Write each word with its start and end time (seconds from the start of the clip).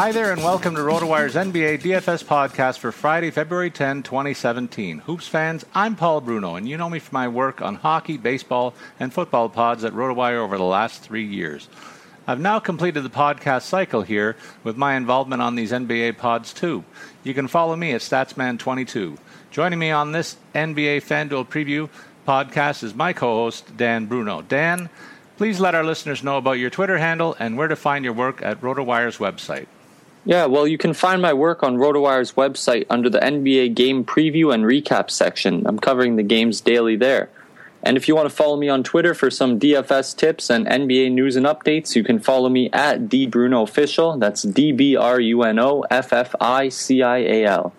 Hi 0.00 0.12
there, 0.12 0.32
and 0.32 0.42
welcome 0.42 0.74
to 0.76 0.80
RotoWire's 0.80 1.34
NBA 1.34 1.82
DFS 1.82 2.24
podcast 2.24 2.78
for 2.78 2.90
Friday, 2.90 3.30
February 3.30 3.70
10, 3.70 4.02
2017. 4.02 5.00
Hoops 5.00 5.28
fans, 5.28 5.66
I'm 5.74 5.94
Paul 5.94 6.22
Bruno, 6.22 6.54
and 6.54 6.66
you 6.66 6.78
know 6.78 6.88
me 6.88 6.98
from 6.98 7.12
my 7.12 7.28
work 7.28 7.60
on 7.60 7.74
hockey, 7.74 8.16
baseball, 8.16 8.72
and 8.98 9.12
football 9.12 9.50
pods 9.50 9.84
at 9.84 9.92
RotoWire 9.92 10.38
over 10.38 10.56
the 10.56 10.64
last 10.64 11.02
three 11.02 11.26
years. 11.26 11.68
I've 12.26 12.40
now 12.40 12.58
completed 12.60 13.02
the 13.02 13.10
podcast 13.10 13.64
cycle 13.64 14.00
here 14.00 14.36
with 14.64 14.78
my 14.78 14.94
involvement 14.94 15.42
on 15.42 15.54
these 15.54 15.70
NBA 15.70 16.16
pods 16.16 16.54
too. 16.54 16.82
You 17.22 17.34
can 17.34 17.46
follow 17.46 17.76
me 17.76 17.92
at 17.92 18.00
Statsman22. 18.00 19.18
Joining 19.50 19.78
me 19.78 19.90
on 19.90 20.12
this 20.12 20.38
NBA 20.54 21.02
FanDuel 21.02 21.46
preview 21.48 21.90
podcast 22.26 22.82
is 22.82 22.94
my 22.94 23.12
co 23.12 23.34
host, 23.34 23.76
Dan 23.76 24.06
Bruno. 24.06 24.40
Dan, 24.40 24.88
please 25.36 25.60
let 25.60 25.74
our 25.74 25.84
listeners 25.84 26.24
know 26.24 26.38
about 26.38 26.52
your 26.52 26.70
Twitter 26.70 26.96
handle 26.96 27.36
and 27.38 27.58
where 27.58 27.68
to 27.68 27.76
find 27.76 28.02
your 28.02 28.14
work 28.14 28.40
at 28.40 28.62
RotoWire's 28.62 29.18
website. 29.18 29.66
Yeah, 30.30 30.46
well, 30.46 30.68
you 30.68 30.78
can 30.78 30.94
find 30.94 31.20
my 31.20 31.32
work 31.32 31.64
on 31.64 31.76
RotoWire's 31.76 32.34
website 32.34 32.86
under 32.88 33.10
the 33.10 33.18
NBA 33.18 33.74
game 33.74 34.04
preview 34.04 34.54
and 34.54 34.62
recap 34.62 35.10
section. 35.10 35.66
I'm 35.66 35.80
covering 35.80 36.14
the 36.14 36.22
games 36.22 36.60
daily 36.60 36.94
there. 36.94 37.28
And 37.82 37.96
if 37.96 38.06
you 38.06 38.14
want 38.14 38.30
to 38.30 38.34
follow 38.36 38.56
me 38.56 38.68
on 38.68 38.84
Twitter 38.84 39.12
for 39.12 39.28
some 39.28 39.58
DFS 39.58 40.16
tips 40.16 40.48
and 40.48 40.68
NBA 40.68 41.10
news 41.10 41.34
and 41.34 41.46
updates, 41.46 41.96
you 41.96 42.04
can 42.04 42.20
follow 42.20 42.48
me 42.48 42.70
at 42.72 43.08
DBrunoOfficial. 43.08 44.20
That's 44.20 44.42
D 44.42 44.70
B 44.70 44.94
R 44.94 45.18
U 45.18 45.42
N 45.42 45.58
O 45.58 45.80
F 45.90 46.12
F 46.12 46.32
I 46.40 46.68
C 46.68 47.02
I 47.02 47.16
A 47.16 47.46
L. 47.46 47.72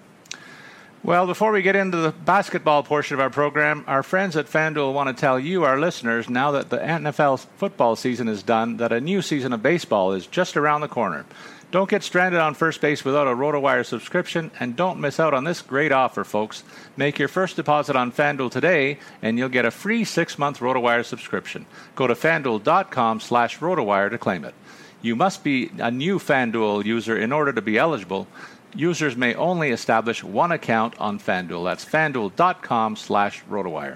Well, 1.03 1.27
before 1.27 1.53
we 1.53 1.61
get 1.61 1.77
into 1.77 1.97
the 1.97 2.11
basketball 2.11 2.83
portion 2.83 3.13
of 3.13 3.21
our 3.21 3.29
program, 3.29 3.85
our 3.87 4.03
friends 4.03 4.35
at 4.35 4.47
FanDuel 4.47 4.93
want 4.93 5.07
to 5.07 5.19
tell 5.19 5.39
you, 5.39 5.63
our 5.63 5.79
listeners, 5.79 6.29
now 6.29 6.51
that 6.51 6.69
the 6.69 6.77
NFL 6.79 7.45
football 7.57 7.95
season 7.95 8.27
is 8.27 8.43
done, 8.43 8.77
that 8.77 8.91
a 8.91 8.99
new 8.99 9.21
season 9.21 9.53
of 9.53 9.63
baseball 9.63 10.11
is 10.11 10.27
just 10.27 10.57
around 10.57 10.81
the 10.81 10.87
corner. 10.89 11.25
Don't 11.71 11.89
get 11.89 12.03
stranded 12.03 12.41
on 12.41 12.53
first 12.53 12.81
base 12.81 13.05
without 13.05 13.27
a 13.27 13.31
RotoWire 13.31 13.85
subscription, 13.85 14.51
and 14.59 14.75
don't 14.75 14.99
miss 14.99 15.21
out 15.21 15.33
on 15.33 15.45
this 15.45 15.61
great 15.61 15.93
offer, 15.93 16.25
folks. 16.25 16.65
Make 16.97 17.17
your 17.17 17.29
first 17.29 17.55
deposit 17.55 17.95
on 17.95 18.11
FanDuel 18.11 18.51
today, 18.51 18.99
and 19.21 19.37
you'll 19.37 19.47
get 19.47 19.63
a 19.63 19.71
free 19.71 20.03
six-month 20.03 20.59
RotoWire 20.59 21.05
subscription. 21.05 21.65
Go 21.95 22.07
to 22.07 22.13
FanDuel.com 22.13 23.21
slash 23.21 23.59
RotoWire 23.59 24.09
to 24.09 24.17
claim 24.17 24.43
it. 24.43 24.53
You 25.01 25.15
must 25.15 25.45
be 25.45 25.71
a 25.79 25.89
new 25.89 26.19
FanDuel 26.19 26.83
user 26.83 27.17
in 27.17 27.31
order 27.31 27.53
to 27.53 27.61
be 27.61 27.77
eligible. 27.77 28.27
Users 28.75 29.15
may 29.15 29.33
only 29.35 29.69
establish 29.69 30.25
one 30.25 30.51
account 30.51 30.99
on 30.99 31.19
FanDuel. 31.19 31.63
That's 31.63 31.85
FanDuel.com 31.85 32.97
slash 32.97 33.43
RotoWire. 33.49 33.95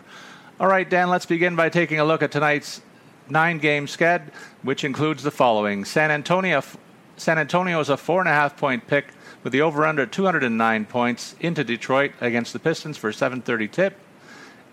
All 0.61 0.67
right, 0.67 0.89
Dan, 0.89 1.09
let's 1.09 1.25
begin 1.25 1.57
by 1.57 1.67
taking 1.67 1.99
a 1.99 2.05
look 2.05 2.23
at 2.23 2.31
tonight's 2.31 2.81
nine-game 3.29 3.87
sched, 3.87 4.29
which 4.63 4.85
includes 4.85 5.23
the 5.23 5.31
following. 5.31 5.83
San 5.83 6.09
Antonio 6.09 6.61
San 7.17 7.39
Antonio 7.39 7.79
is 7.79 7.89
a 7.89 7.97
four 7.97 8.19
and 8.19 8.29
a 8.29 8.33
half 8.33 8.57
point 8.57 8.87
pick 8.87 9.07
with 9.43 9.53
the 9.53 9.61
over 9.61 9.85
under 9.85 10.05
209 10.05 10.85
points 10.85 11.35
into 11.39 11.63
Detroit 11.63 12.11
against 12.19 12.51
the 12.51 12.59
Pistons 12.59 12.97
for 12.97 13.11
7:30 13.11 13.71
tip. 13.71 13.97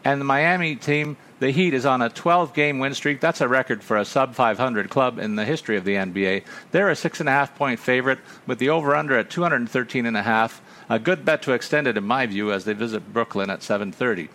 And 0.05 0.21
the 0.21 0.25
Miami 0.25 0.75
team, 0.75 1.17
the 1.39 1.53
Heat, 1.53 1.75
is 1.75 1.87
on 1.87 2.03
a 2.03 2.09
12 2.09 2.53
game 2.55 2.81
win 2.81 2.95
streak. 2.95 3.21
That's 3.21 3.41
a 3.41 3.47
record 3.47 3.85
for 3.85 3.97
a 3.97 4.05
sub 4.05 4.35
500 4.35 4.91
club 4.91 5.21
in 5.21 5.37
the 5.37 5.45
history 5.45 5.77
of 5.77 5.85
the 5.85 5.95
NBA. 5.95 6.43
They're 6.73 6.91
a 6.91 6.97
six 6.97 7.21
and 7.21 7.29
a 7.29 7.33
half 7.33 7.55
point 7.55 7.79
favorite 7.79 8.19
with 8.45 8.59
the 8.59 8.71
over 8.71 8.97
under 8.97 9.17
at 9.17 9.31
213 9.31 10.05
and 10.05 10.17
a 10.17 10.23
half. 10.23 10.61
A 10.89 10.99
good 10.99 11.25
bet 11.25 11.43
to 11.43 11.53
extend 11.53 11.87
it, 11.87 11.97
in 11.97 12.05
my 12.05 12.27
view, 12.27 12.51
as 12.51 12.65
they 12.65 12.73
visit 12.73 13.13
Brooklyn 13.13 13.51
at 13.51 13.63
7:30. 13.63 14.29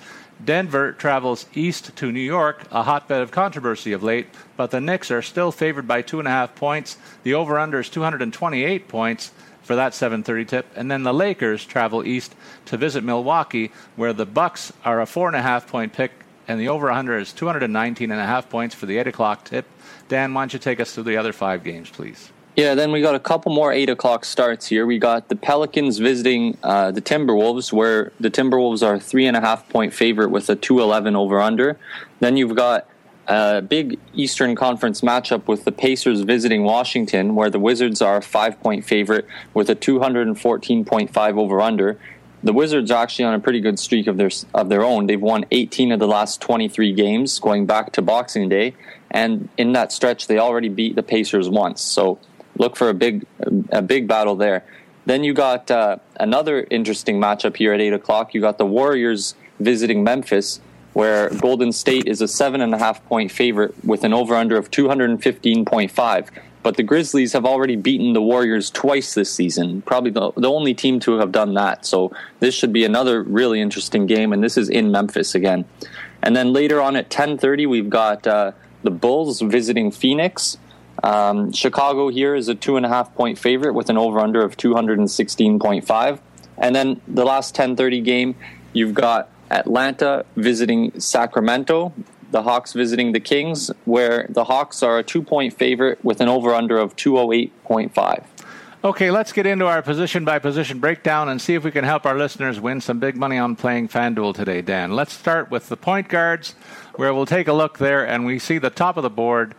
Denver 0.44 0.92
travels 0.92 1.46
east 1.54 1.96
to 1.98 2.12
New 2.12 2.20
York, 2.20 2.64
a 2.72 2.84
hotbed 2.84 3.22
of 3.22 3.32
controversy 3.32 3.92
of 3.92 4.04
late, 4.04 4.28
but 4.56 4.72
the 4.72 4.80
Knicks 4.80 5.12
are 5.12 5.22
still 5.22 5.52
favored 5.52 5.88
by 5.88 6.02
two 6.02 6.20
and 6.20 6.28
a 6.28 6.32
half 6.32 6.56
points. 6.56 6.98
The 7.24 7.34
over/under 7.34 7.80
is 7.80 7.90
228 7.90 8.88
points 8.88 9.32
for 9.64 9.76
that 9.76 9.94
7:30 9.94 10.46
tip, 10.46 10.68
and 10.76 10.90
then 10.90 11.04
the 11.04 11.14
Lakers 11.14 11.66
travel 11.66 12.06
east 12.06 12.36
to 12.66 12.78
visit 12.78 13.04
Milwaukee, 13.04 13.72
where 13.96 14.14
the 14.14 14.26
Bucks 14.26 14.72
are 14.86 15.02
a 15.02 15.06
four 15.06 15.28
and 15.28 15.36
a 15.36 15.42
half 15.42 15.68
point 15.68 15.92
pick, 15.92 16.12
and 16.48 16.60
the 16.60 16.70
over/under 16.70 17.18
is 17.18 17.34
219 17.34 18.12
and 18.12 18.22
a 18.22 18.26
half 18.26 18.50
points 18.50 18.76
for 18.76 18.86
the 18.86 18.98
eight 18.98 19.08
o'clock 19.08 19.44
tip. 19.44 19.66
Dan, 20.08 20.34
why 20.34 20.44
don't 20.44 20.54
you 20.54 20.60
take 20.60 20.80
us 20.80 20.94
through 20.94 21.04
the 21.04 21.18
other 21.18 21.34
five 21.34 21.64
games, 21.64 21.90
please? 21.90 22.32
Yeah, 22.58 22.74
then 22.74 22.92
we 22.92 23.02
got 23.02 23.14
a 23.14 23.20
couple 23.20 23.54
more 23.54 23.72
eight 23.72 23.88
o'clock 23.88 24.26
starts 24.26 24.66
here. 24.66 24.88
We 24.88 24.98
got 24.98 25.30
the 25.30 25.36
Pelicans 25.36 26.00
visiting 26.00 26.58
uh, 26.64 26.90
the 26.90 27.04
Timberwolves, 27.04 27.72
where 27.72 28.12
the 28.20 28.32
Timberwolves 28.32 28.82
are 28.82 28.98
three 28.98 29.28
and 29.28 29.38
a 29.38 29.42
half 29.42 29.70
point 29.70 29.94
favorite 29.94 30.30
with 30.30 30.50
a 30.50 30.56
two 30.56 30.82
eleven 30.82 31.16
over 31.16 31.40
under. 31.40 31.78
Then 32.20 32.36
you've 32.36 32.56
got 32.56 32.90
a 33.28 33.62
big 33.62 34.00
Eastern 34.16 34.56
Conference 34.56 35.02
matchup 35.02 35.48
with 35.48 35.66
the 35.66 35.72
Pacers 35.72 36.22
visiting 36.22 36.64
Washington, 36.64 37.36
where 37.36 37.52
the 37.52 37.60
Wizards 37.60 38.02
are 38.02 38.18
a 38.18 38.22
five 38.24 38.60
point 38.60 38.84
favorite 38.84 39.28
with 39.54 39.70
a 39.70 39.76
two 39.76 40.00
hundred 40.00 40.26
and 40.26 40.40
fourteen 40.40 40.84
point 40.84 41.14
five 41.14 41.38
over 41.38 41.62
under. 41.62 42.00
The 42.42 42.54
Wizards 42.54 42.90
are 42.90 43.04
actually 43.04 43.26
on 43.26 43.36
a 43.36 43.40
pretty 43.40 43.60
good 43.60 43.78
streak 43.78 44.08
of 44.08 44.18
their 44.18 44.32
of 44.56 44.70
their 44.70 44.84
own. 44.84 45.06
They've 45.06 45.22
won 45.22 45.46
18 45.52 45.92
of 45.92 46.00
the 46.00 46.08
last 46.08 46.42
23 46.42 46.94
games, 46.94 47.38
going 47.38 47.68
back 47.68 47.92
to 47.94 48.02
Boxing 48.02 48.50
Day, 48.50 48.74
and 49.12 49.48
in 49.58 49.74
that 49.74 49.92
stretch, 49.92 50.26
they 50.26 50.40
already 50.40 50.70
beat 50.70 50.96
the 50.96 51.04
Pacers 51.04 51.50
once. 51.50 51.82
So 51.82 52.18
look 52.58 52.76
for 52.76 52.90
a 52.90 52.94
big 52.94 53.26
a 53.72 53.82
big 53.82 54.08
battle 54.08 54.36
there. 54.36 54.64
Then 55.06 55.24
you 55.24 55.34
got 55.34 55.72
uh, 55.72 55.98
another 56.20 56.68
interesting 56.70 57.20
matchup 57.20 57.56
here 57.56 57.74
at 57.74 57.80
eight 57.80 57.94
o'clock. 57.94 58.34
You 58.34 58.42
got 58.42 58.58
the 58.58 58.66
Warriors 58.66 59.36
visiting 59.60 60.04
Memphis, 60.04 60.60
where 60.94 61.30
Golden 61.30 61.72
State 61.72 62.08
is 62.08 62.22
a 62.22 62.28
seven 62.28 62.62
and 62.62 62.74
a 62.74 62.78
half 62.78 63.04
point 63.06 63.32
favorite 63.32 63.74
with 63.86 64.04
an 64.04 64.14
over 64.14 64.36
under 64.36 64.58
of 64.58 64.70
two 64.70 64.88
hundred 64.88 65.10
and 65.10 65.24
fifteen 65.24 65.64
point 65.64 65.92
five. 65.92 66.30
But 66.64 66.76
the 66.76 66.84
Grizzlies 66.84 67.32
have 67.32 67.46
already 67.46 67.78
beaten 67.78 68.12
the 68.12 68.22
Warriors 68.22 68.70
twice 68.70 69.14
this 69.14 69.32
season, 69.32 69.82
probably 69.84 70.12
the, 70.12 70.34
the 70.36 70.50
only 70.50 70.74
team 70.74 71.00
to 71.02 71.18
have 71.20 71.32
done 71.32 71.54
that. 71.54 71.86
So 71.86 72.12
this 72.42 72.54
should 72.54 72.74
be 72.74 72.84
another 72.84 73.24
really 73.24 73.62
interesting 73.62 74.06
game, 74.06 74.34
and 74.34 74.44
this 74.44 74.58
is 74.58 74.68
in 74.68 74.92
Memphis 74.92 75.34
again. 75.34 75.64
And 76.22 76.36
then 76.36 76.52
later 76.52 76.82
on 76.82 76.98
at 76.98 77.10
ten 77.10 77.38
thirty, 77.38 77.66
we've 77.66 77.90
got 77.90 78.28
uh, 78.28 78.52
the 78.84 78.92
Bulls 78.92 79.40
visiting 79.40 79.92
Phoenix. 79.92 80.58
Um, 81.04 81.52
Chicago 81.52 82.10
here 82.10 82.36
is 82.36 82.48
a 82.48 82.56
two 82.56 82.78
and 82.78 82.86
a 82.86 82.90
half 82.90 83.14
point 83.16 83.38
favorite 83.38 83.74
with 83.74 83.90
an 83.90 83.98
over 83.98 84.20
under 84.20 84.42
of 84.42 84.58
216.5. 84.58 86.20
And 86.58 86.76
then 86.76 87.02
the 87.08 87.26
last 87.26 87.56
10:30 87.56 88.04
game, 88.04 88.36
you've 88.74 88.94
got 88.94 89.30
Atlanta 89.50 90.26
visiting 90.36 91.00
Sacramento, 91.00 91.94
the 92.32 92.44
Hawks 92.44 92.74
visiting 92.74 93.12
the 93.12 93.20
Kings, 93.20 93.72
where 93.86 94.26
the 94.30 94.46
Hawks 94.46 94.84
are 94.84 94.98
a 94.98 95.04
two 95.04 95.22
point 95.22 95.54
favorite 95.54 96.04
with 96.04 96.20
an 96.20 96.28
over 96.28 96.54
under 96.54 96.78
of 96.78 96.96
208.5. 96.96 98.24
Okay, 98.84 99.10
let's 99.10 99.34
get 99.34 99.46
into 99.46 99.66
our 99.66 99.82
position 99.82 100.24
by 100.24 100.38
position 100.38 100.80
breakdown 100.80 101.30
and 101.30 101.42
see 101.42 101.56
if 101.56 101.64
we 101.64 101.72
can 101.72 101.84
help 101.84 102.06
our 102.06 102.16
listeners 102.16 102.60
win 102.60 102.80
some 102.80 103.00
big 103.00 103.18
money 103.18 103.38
on 103.38 103.56
playing 103.56 103.88
FanDuel 103.88 104.36
today, 104.36 104.62
Dan. 104.62 104.92
Let's 104.92 105.14
start 105.14 105.50
with 105.50 105.68
the 105.68 105.76
point 105.76 106.10
guards, 106.10 106.54
where 106.96 107.14
we'll 107.14 107.26
take 107.26 107.48
a 107.48 107.54
look 107.54 107.80
there 107.80 108.08
and 108.08 108.26
we 108.26 108.38
see 108.38 108.60
the 108.60 108.70
top 108.70 108.96
of 108.96 109.04
the 109.04 109.10
board 109.10 109.56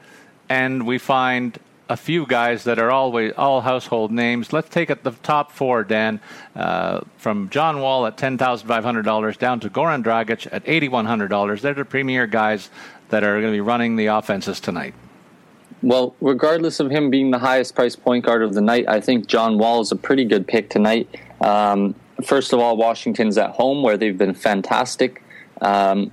and 0.49 0.87
we 0.87 0.99
find 0.99 1.59
a 1.89 1.97
few 1.97 2.27
guys 2.27 2.65
that 2.65 2.79
are 2.79 2.91
always 2.91 3.33
all 3.39 3.63
household 3.63 4.13
names. 4.13 4.53
Let's 4.53 4.69
take 4.69 4.91
it 4.91 5.05
the 5.05 5.13
top 5.13 5.53
four, 5.53 5.85
Dan, 5.85 6.21
uh, 6.55 7.01
from 7.17 7.49
John 7.49 7.81
Wall 7.81 8.07
at 8.07 8.19
ten 8.19 8.37
thousand 8.37 8.69
five 8.69 8.85
hundred 8.85 9.05
dollars 9.05 9.37
down 9.37 9.61
to 9.61 9.71
Goran 9.71 10.05
Dragic 10.05 10.47
at 10.53 10.63
eighty 10.67 10.89
one 10.89 11.07
hundred 11.07 11.29
dollars. 11.29 11.63
They're 11.63 11.75
the 11.75 11.85
premier 11.85 12.27
guys 12.27 12.71
that 13.09 13.25
are 13.25 13.41
going 13.41 13.53
to 13.53 13.57
be 13.57 13.61
running 13.63 13.97
the 13.97 14.07
offenses 14.07 14.61
tonight. 14.61 14.95
Well, 15.81 16.15
regardless 16.21 16.81
of 16.81 16.91
him 16.91 17.09
being 17.09 17.31
the 17.31 17.39
highest 17.39 17.75
priced 17.75 18.03
point 18.03 18.25
guard 18.25 18.43
of 18.43 18.53
the 18.53 18.61
night, 18.61 18.87
I 18.89 19.01
think 19.01 19.27
John 19.27 19.59
Wall 19.59 19.81
is 19.81 19.93
a 19.93 19.97
pretty 19.97 20.25
good 20.25 20.47
pick 20.47 20.69
tonight. 20.71 21.09
Um, 21.41 21.95
first 22.25 22.53
of 22.53 22.59
all, 22.59 22.77
Washington's 22.77 23.39
at 23.39 23.51
home 23.51 23.83
where 23.83 23.97
they've 23.97 24.19
been 24.19 24.35
fantastic 24.35 25.23
um, 25.63 26.11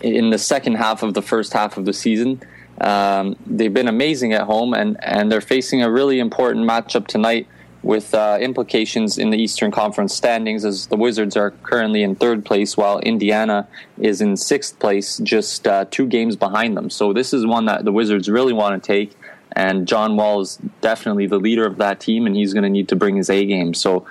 in 0.00 0.30
the 0.30 0.38
second 0.38 0.76
half 0.76 1.02
of 1.02 1.14
the 1.14 1.22
first 1.22 1.52
half 1.52 1.76
of 1.76 1.84
the 1.84 1.92
season. 1.92 2.40
Um, 2.80 3.36
they've 3.46 3.74
been 3.74 3.88
amazing 3.88 4.32
at 4.32 4.42
home, 4.42 4.72
and, 4.74 4.96
and 5.02 5.30
they're 5.30 5.40
facing 5.40 5.82
a 5.82 5.90
really 5.90 6.20
important 6.20 6.68
matchup 6.68 7.06
tonight 7.06 7.46
with 7.82 8.12
uh, 8.12 8.38
implications 8.40 9.18
in 9.18 9.30
the 9.30 9.38
Eastern 9.38 9.70
Conference 9.70 10.14
standings, 10.14 10.64
as 10.64 10.86
the 10.86 10.96
Wizards 10.96 11.36
are 11.36 11.52
currently 11.62 12.02
in 12.02 12.14
third 12.16 12.44
place, 12.44 12.76
while 12.76 12.98
Indiana 13.00 13.66
is 13.98 14.20
in 14.20 14.36
sixth 14.36 14.78
place, 14.78 15.18
just 15.18 15.66
uh, 15.66 15.84
two 15.90 16.06
games 16.06 16.36
behind 16.36 16.76
them. 16.76 16.90
So 16.90 17.12
this 17.12 17.32
is 17.32 17.46
one 17.46 17.66
that 17.66 17.84
the 17.84 17.92
Wizards 17.92 18.28
really 18.28 18.52
want 18.52 18.82
to 18.82 18.86
take, 18.86 19.16
and 19.52 19.86
John 19.86 20.16
Wall 20.16 20.40
is 20.40 20.58
definitely 20.80 21.26
the 21.26 21.38
leader 21.38 21.66
of 21.66 21.78
that 21.78 22.00
team, 22.00 22.26
and 22.26 22.34
he's 22.34 22.52
going 22.52 22.64
to 22.64 22.70
need 22.70 22.88
to 22.88 22.96
bring 22.96 23.16
his 23.16 23.30
A 23.30 23.44
game. 23.44 23.74
So 23.74 24.06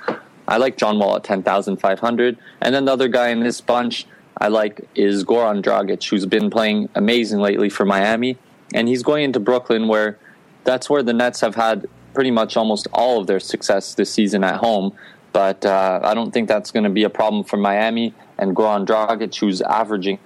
I 0.48 0.58
like 0.58 0.78
John 0.78 0.98
Wall 0.98 1.18
at 1.18 1.24
ten 1.24 1.44
thousand 1.44 1.78
five 1.78 2.00
hundred, 2.00 2.38
and 2.62 2.74
then 2.74 2.86
the 2.86 2.94
other 2.94 3.10
guy 3.10 3.30
in 3.30 3.42
this 3.42 3.60
bunch 3.62 4.08
I 4.38 4.48
like 4.48 4.88
is 4.96 5.26
Goran 5.26 5.62
Dragic, 5.62 6.08
who's 6.10 6.26
been 6.26 6.50
playing 6.50 6.90
amazing 6.96 7.40
lately 7.40 7.70
for 7.70 7.86
Miami 7.86 8.38
and 8.74 8.88
he's 8.88 9.04
going 9.04 9.24
into 9.24 9.40
Brooklyn, 9.40 9.88
where 9.88 10.18
that's 10.64 10.90
where 10.90 11.04
the 11.04 11.14
Nets 11.14 11.42
have 11.42 11.56
had 11.56 11.88
pretty 12.14 12.32
much 12.32 12.58
almost 12.58 12.88
all 12.94 13.22
of 13.22 13.28
their 13.28 13.40
success 13.40 13.94
this 13.94 14.12
season 14.12 14.44
at 14.44 14.58
home. 14.58 14.94
But 15.34 15.66
uh, 15.66 16.00
I 16.04 16.14
don't 16.14 16.32
think 16.32 16.48
that's 16.48 16.72
going 16.72 16.84
to 16.84 16.90
be 16.90 17.04
a 17.04 17.10
problem 17.10 17.44
for 17.44 17.58
Miami 17.58 18.14
and 18.38 18.56
Goran 18.56 18.86
Dragic, 18.86 19.36
who's 19.40 19.62
averaging 19.62 20.20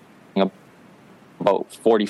about 1.41 1.73
40, 1.73 2.07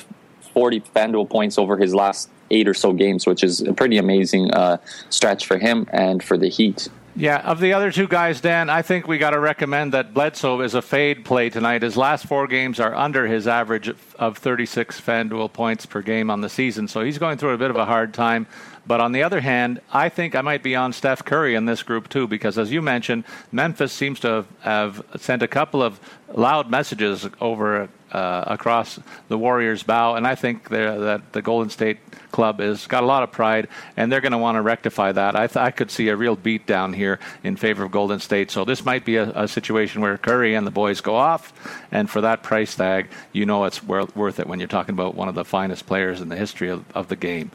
40 0.53 0.81
FanDuel 0.81 1.29
points 1.29 1.57
over 1.57 1.77
his 1.77 1.95
last 1.95 2.29
eight 2.51 2.67
or 2.67 2.73
so 2.73 2.93
games, 2.93 3.25
which 3.25 3.43
is 3.43 3.61
a 3.61 3.73
pretty 3.73 3.97
amazing 3.97 4.51
uh, 4.53 4.77
stretch 5.09 5.47
for 5.47 5.57
him 5.57 5.87
and 5.91 6.21
for 6.21 6.37
the 6.37 6.49
Heat. 6.49 6.89
Yeah, 7.15 7.39
of 7.39 7.59
the 7.59 7.73
other 7.73 7.91
two 7.91 8.07
guys, 8.07 8.39
Dan, 8.39 8.69
I 8.69 8.81
think 8.81 9.05
we 9.05 9.17
got 9.17 9.31
to 9.31 9.39
recommend 9.39 9.93
that 9.93 10.13
Bledsoe 10.13 10.61
is 10.61 10.75
a 10.75 10.81
fade 10.81 11.25
play 11.25 11.49
tonight. 11.49 11.81
His 11.81 11.97
last 11.97 12.25
four 12.25 12.47
games 12.47 12.79
are 12.79 12.95
under 12.95 13.27
his 13.27 13.47
average 13.47 13.93
of 14.17 14.37
36 14.37 15.01
FanDuel 15.01 15.51
points 15.51 15.85
per 15.85 16.01
game 16.01 16.29
on 16.29 16.39
the 16.39 16.47
season, 16.47 16.87
so 16.87 17.01
he's 17.01 17.17
going 17.17 17.37
through 17.37 17.51
a 17.51 17.57
bit 17.57 17.69
of 17.69 17.75
a 17.75 17.83
hard 17.83 18.13
time. 18.13 18.47
But 18.87 19.01
on 19.01 19.11
the 19.11 19.23
other 19.23 19.41
hand, 19.41 19.81
I 19.91 20.07
think 20.07 20.35
I 20.35 20.41
might 20.41 20.63
be 20.63 20.73
on 20.73 20.93
Steph 20.93 21.25
Curry 21.25 21.53
in 21.53 21.65
this 21.65 21.83
group 21.83 22.07
too, 22.07 22.27
because 22.27 22.57
as 22.57 22.71
you 22.71 22.81
mentioned, 22.81 23.25
Memphis 23.51 23.91
seems 23.91 24.21
to 24.21 24.45
have, 24.61 25.03
have 25.11 25.21
sent 25.21 25.43
a 25.43 25.49
couple 25.49 25.83
of 25.83 25.99
loud 26.33 26.71
messages 26.71 27.27
over 27.41 27.89
uh, 28.11 28.43
across 28.47 28.99
the 29.27 29.37
Warriors' 29.37 29.83
bow, 29.83 30.15
and 30.15 30.27
I 30.27 30.35
think 30.35 30.69
that 30.69 31.31
the 31.31 31.41
Golden 31.41 31.69
State 31.69 31.99
club 32.31 32.59
has 32.59 32.87
got 32.87 33.03
a 33.03 33.05
lot 33.05 33.23
of 33.23 33.31
pride, 33.31 33.67
and 33.97 34.11
they're 34.11 34.21
going 34.21 34.31
to 34.31 34.37
want 34.37 34.55
to 34.55 34.61
rectify 34.61 35.11
that. 35.11 35.35
I, 35.35 35.47
th- 35.47 35.57
I 35.57 35.71
could 35.71 35.91
see 35.91 36.07
a 36.07 36.15
real 36.15 36.35
beat 36.35 36.65
down 36.65 36.93
here 36.93 37.19
in 37.43 37.55
favor 37.55 37.83
of 37.83 37.91
Golden 37.91 38.19
State. 38.19 38.51
So 38.51 38.65
this 38.65 38.83
might 38.85 39.05
be 39.05 39.17
a, 39.17 39.29
a, 39.31 39.47
situation 39.47 40.01
where 40.01 40.17
Curry 40.17 40.55
and 40.55 40.65
the 40.65 40.71
boys 40.71 41.01
go 41.01 41.15
off, 41.15 41.53
and 41.91 42.09
for 42.09 42.21
that 42.21 42.43
price 42.43 42.75
tag, 42.75 43.09
you 43.33 43.45
know 43.45 43.65
it's 43.65 43.83
worth, 43.83 44.15
worth 44.15 44.39
it 44.39 44.47
when 44.47 44.59
you're 44.59 44.67
talking 44.67 44.93
about 44.93 45.15
one 45.15 45.27
of 45.27 45.35
the 45.35 45.45
finest 45.45 45.85
players 45.85 46.21
in 46.21 46.29
the 46.29 46.37
history 46.37 46.69
of, 46.69 46.89
of 46.95 47.09
the 47.09 47.15
game. 47.15 47.51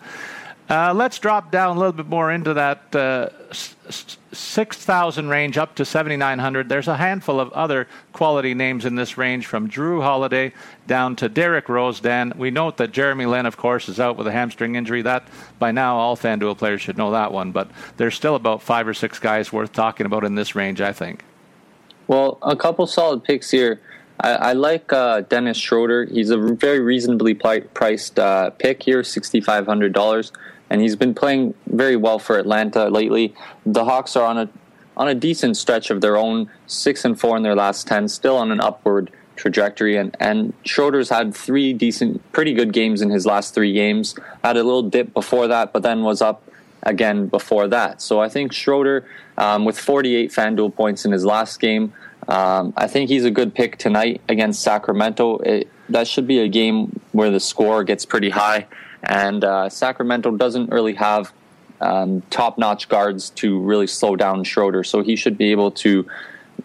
Uh, 0.69 0.93
let's 0.93 1.19
drop 1.21 1.53
down 1.53 1.77
a 1.77 1.79
little 1.79 1.93
bit 1.93 2.09
more 2.09 2.33
into 2.33 2.53
that 2.55 2.95
uh, 2.95 3.29
6,000 4.33 5.29
range 5.29 5.56
up 5.56 5.77
to 5.77 5.85
7,900. 5.85 6.69
There's 6.69 6.89
a 6.89 6.96
handful 6.96 7.39
of 7.39 7.53
other 7.53 7.87
quality 8.13 8.53
names 8.53 8.85
in 8.85 8.96
this 8.96 9.17
range 9.17 9.46
from 9.46 9.70
Jrue 9.70 10.03
Holiday 10.03 10.53
down 10.89 11.15
to 11.17 11.29
Derrick 11.29 11.69
Rose. 11.69 12.01
Dan, 12.01 12.32
we 12.37 12.51
note 12.51 12.79
that 12.79 12.91
Jeremy 12.91 13.27
Lin, 13.27 13.46
of 13.46 13.56
course, 13.56 13.89
is 13.89 14.01
out 14.01 14.17
with 14.17 14.27
a 14.27 14.32
hamstring 14.32 14.75
injury. 14.75 15.03
That, 15.03 15.29
by 15.61 15.70
now, 15.70 15.99
all 15.99 16.17
FanDuel 16.17 16.58
players 16.58 16.81
should 16.81 16.99
know 16.99 17.13
that 17.13 17.32
one, 17.32 17.53
but 17.53 17.70
there's 17.96 18.17
still 18.17 18.35
about 18.35 18.61
five 18.61 18.89
or 18.89 18.94
six 18.94 19.20
guys 19.20 19.53
worth 19.53 19.73
talking 19.73 20.05
about 20.05 20.25
in 20.25 20.35
this 20.35 20.56
range, 20.56 20.81
I 20.81 20.93
think. 20.93 21.25
Well, 22.08 22.39
a 22.43 22.56
couple 22.56 22.89
solid 22.89 23.23
picks 23.23 23.53
here. 23.53 23.81
I, 24.19 24.31
I 24.32 24.53
like 24.55 24.93
uh, 24.93 25.20
Dennis 25.20 25.58
Schroeder. 25.58 26.06
He's 26.06 26.31
a 26.31 26.39
very 26.39 26.81
reasonably 26.81 27.35
priced 27.35 28.19
uh, 28.19 28.51
pick 28.51 28.82
here, 28.82 29.03
$6,500 29.03 30.32
and 30.70 30.81
he's 30.81 30.96
been 30.96 31.15
playing 31.15 31.55
very 31.67 31.96
well 31.96 32.19
for 32.19 32.39
Atlanta 32.39 32.89
lately. 32.89 33.35
The 33.65 33.85
Hawks 33.85 34.17
are 34.17 34.27
on 34.27 34.39
a 34.39 34.49
on 34.96 35.08
a 35.08 35.15
decent 35.15 35.58
stretch 35.58 35.91
of 35.91 36.01
their 36.01 36.17
own, 36.17 36.51
six 36.67 37.05
and 37.05 37.19
four 37.20 37.37
in 37.37 37.43
their 37.43 37.55
last 37.55 37.87
ten, 37.87 38.08
still 38.08 38.37
on 38.37 38.51
an 38.51 38.61
upward 38.61 39.11
trajectory. 39.37 39.96
And 39.96 40.17
and 40.19 40.53
Schroeder's 40.65 41.11
had 41.11 41.35
three 41.35 41.73
decent, 41.73 42.32
pretty 42.32 42.55
good 42.55 42.73
games 42.73 43.03
in 43.03 43.11
his 43.11 43.27
last 43.27 43.55
three 43.55 43.73
games. 43.73 44.15
Had 44.43 44.56
a 44.56 44.63
little 44.63 44.82
dip 44.82 45.13
before 45.13 45.49
that, 45.49 45.73
but 45.73 45.82
then 45.82 46.03
was 46.03 46.23
up 46.23 46.43
again 46.82 47.27
before 47.27 47.69
that. 47.69 48.01
So 48.01 48.20
I 48.20 48.29
think 48.29 48.53
Schroeder, 48.53 49.06
um, 49.37 49.65
with 49.65 49.79
48 49.79 50.31
FanDuel 50.31 50.75
points 50.75 51.05
in 51.05 51.13
his 51.13 51.25
last 51.25 51.61
game, 51.61 51.93
um, 52.29 52.73
I 52.77 52.87
think 52.87 53.11
he's 53.11 53.25
a 53.25 53.31
good 53.31 53.55
pick 53.55 53.77
tonight 53.77 54.20
against 54.29 54.63
Sacramento. 54.63 55.39
It, 55.39 55.69
that 55.89 56.08
should 56.08 56.27
be 56.27 56.41
a 56.41 56.49
game 56.49 57.01
where 57.13 57.31
the 57.31 57.41
score 57.41 57.85
gets 57.85 58.05
pretty 58.05 58.31
high. 58.31 58.67
And 59.03 59.44
uh, 59.44 59.69
Sacramento 59.69 60.32
doesn't 60.32 60.70
really 60.70 60.94
have 60.94 61.32
um, 61.81 62.22
top 62.31 62.58
notch 62.58 62.88
guards 62.88 63.31
to 63.31 63.60
really 63.60 63.86
slow 63.86 64.17
down 64.17 64.44
Schroeder, 64.44 64.84
so 64.84 65.03
he 65.03 65.17
should 65.17 65.36
be 65.36 65.50
able 65.53 65.70
to 65.72 66.06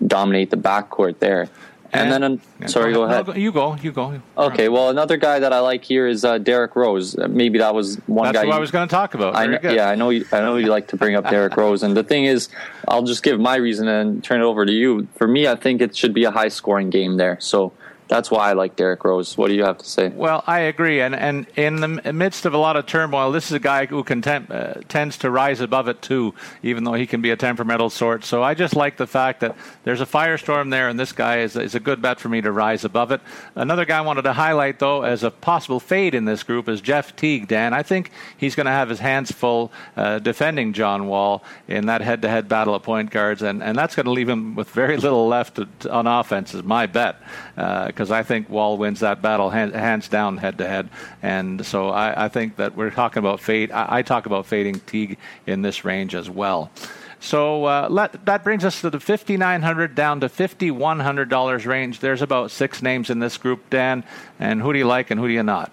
dominate 0.05 0.49
the 0.49 0.57
backcourt 0.57 1.19
there. 1.19 1.49
And, 1.93 2.13
and 2.13 2.23
then, 2.23 2.41
yeah, 2.61 2.67
sorry, 2.67 2.93
go 2.93 3.03
ahead. 3.03 3.27
No, 3.27 3.33
you 3.33 3.51
go. 3.51 3.75
You 3.75 3.91
go. 3.91 4.21
Okay. 4.37 4.69
Well, 4.69 4.87
another 4.87 5.17
guy 5.17 5.39
that 5.39 5.51
I 5.51 5.59
like 5.59 5.83
here 5.83 6.07
is 6.07 6.23
uh, 6.23 6.37
Derrick 6.37 6.73
Rose. 6.77 7.17
Uh, 7.17 7.27
maybe 7.27 7.59
that 7.59 7.75
was 7.75 7.97
one 8.07 8.27
That's 8.27 8.33
guy. 8.33 8.39
That's 8.43 8.47
what 8.47 8.55
I 8.55 8.59
was 8.59 8.71
going 8.71 8.87
to 8.87 8.91
talk 8.95 9.13
about. 9.13 9.35
I 9.35 9.47
know, 9.47 9.59
yeah, 9.61 9.89
I 9.89 9.95
know. 9.95 10.09
You, 10.09 10.25
I 10.31 10.39
know 10.39 10.55
you 10.55 10.67
like 10.67 10.87
to 10.89 10.97
bring 10.97 11.15
up 11.15 11.29
Derrick 11.29 11.57
Rose, 11.57 11.83
and 11.83 11.95
the 11.97 12.03
thing 12.03 12.23
is, 12.23 12.47
I'll 12.87 13.03
just 13.03 13.23
give 13.23 13.41
my 13.41 13.57
reason 13.57 13.89
and 13.89 14.23
turn 14.23 14.39
it 14.39 14.45
over 14.45 14.65
to 14.65 14.71
you. 14.71 15.09
For 15.17 15.27
me, 15.27 15.49
I 15.49 15.55
think 15.55 15.81
it 15.81 15.93
should 15.93 16.13
be 16.13 16.23
a 16.23 16.31
high 16.31 16.47
scoring 16.47 16.91
game 16.91 17.17
there. 17.17 17.37
So 17.41 17.73
that's 18.11 18.29
why 18.29 18.49
I 18.49 18.53
like 18.53 18.75
Derrick 18.75 19.05
Rose. 19.05 19.37
What 19.37 19.47
do 19.47 19.53
you 19.53 19.63
have 19.63 19.77
to 19.77 19.85
say? 19.85 20.09
Well, 20.09 20.43
I 20.45 20.59
agree, 20.59 20.99
and 20.99 21.15
and 21.15 21.47
in 21.55 21.77
the 21.77 22.11
midst 22.11 22.45
of 22.45 22.53
a 22.53 22.57
lot 22.57 22.75
of 22.75 22.85
turmoil, 22.85 23.31
this 23.31 23.45
is 23.45 23.53
a 23.53 23.59
guy 23.59 23.85
who 23.85 24.03
can 24.03 24.21
tem- 24.21 24.47
uh, 24.49 24.81
tends 24.89 25.17
to 25.19 25.31
rise 25.31 25.61
above 25.61 25.87
it 25.87 26.01
too, 26.01 26.35
even 26.61 26.83
though 26.83 26.93
he 26.93 27.07
can 27.07 27.21
be 27.21 27.31
a 27.31 27.37
temperamental 27.37 27.89
sort. 27.89 28.25
So 28.25 28.43
I 28.43 28.53
just 28.53 28.75
like 28.75 28.97
the 28.97 29.07
fact 29.07 29.39
that 29.39 29.55
there's 29.85 30.01
a 30.01 30.05
firestorm 30.05 30.71
there, 30.71 30.89
and 30.89 30.99
this 30.99 31.13
guy 31.13 31.39
is 31.39 31.55
is 31.55 31.73
a 31.73 31.79
good 31.79 32.01
bet 32.01 32.19
for 32.19 32.27
me 32.27 32.41
to 32.41 32.51
rise 32.51 32.83
above 32.83 33.13
it. 33.13 33.21
Another 33.55 33.85
guy 33.85 33.99
I 33.99 34.01
wanted 34.01 34.23
to 34.23 34.33
highlight 34.33 34.79
though 34.79 35.03
as 35.03 35.23
a 35.23 35.31
possible 35.31 35.79
fade 35.79 36.13
in 36.13 36.25
this 36.25 36.43
group 36.43 36.67
is 36.67 36.81
Jeff 36.81 37.15
Teague. 37.15 37.47
Dan, 37.47 37.73
I 37.73 37.81
think 37.81 38.11
he's 38.37 38.55
going 38.55 38.65
to 38.65 38.73
have 38.73 38.89
his 38.89 38.99
hands 38.99 39.31
full 39.31 39.71
uh, 39.95 40.19
defending 40.19 40.73
John 40.73 41.07
Wall 41.07 41.45
in 41.69 41.85
that 41.85 42.01
head-to-head 42.01 42.49
battle 42.49 42.75
of 42.75 42.83
point 42.83 43.09
guards, 43.09 43.41
and 43.41 43.63
and 43.63 43.77
that's 43.77 43.95
going 43.95 44.05
to 44.05 44.11
leave 44.11 44.27
him 44.27 44.53
with 44.53 44.69
very 44.71 44.97
little 44.97 45.29
left 45.29 45.59
on 45.85 46.07
offense. 46.07 46.53
Is 46.53 46.63
my 46.63 46.87
bet. 46.87 47.15
Uh, 47.55 47.87
because 48.01 48.09
I 48.09 48.23
think 48.23 48.49
Wall 48.49 48.79
wins 48.79 49.01
that 49.01 49.21
battle 49.21 49.51
hands, 49.51 49.75
hands 49.75 50.07
down 50.07 50.37
head 50.37 50.57
to 50.57 50.67
head. 50.67 50.89
And 51.21 51.63
so 51.63 51.89
I, 51.89 52.25
I, 52.25 52.29
think 52.29 52.55
that 52.55 52.75
we're 52.75 52.89
talking 52.89 53.19
about 53.19 53.39
fade. 53.39 53.71
I, 53.71 53.97
I, 53.97 54.01
talk 54.01 54.25
about 54.25 54.47
fading 54.47 54.79
Teague 54.87 55.19
in 55.45 55.61
this 55.61 55.85
range 55.85 56.15
as 56.15 56.27
well. 56.27 56.71
So 57.19 57.65
uh, 57.65 57.89
let, 57.91 58.25
that 58.25 58.43
brings 58.43 58.65
us 58.65 58.81
to 58.81 58.89
the 58.89 58.99
5,900 58.99 59.93
down 59.93 60.19
to 60.21 60.29
$5,100 60.29 61.65
range. 61.67 61.99
There's 61.99 62.23
about 62.23 62.49
six 62.49 62.81
names 62.81 63.11
in 63.11 63.19
this 63.19 63.37
group, 63.37 63.69
Dan. 63.69 64.03
And 64.39 64.63
who 64.63 64.73
do 64.73 64.79
you 64.79 64.87
like 64.87 65.11
and 65.11 65.19
who 65.19 65.27
do 65.27 65.33
you 65.35 65.43
not? 65.43 65.71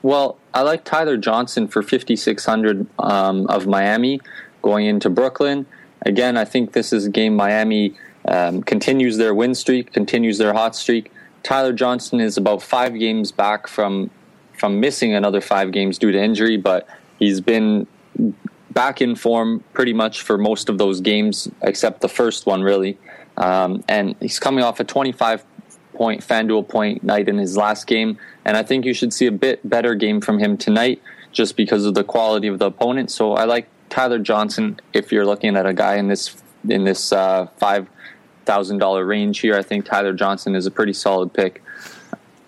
Well, 0.00 0.38
I 0.54 0.62
like 0.62 0.84
Tyler 0.84 1.18
Johnson 1.18 1.68
for 1.68 1.82
5600 1.82 2.86
um, 2.98 3.46
of 3.48 3.66
Miami 3.66 4.22
going 4.62 4.86
into 4.86 5.10
Brooklyn. 5.10 5.66
Again, 6.06 6.38
I 6.38 6.46
think 6.46 6.72
this 6.72 6.94
is 6.94 7.04
a 7.04 7.10
game 7.10 7.36
Miami 7.36 7.94
um, 8.26 8.62
continues 8.62 9.16
their 9.16 9.34
win 9.34 9.54
streak, 9.54 9.92
continues 9.92 10.38
their 10.38 10.52
hot 10.52 10.74
streak. 10.74 11.12
Tyler 11.42 11.72
Johnson 11.72 12.20
is 12.20 12.36
about 12.36 12.62
five 12.62 12.98
games 12.98 13.30
back 13.32 13.66
from 13.66 14.10
from 14.58 14.80
missing 14.80 15.14
another 15.14 15.40
five 15.40 15.72
games 15.72 15.98
due 15.98 16.12
to 16.12 16.18
injury, 16.18 16.56
but 16.56 16.88
he's 17.18 17.40
been 17.40 17.86
back 18.70 19.00
in 19.00 19.14
form 19.14 19.62
pretty 19.72 19.92
much 19.92 20.22
for 20.22 20.38
most 20.38 20.68
of 20.68 20.78
those 20.78 21.00
games, 21.00 21.48
except 21.62 22.00
the 22.00 22.08
first 22.08 22.46
one, 22.46 22.62
really. 22.62 22.96
Um, 23.36 23.82
and 23.88 24.14
he's 24.20 24.38
coming 24.38 24.62
off 24.62 24.78
a 24.80 24.84
25 24.84 25.44
point 25.92 26.20
FanDuel 26.20 26.68
point 26.68 27.02
night 27.02 27.28
in 27.28 27.38
his 27.38 27.56
last 27.56 27.86
game, 27.86 28.18
and 28.44 28.56
I 28.56 28.62
think 28.62 28.84
you 28.84 28.94
should 28.94 29.12
see 29.12 29.26
a 29.26 29.32
bit 29.32 29.68
better 29.68 29.94
game 29.94 30.20
from 30.20 30.38
him 30.38 30.56
tonight, 30.56 31.02
just 31.32 31.56
because 31.56 31.84
of 31.84 31.94
the 31.94 32.04
quality 32.04 32.48
of 32.48 32.58
the 32.58 32.66
opponent. 32.66 33.10
So 33.10 33.34
I 33.34 33.44
like 33.44 33.68
Tyler 33.90 34.18
Johnson 34.18 34.80
if 34.92 35.12
you're 35.12 35.26
looking 35.26 35.56
at 35.56 35.66
a 35.66 35.72
guy 35.72 35.96
in 35.96 36.08
this 36.08 36.36
in 36.68 36.84
this 36.84 37.12
uh, 37.12 37.46
five 37.58 37.88
thousand 38.44 38.78
dollar 38.78 39.04
range 39.04 39.40
here. 39.40 39.56
I 39.56 39.62
think 39.62 39.84
Tyler 39.84 40.12
Johnson 40.12 40.54
is 40.54 40.66
a 40.66 40.70
pretty 40.70 40.92
solid 40.92 41.32
pick. 41.32 41.62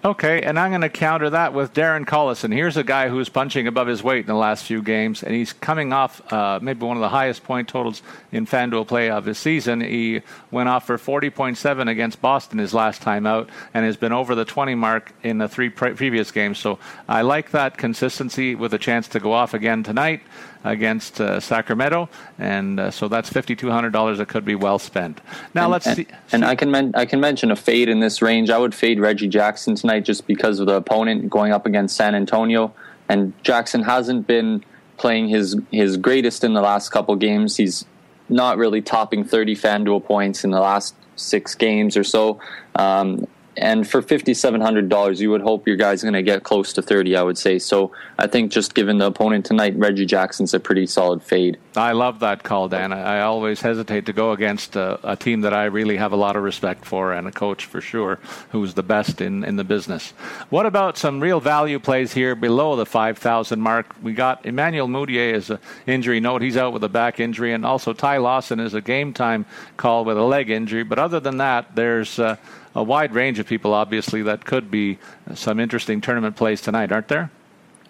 Okay, 0.06 0.42
and 0.42 0.56
I'm 0.56 0.70
going 0.70 0.82
to 0.82 0.88
counter 0.88 1.30
that 1.30 1.52
with 1.52 1.74
Darren 1.74 2.06
Collison. 2.06 2.52
Here's 2.52 2.76
a 2.76 2.84
guy 2.84 3.08
who's 3.08 3.28
punching 3.28 3.66
above 3.66 3.88
his 3.88 4.04
weight 4.04 4.20
in 4.20 4.26
the 4.26 4.34
last 4.34 4.64
few 4.64 4.80
games, 4.80 5.24
and 5.24 5.34
he's 5.34 5.52
coming 5.52 5.92
off 5.92 6.32
uh, 6.32 6.60
maybe 6.62 6.86
one 6.86 6.96
of 6.96 7.00
the 7.00 7.08
highest 7.08 7.42
point 7.42 7.66
totals 7.66 8.02
in 8.30 8.46
FanDuel 8.46 8.86
play 8.86 9.10
of 9.10 9.24
his 9.24 9.36
season. 9.36 9.80
He 9.80 10.22
went 10.52 10.68
off 10.68 10.86
for 10.86 10.96
40.7 10.96 11.90
against 11.90 12.22
Boston 12.22 12.60
his 12.60 12.72
last 12.72 13.02
time 13.02 13.26
out, 13.26 13.50
and 13.74 13.84
has 13.84 13.96
been 13.96 14.12
over 14.12 14.36
the 14.36 14.44
20 14.44 14.76
mark 14.76 15.12
in 15.24 15.38
the 15.38 15.48
three 15.48 15.70
pre- 15.70 15.94
previous 15.94 16.30
games. 16.30 16.58
So 16.58 16.78
I 17.08 17.22
like 17.22 17.50
that 17.50 17.76
consistency 17.76 18.54
with 18.54 18.74
a 18.74 18.78
chance 18.78 19.08
to 19.08 19.18
go 19.18 19.32
off 19.32 19.54
again 19.54 19.82
tonight 19.82 20.20
against 20.66 21.20
uh, 21.20 21.40
Sacramento, 21.40 22.08
and 22.38 22.78
uh, 22.78 22.90
so 22.90 23.08
that's 23.08 23.30
fifty 23.30 23.56
two 23.56 23.70
hundred 23.70 23.92
dollars 23.92 24.18
that 24.18 24.28
could 24.28 24.44
be 24.44 24.54
well 24.54 24.78
spent. 24.78 25.20
Now 25.54 25.64
and, 25.64 25.72
let's 25.72 25.86
and, 25.86 25.96
see. 25.96 26.06
And 26.32 26.44
I 26.44 26.54
can 26.54 26.70
men- 26.70 26.92
I 26.94 27.06
can 27.06 27.20
mention 27.20 27.50
a 27.50 27.56
fade 27.56 27.88
in 27.88 28.00
this 28.00 28.20
range. 28.20 28.50
I 28.50 28.58
would 28.58 28.74
fade 28.74 29.00
Reggie 29.00 29.28
Jackson 29.28 29.74
tonight 29.74 30.00
just 30.00 30.26
because 30.26 30.60
of 30.60 30.66
the 30.66 30.74
opponent 30.74 31.30
going 31.30 31.52
up 31.52 31.66
against 31.66 31.96
San 31.96 32.14
Antonio, 32.14 32.74
and 33.08 33.32
Jackson 33.42 33.82
hasn't 33.82 34.26
been 34.26 34.64
playing 34.96 35.28
his 35.28 35.56
his 35.70 35.96
greatest 35.96 36.44
in 36.44 36.54
the 36.54 36.62
last 36.62 36.90
couple 36.90 37.14
games. 37.16 37.56
He's 37.56 37.84
not 38.28 38.58
really 38.58 38.82
topping 38.82 39.24
30 39.24 39.54
FanDuel 39.54 40.04
points 40.04 40.42
in 40.44 40.50
the 40.50 40.60
last 40.60 40.96
six 41.14 41.54
games 41.54 41.96
or 41.96 42.04
so. 42.04 42.40
Um, 42.74 43.26
and 43.56 43.88
for 43.88 44.02
$5,700, 44.02 45.20
you 45.20 45.30
would 45.30 45.40
hope 45.40 45.66
your 45.66 45.76
guy's 45.76 46.02
going 46.02 46.14
to 46.14 46.22
get 46.22 46.42
close 46.42 46.72
to 46.74 46.82
30, 46.82 47.16
I 47.16 47.22
would 47.22 47.38
say. 47.38 47.58
So 47.58 47.92
I 48.18 48.26
think 48.26 48.52
just 48.52 48.74
given 48.74 48.98
the 48.98 49.06
opponent 49.06 49.46
tonight, 49.46 49.74
Reggie 49.76 50.04
Jackson's 50.04 50.52
a 50.52 50.60
pretty 50.60 50.86
solid 50.86 51.22
fade. 51.22 51.58
I 51.74 51.92
love 51.92 52.20
that 52.20 52.42
call, 52.42 52.68
Dan. 52.68 52.92
I 52.92 53.20
always 53.20 53.60
hesitate 53.60 54.06
to 54.06 54.12
go 54.12 54.32
against 54.32 54.76
a, 54.76 54.98
a 55.10 55.16
team 55.16 55.40
that 55.42 55.54
I 55.54 55.64
really 55.64 55.96
have 55.96 56.12
a 56.12 56.16
lot 56.16 56.36
of 56.36 56.42
respect 56.42 56.84
for 56.84 57.12
and 57.12 57.26
a 57.26 57.32
coach 57.32 57.64
for 57.64 57.80
sure 57.80 58.18
who's 58.50 58.74
the 58.74 58.82
best 58.82 59.20
in, 59.20 59.44
in 59.44 59.56
the 59.56 59.64
business. 59.64 60.10
What 60.50 60.66
about 60.66 60.98
some 60.98 61.20
real 61.20 61.40
value 61.40 61.78
plays 61.78 62.12
here 62.12 62.34
below 62.34 62.76
the 62.76 62.86
5,000 62.86 63.60
mark? 63.60 63.94
We 64.02 64.12
got 64.12 64.44
Emmanuel 64.44 64.88
Mudiay 64.88 65.32
as 65.32 65.50
an 65.50 65.58
injury 65.86 66.20
note. 66.20 66.42
He's 66.42 66.56
out 66.56 66.72
with 66.72 66.84
a 66.84 66.88
back 66.88 67.20
injury. 67.20 67.52
And 67.52 67.64
also 67.64 67.92
Ty 67.92 68.18
Lawson 68.18 68.60
is 68.60 68.74
a 68.74 68.80
game 68.82 69.12
time 69.12 69.46
call 69.76 70.04
with 70.04 70.18
a 70.18 70.22
leg 70.22 70.50
injury. 70.50 70.82
But 70.82 70.98
other 70.98 71.20
than 71.20 71.38
that, 71.38 71.74
there's. 71.74 72.18
Uh, 72.18 72.36
a 72.76 72.82
wide 72.82 73.14
range 73.14 73.38
of 73.38 73.46
people, 73.46 73.72
obviously, 73.72 74.22
that 74.22 74.44
could 74.44 74.70
be 74.70 74.98
some 75.34 75.58
interesting 75.58 76.02
tournament 76.02 76.36
plays 76.36 76.60
tonight, 76.60 76.92
aren't 76.92 77.08
there? 77.08 77.30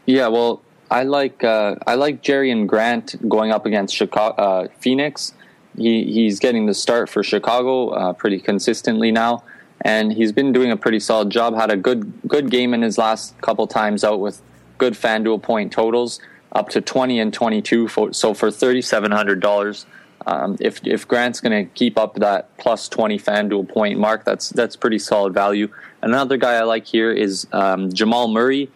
Yeah, 0.06 0.28
well, 0.28 0.62
I 0.90 1.02
like 1.02 1.42
uh, 1.42 1.74
I 1.86 1.96
like 1.96 2.22
Jerian 2.22 2.68
Grant 2.68 3.28
going 3.28 3.50
up 3.50 3.66
against 3.66 3.94
Chicago, 3.94 4.34
uh, 4.40 4.68
Phoenix. 4.78 5.34
He 5.76 6.04
he's 6.04 6.38
getting 6.38 6.66
the 6.66 6.74
start 6.74 7.08
for 7.08 7.24
Chicago 7.24 7.88
uh, 7.88 8.12
pretty 8.12 8.38
consistently 8.38 9.10
now, 9.10 9.42
and 9.80 10.12
he's 10.12 10.30
been 10.30 10.52
doing 10.52 10.70
a 10.70 10.76
pretty 10.76 11.00
solid 11.00 11.30
job. 11.30 11.56
Had 11.56 11.72
a 11.72 11.76
good 11.76 12.12
good 12.28 12.48
game 12.50 12.72
in 12.72 12.82
his 12.82 12.96
last 12.96 13.38
couple 13.40 13.66
times 13.66 14.04
out 14.04 14.20
with 14.20 14.40
good 14.78 14.94
FanDuel 14.94 15.42
point 15.42 15.72
totals, 15.72 16.20
up 16.52 16.68
to 16.68 16.80
twenty 16.80 17.18
and 17.18 17.34
twenty 17.34 17.60
two. 17.60 17.88
So 18.12 18.32
for 18.32 18.52
thirty 18.52 18.82
seven 18.82 19.10
hundred 19.10 19.40
dollars, 19.40 19.84
um, 20.26 20.56
if 20.60 20.84
if 20.84 21.06
Grant's 21.06 21.40
going 21.40 21.66
to 21.66 21.72
keep 21.74 21.96
up 21.96 22.16
that 22.16 22.56
plus 22.58 22.88
twenty 22.88 23.18
FanDuel 23.18 23.68
point 23.68 23.98
mark, 23.98 24.24
that's 24.24 24.50
that's 24.50 24.74
pretty 24.74 24.98
solid 24.98 25.32
value. 25.32 25.68
Another 26.02 26.36
guy 26.36 26.54
I 26.54 26.62
like 26.62 26.86
here 26.86 27.12
is 27.12 27.46
um, 27.52 27.92
Jamal 27.92 28.28
Murray, 28.28 28.70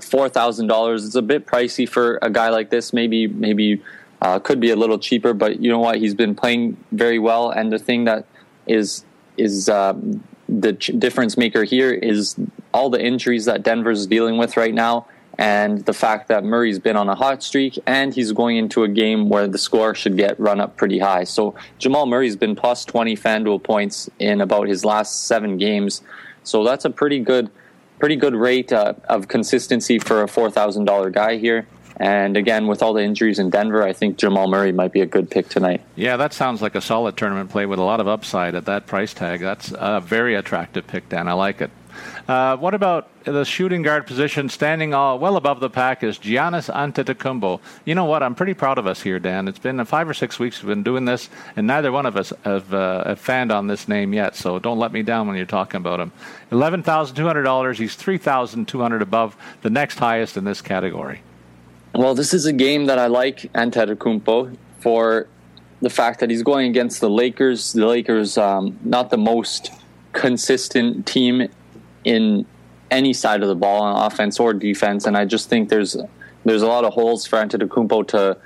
four 0.00 0.28
thousand 0.30 0.68
dollars. 0.68 1.04
It's 1.04 1.14
a 1.14 1.22
bit 1.22 1.46
pricey 1.46 1.86
for 1.86 2.18
a 2.22 2.30
guy 2.30 2.48
like 2.48 2.70
this. 2.70 2.92
Maybe 2.92 3.26
maybe 3.26 3.82
uh, 4.22 4.38
could 4.38 4.60
be 4.60 4.70
a 4.70 4.76
little 4.76 4.98
cheaper, 4.98 5.34
but 5.34 5.60
you 5.60 5.70
know 5.70 5.78
what? 5.78 5.98
He's 5.98 6.14
been 6.14 6.34
playing 6.34 6.78
very 6.90 7.18
well, 7.18 7.50
and 7.50 7.70
the 7.70 7.78
thing 7.78 8.04
that 8.04 8.26
is 8.66 9.04
is 9.36 9.68
uh, 9.68 9.94
the 10.48 10.72
difference 10.72 11.36
maker 11.36 11.64
here 11.64 11.92
is 11.92 12.36
all 12.72 12.88
the 12.88 13.02
injuries 13.04 13.44
that 13.44 13.62
Denver's 13.62 14.06
dealing 14.06 14.38
with 14.38 14.56
right 14.56 14.74
now 14.74 15.06
and 15.38 15.84
the 15.84 15.92
fact 15.92 16.28
that 16.28 16.44
Murray's 16.44 16.78
been 16.78 16.96
on 16.96 17.08
a 17.08 17.14
hot 17.14 17.42
streak 17.42 17.78
and 17.86 18.14
he's 18.14 18.32
going 18.32 18.56
into 18.56 18.84
a 18.84 18.88
game 18.88 19.28
where 19.28 19.48
the 19.48 19.58
score 19.58 19.94
should 19.94 20.16
get 20.16 20.38
run 20.38 20.60
up 20.60 20.76
pretty 20.76 20.98
high. 20.98 21.24
So 21.24 21.54
Jamal 21.78 22.06
Murray's 22.06 22.36
been 22.36 22.54
plus 22.54 22.84
20 22.84 23.16
FanDuel 23.16 23.62
points 23.62 24.08
in 24.18 24.40
about 24.40 24.68
his 24.68 24.84
last 24.84 25.26
seven 25.26 25.56
games. 25.56 26.02
So 26.44 26.64
that's 26.64 26.84
a 26.84 26.90
pretty 26.90 27.20
good, 27.20 27.50
pretty 27.98 28.16
good 28.16 28.34
rate 28.34 28.72
uh, 28.72 28.94
of 29.08 29.28
consistency 29.28 29.98
for 29.98 30.22
a 30.22 30.26
$4,000 30.26 31.12
guy 31.12 31.36
here. 31.36 31.66
And 31.96 32.36
again, 32.36 32.66
with 32.66 32.82
all 32.82 32.92
the 32.92 33.02
injuries 33.02 33.38
in 33.38 33.50
Denver, 33.50 33.82
I 33.82 33.92
think 33.92 34.18
Jamal 34.18 34.48
Murray 34.48 34.72
might 34.72 34.92
be 34.92 35.00
a 35.00 35.06
good 35.06 35.30
pick 35.30 35.48
tonight. 35.48 35.80
Yeah, 35.94 36.16
that 36.16 36.32
sounds 36.32 36.60
like 36.60 36.74
a 36.74 36.80
solid 36.80 37.16
tournament 37.16 37.50
play 37.50 37.66
with 37.66 37.78
a 37.78 37.84
lot 37.84 38.00
of 38.00 38.08
upside 38.08 38.56
at 38.56 38.64
that 38.66 38.86
price 38.86 39.14
tag. 39.14 39.40
That's 39.40 39.72
a 39.76 40.00
very 40.00 40.34
attractive 40.34 40.86
pick, 40.86 41.08
Dan. 41.08 41.28
I 41.28 41.34
like 41.34 41.60
it. 41.60 41.70
Uh, 42.28 42.56
what 42.56 42.74
about 42.74 43.08
the 43.24 43.44
shooting 43.44 43.82
guard 43.82 44.06
position 44.06 44.48
standing 44.48 44.92
all 44.94 45.18
well 45.18 45.36
above 45.36 45.60
the 45.60 45.70
pack 45.70 46.02
is 46.02 46.18
Giannis 46.18 46.72
Antetokounmpo. 46.72 47.60
You 47.84 47.94
know 47.94 48.04
what? 48.04 48.22
I'm 48.22 48.34
pretty 48.34 48.54
proud 48.54 48.78
of 48.78 48.86
us 48.86 49.02
here, 49.02 49.18
Dan. 49.18 49.48
It's 49.48 49.58
been 49.58 49.82
five 49.84 50.08
or 50.08 50.14
six 50.14 50.38
weeks 50.38 50.62
we've 50.62 50.68
been 50.68 50.82
doing 50.82 51.04
this, 51.04 51.28
and 51.56 51.66
neither 51.66 51.90
one 51.90 52.06
of 52.06 52.16
us 52.16 52.32
have, 52.44 52.72
uh, 52.72 53.04
have 53.04 53.18
fanned 53.18 53.50
on 53.50 53.66
this 53.66 53.88
name 53.88 54.12
yet. 54.12 54.36
So 54.36 54.58
don't 54.58 54.78
let 54.78 54.92
me 54.92 55.02
down 55.02 55.26
when 55.26 55.36
you're 55.36 55.46
talking 55.46 55.78
about 55.78 56.00
him. 56.00 56.12
Eleven 56.50 56.82
thousand 56.82 57.16
two 57.16 57.26
hundred 57.26 57.42
dollars. 57.42 57.78
He's 57.78 57.94
three 57.94 58.18
thousand 58.18 58.68
two 58.68 58.80
hundred 58.80 59.02
above 59.02 59.36
the 59.62 59.70
next 59.70 59.98
highest 59.98 60.36
in 60.36 60.44
this 60.44 60.60
category. 60.60 61.20
Well, 61.94 62.14
this 62.14 62.34
is 62.34 62.44
a 62.46 62.52
game 62.52 62.86
that 62.86 62.98
I 62.98 63.06
like 63.06 63.52
Antetokounmpo 63.54 64.56
for 64.80 65.28
the 65.80 65.90
fact 65.90 66.20
that 66.20 66.30
he's 66.30 66.42
going 66.42 66.68
against 66.68 67.00
the 67.00 67.10
Lakers. 67.10 67.72
The 67.72 67.86
Lakers, 67.86 68.36
um, 68.36 68.78
not 68.84 69.10
the 69.10 69.16
most 69.16 69.70
consistent 70.12 71.06
team 71.06 71.48
in 72.04 72.46
any 72.90 73.12
side 73.12 73.42
of 73.42 73.48
the 73.48 73.54
ball 73.54 73.82
on 73.82 74.06
offense 74.06 74.38
or 74.38 74.54
defense. 74.54 75.06
And 75.06 75.16
I 75.16 75.24
just 75.24 75.48
think 75.48 75.68
there's 75.68 75.96
there's 76.44 76.62
a 76.62 76.66
lot 76.66 76.84
of 76.84 76.92
holes 76.92 77.26
for 77.26 77.38
Antetokounmpo 77.38 78.08
to 78.08 78.36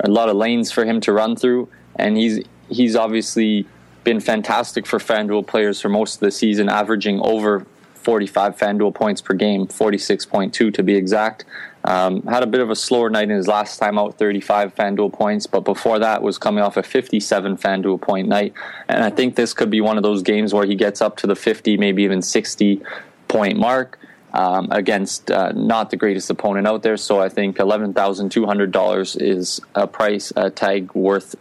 a 0.00 0.10
lot 0.10 0.28
of 0.28 0.36
lanes 0.36 0.70
for 0.70 0.84
him 0.84 1.00
to 1.02 1.12
run 1.12 1.36
through, 1.36 1.68
and 1.96 2.16
he's 2.16 2.44
he's 2.68 2.96
obviously 2.96 3.66
been 4.04 4.20
fantastic 4.20 4.86
for 4.86 4.98
FanDuel 4.98 5.46
players 5.46 5.80
for 5.80 5.88
most 5.88 6.14
of 6.14 6.20
the 6.20 6.30
season, 6.30 6.68
averaging 6.68 7.20
over 7.22 7.66
45 7.94 8.56
FanDuel 8.56 8.94
points 8.94 9.20
per 9.20 9.34
game, 9.34 9.66
46.2 9.66 10.72
to 10.72 10.82
be 10.84 10.94
exact. 10.94 11.44
Um, 11.82 12.22
had 12.22 12.44
a 12.44 12.46
bit 12.46 12.60
of 12.60 12.70
a 12.70 12.76
slower 12.76 13.10
night 13.10 13.24
in 13.24 13.36
his 13.36 13.48
last 13.48 13.78
time 13.78 13.98
out, 13.98 14.16
35 14.16 14.74
FanDuel 14.76 15.12
points, 15.12 15.48
but 15.48 15.60
before 15.60 15.98
that 15.98 16.22
was 16.22 16.38
coming 16.38 16.62
off 16.62 16.76
a 16.76 16.84
57 16.84 17.56
FanDuel 17.56 18.00
point 18.00 18.28
night. 18.28 18.54
And 18.88 19.02
I 19.02 19.10
think 19.10 19.34
this 19.34 19.52
could 19.52 19.70
be 19.70 19.80
one 19.80 19.96
of 19.96 20.04
those 20.04 20.22
games 20.22 20.54
where 20.54 20.66
he 20.66 20.76
gets 20.76 21.00
up 21.00 21.16
to 21.18 21.26
the 21.26 21.34
50, 21.34 21.76
maybe 21.78 22.04
even 22.04 22.22
60 22.22 22.80
point 23.28 23.58
mark. 23.58 23.98
Um, 24.32 24.68
against 24.70 25.30
uh, 25.30 25.52
not 25.52 25.88
the 25.88 25.96
greatest 25.96 26.28
opponent 26.28 26.66
out 26.66 26.82
there, 26.82 26.98
so 26.98 27.18
I 27.18 27.30
think 27.30 27.58
eleven 27.58 27.94
thousand 27.94 28.32
two 28.32 28.44
hundred 28.44 28.70
dollars 28.70 29.16
is 29.16 29.62
a 29.74 29.86
price 29.86 30.30
a 30.36 30.50
tag 30.50 30.92
worth 30.94 31.36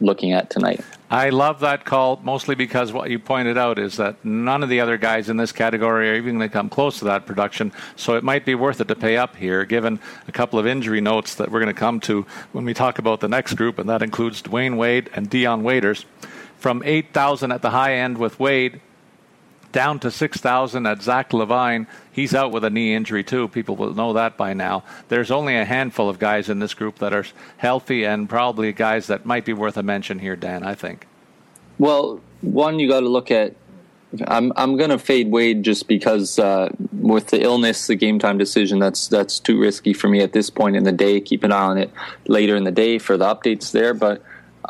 looking 0.00 0.32
at 0.32 0.50
tonight. 0.50 0.80
I 1.10 1.30
love 1.30 1.60
that 1.60 1.84
call 1.84 2.20
mostly 2.22 2.54
because 2.54 2.92
what 2.92 3.10
you 3.10 3.18
pointed 3.18 3.58
out 3.58 3.78
is 3.78 3.96
that 3.96 4.24
none 4.24 4.62
of 4.62 4.68
the 4.68 4.80
other 4.80 4.96
guys 4.96 5.28
in 5.28 5.36
this 5.36 5.52
category 5.52 6.10
are 6.10 6.14
even 6.14 6.38
going 6.38 6.48
to 6.48 6.52
come 6.52 6.68
close 6.68 7.00
to 7.00 7.06
that 7.06 7.26
production. 7.26 7.72
So 7.96 8.14
it 8.14 8.24
might 8.24 8.44
be 8.44 8.54
worth 8.54 8.80
it 8.80 8.88
to 8.88 8.94
pay 8.94 9.16
up 9.16 9.36
here, 9.36 9.64
given 9.64 9.98
a 10.28 10.32
couple 10.32 10.58
of 10.58 10.66
injury 10.66 11.00
notes 11.00 11.34
that 11.36 11.50
we're 11.50 11.60
going 11.60 11.74
to 11.74 11.78
come 11.78 12.00
to 12.00 12.26
when 12.52 12.64
we 12.64 12.74
talk 12.74 12.98
about 12.98 13.20
the 13.20 13.28
next 13.28 13.54
group, 13.54 13.78
and 13.78 13.88
that 13.88 14.02
includes 14.02 14.42
Dwyane 14.42 14.76
Wade 14.76 15.10
and 15.14 15.28
Dion 15.28 15.62
Waiters. 15.62 16.04
From 16.58 16.82
8,000 16.84 17.52
at 17.52 17.62
the 17.62 17.70
high 17.70 17.94
end 17.94 18.18
with 18.18 18.38
Wade, 18.38 18.80
down 19.72 19.98
to 20.00 20.10
6,000 20.10 20.86
at 20.86 21.02
Zach 21.02 21.30
LaVine. 21.30 21.86
He's 22.10 22.34
out 22.34 22.52
with 22.52 22.64
a 22.64 22.70
knee 22.70 22.94
injury, 22.94 23.22
too. 23.22 23.48
People 23.48 23.76
will 23.76 23.94
know 23.94 24.12
that 24.12 24.36
by 24.36 24.52
now. 24.52 24.84
There's 25.08 25.30
only 25.30 25.56
a 25.56 25.64
handful 25.64 26.08
of 26.08 26.18
guys 26.18 26.48
in 26.48 26.58
this 26.58 26.74
group 26.74 26.98
that 26.98 27.12
are 27.12 27.24
healthy 27.56 28.04
and 28.04 28.28
probably 28.28 28.72
guys 28.72 29.06
that 29.06 29.24
might 29.24 29.44
be 29.44 29.52
worth 29.52 29.76
a 29.76 29.82
mention 29.82 30.18
here, 30.18 30.36
Dan, 30.36 30.62
I 30.62 30.74
think. 30.74 31.06
Well, 31.78 32.20
one, 32.40 32.78
you 32.78 32.88
got 32.88 33.00
to 33.00 33.08
look 33.08 33.30
at. 33.30 33.54
I'm 34.26 34.52
I'm 34.56 34.76
gonna 34.76 34.98
fade 34.98 35.30
Wade 35.30 35.62
just 35.62 35.86
because 35.86 36.36
uh, 36.36 36.70
with 36.92 37.28
the 37.28 37.42
illness, 37.42 37.86
the 37.86 37.94
game 37.94 38.18
time 38.18 38.38
decision 38.38 38.80
that's 38.80 39.06
that's 39.06 39.38
too 39.38 39.56
risky 39.56 39.92
for 39.92 40.08
me 40.08 40.20
at 40.20 40.32
this 40.32 40.50
point 40.50 40.74
in 40.74 40.82
the 40.82 40.90
day. 40.90 41.20
Keep 41.20 41.44
an 41.44 41.52
eye 41.52 41.62
on 41.62 41.78
it 41.78 41.92
later 42.26 42.56
in 42.56 42.64
the 42.64 42.72
day 42.72 42.98
for 42.98 43.16
the 43.16 43.24
updates 43.24 43.70
there, 43.70 43.94
but 43.94 44.20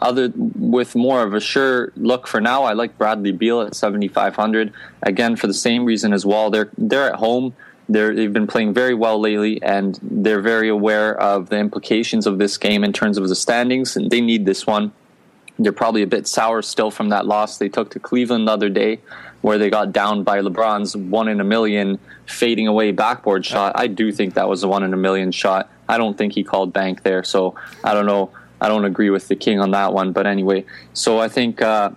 other 0.01 0.33
with 0.35 0.95
more 0.95 1.23
of 1.23 1.35
a 1.35 1.41
sure 1.41 1.93
look 1.97 2.27
for 2.27 2.41
now. 2.41 2.65
I 2.65 2.73
like 2.73 2.97
Bradley 2.99 3.33
Beal 3.33 3.61
at 3.61 3.75
7,500 3.75 4.73
again 5.03 5.37
for 5.37 5.47
the 5.47 5.55
same 5.55 5.85
reason 5.85 6.13
as 6.13 6.25
well. 6.25 6.51
They're 6.51 6.71
they're 6.77 7.13
at 7.13 7.17
home. 7.17 7.55
They're, 7.89 8.15
they've 8.15 8.33
been 8.33 8.47
playing 8.47 8.73
very 8.73 8.95
well 8.95 9.19
lately, 9.21 9.61
and 9.63 9.99
they're 10.01 10.41
very 10.41 10.69
aware 10.69 11.21
of 11.21 11.49
the 11.49 11.59
implications 11.59 12.25
of 12.25 12.39
this 12.39 12.57
game 12.57 12.85
in 12.85 12.93
terms 12.93 13.19
of 13.19 13.29
the 13.29 13.35
standings, 13.35 13.97
and 13.97 14.09
they 14.13 14.21
need 14.21 14.47
this 14.47 14.65
one. 14.65 14.93
They're 15.59 15.73
probably 15.73 16.03
a 16.03 16.07
bit 16.07 16.29
sour 16.29 16.63
still 16.63 16.93
from 16.93 17.09
that 17.09 17.27
loss 17.27 17.59
they 17.59 17.69
took 17.69 17.91
to 17.91 17.99
Cleveland 17.99 18.47
the 18.47 18.53
other 18.53 18.69
day, 18.69 19.01
where 19.41 19.59
they 19.59 19.71
got 19.71 19.91
down 19.91 20.23
by 20.23 20.41
LeBron's 20.41 20.97
one 20.97 21.27
in 21.27 21.41
a 21.41 21.45
million 21.45 21.99
fading 22.27 22.69
away 22.69 22.93
backboard 22.93 23.45
shot. 23.45 23.73
I 23.75 23.89
do 23.89 24.13
think 24.13 24.35
that 24.35 24.49
was 24.49 24.63
a 24.63 24.69
one 24.69 24.85
in 24.85 24.95
a 24.95 24.97
million 24.97 25.33
shot. 25.33 25.69
I 25.89 25.99
don't 25.99 26.17
think 26.17 26.33
he 26.35 26.45
called 26.45 26.73
bank 26.73 27.03
there, 27.03 27.25
so 27.25 27.57
I 27.83 27.93
don't 27.93 28.07
know 28.07 28.31
I 28.61 28.69
don't 28.69 28.85
agree 28.85 29.11
with 29.11 29.29
the 29.29 29.37
King 29.37 29.61
on 29.61 29.71
that 29.73 29.93
one. 29.93 30.13
But 30.13 30.27
anyway, 30.27 30.65
so 30.93 31.19
I 31.19 31.29
think 31.29 31.63
uh, 31.63 31.91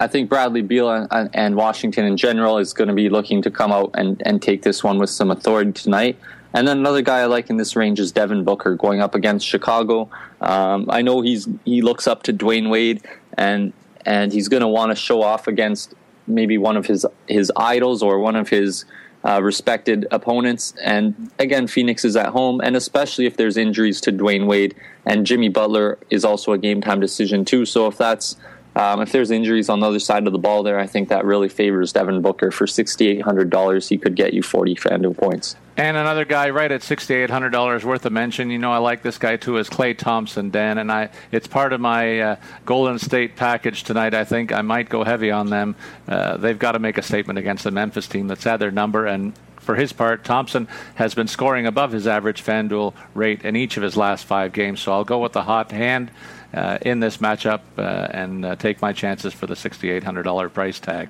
I 0.00 0.06
think 0.06 0.30
Bradley 0.30 0.62
Beal 0.62 0.90
and, 0.90 1.30
and 1.34 1.56
Washington 1.56 2.06
in 2.06 2.16
general 2.16 2.58
is 2.58 2.72
going 2.72 2.88
to 2.88 2.94
be 2.94 3.10
looking 3.10 3.42
to 3.42 3.50
come 3.50 3.70
out 3.70 3.90
and, 3.94 4.20
and 4.24 4.40
take 4.40 4.62
this 4.62 4.82
one 4.82 4.98
with 4.98 5.10
some 5.10 5.30
authority 5.30 5.72
tonight. 5.72 6.18
And 6.52 6.66
then 6.66 6.78
another 6.78 7.02
guy 7.02 7.20
I 7.20 7.26
like 7.26 7.50
in 7.50 7.58
this 7.58 7.76
range 7.76 8.00
is 8.00 8.10
Devin 8.10 8.42
Booker 8.44 8.74
going 8.74 9.00
up 9.00 9.14
against 9.14 9.46
Chicago. 9.46 10.08
Um, 10.40 10.86
I 10.88 11.02
know 11.02 11.20
he's 11.20 11.48
he 11.64 11.82
looks 11.82 12.06
up 12.06 12.22
to 12.24 12.32
Dwyane 12.32 12.70
Wade 12.70 13.02
and 13.34 13.72
and 14.06 14.32
he's 14.32 14.48
going 14.48 14.62
to 14.62 14.68
want 14.68 14.90
to 14.90 14.96
show 14.96 15.22
off 15.22 15.46
against 15.46 15.94
maybe 16.26 16.58
one 16.58 16.76
of 16.76 16.86
his 16.86 17.06
his 17.28 17.52
idols 17.56 18.02
or 18.02 18.18
one 18.18 18.36
of 18.36 18.48
his 18.48 18.84
uh, 19.24 19.40
respected 19.42 20.06
opponents. 20.10 20.74
And 20.82 21.30
again, 21.38 21.66
Phoenix 21.66 22.04
is 22.04 22.16
at 22.16 22.28
home, 22.28 22.60
and 22.60 22.76
especially 22.76 23.26
if 23.26 23.36
there's 23.36 23.56
injuries 23.56 24.00
to 24.02 24.12
Dwyane 24.12 24.46
Wade 24.46 24.74
and 25.04 25.26
Jimmy 25.26 25.48
Butler 25.48 25.98
is 26.10 26.24
also 26.24 26.52
a 26.52 26.58
game 26.58 26.80
time 26.80 27.00
decision 27.00 27.44
too. 27.44 27.64
So 27.64 27.86
if 27.86 27.96
that's 27.96 28.36
um, 28.76 29.00
if 29.00 29.10
there's 29.10 29.30
injuries 29.30 29.68
on 29.68 29.80
the 29.80 29.88
other 29.88 29.98
side 29.98 30.26
of 30.26 30.32
the 30.32 30.38
ball 30.38 30.62
there, 30.62 30.78
I 30.78 30.86
think 30.86 31.08
that 31.08 31.24
really 31.24 31.48
favors 31.48 31.92
Devin 31.92 32.22
Booker. 32.22 32.50
For 32.50 32.66
$6,800, 32.66 33.88
he 33.88 33.98
could 33.98 34.14
get 34.14 34.32
you 34.32 34.42
40 34.42 34.76
FanDuel 34.76 35.16
points. 35.16 35.56
And 35.76 35.96
another 35.96 36.24
guy 36.24 36.50
right 36.50 36.70
at 36.70 36.82
$6,800 36.82 37.84
worth 37.84 38.06
of 38.06 38.12
mention. 38.12 38.50
You 38.50 38.58
know, 38.58 38.70
I 38.70 38.78
like 38.78 39.02
this 39.02 39.18
guy 39.18 39.36
too, 39.36 39.56
is 39.56 39.68
Klay 39.68 39.96
Thompson, 39.96 40.50
Dan. 40.50 40.78
And 40.78 40.92
I, 40.92 41.08
it's 41.32 41.46
part 41.46 41.72
of 41.72 41.80
my 41.80 42.20
uh, 42.20 42.36
Golden 42.64 42.98
State 42.98 43.34
package 43.34 43.82
tonight. 43.82 44.14
I 44.14 44.24
think 44.24 44.52
I 44.52 44.62
might 44.62 44.88
go 44.88 45.04
heavy 45.04 45.30
on 45.30 45.50
them. 45.50 45.74
Uh, 46.06 46.36
they've 46.36 46.58
got 46.58 46.72
to 46.72 46.78
make 46.78 46.98
a 46.98 47.02
statement 47.02 47.38
against 47.38 47.64
the 47.64 47.70
Memphis 47.70 48.06
team 48.06 48.28
that's 48.28 48.44
had 48.44 48.58
their 48.58 48.70
number. 48.70 49.06
And 49.06 49.32
for 49.56 49.74
his 49.74 49.92
part, 49.92 50.22
Thompson 50.22 50.68
has 50.96 51.14
been 51.14 51.28
scoring 51.28 51.66
above 51.66 51.92
his 51.92 52.06
average 52.06 52.44
FanDuel 52.44 52.94
rate 53.14 53.44
in 53.44 53.56
each 53.56 53.76
of 53.76 53.82
his 53.82 53.96
last 53.96 54.26
five 54.26 54.52
games. 54.52 54.80
So 54.80 54.92
I'll 54.92 55.04
go 55.04 55.18
with 55.18 55.32
the 55.32 55.42
hot 55.42 55.72
hand 55.72 56.10
uh, 56.54 56.78
in 56.82 57.00
this 57.00 57.18
matchup 57.18 57.60
uh, 57.78 58.08
and 58.10 58.44
uh, 58.44 58.56
take 58.56 58.82
my 58.82 58.92
chances 58.92 59.32
for 59.32 59.46
the 59.46 59.54
$6,800 59.54 60.52
price 60.52 60.80
tag. 60.80 61.08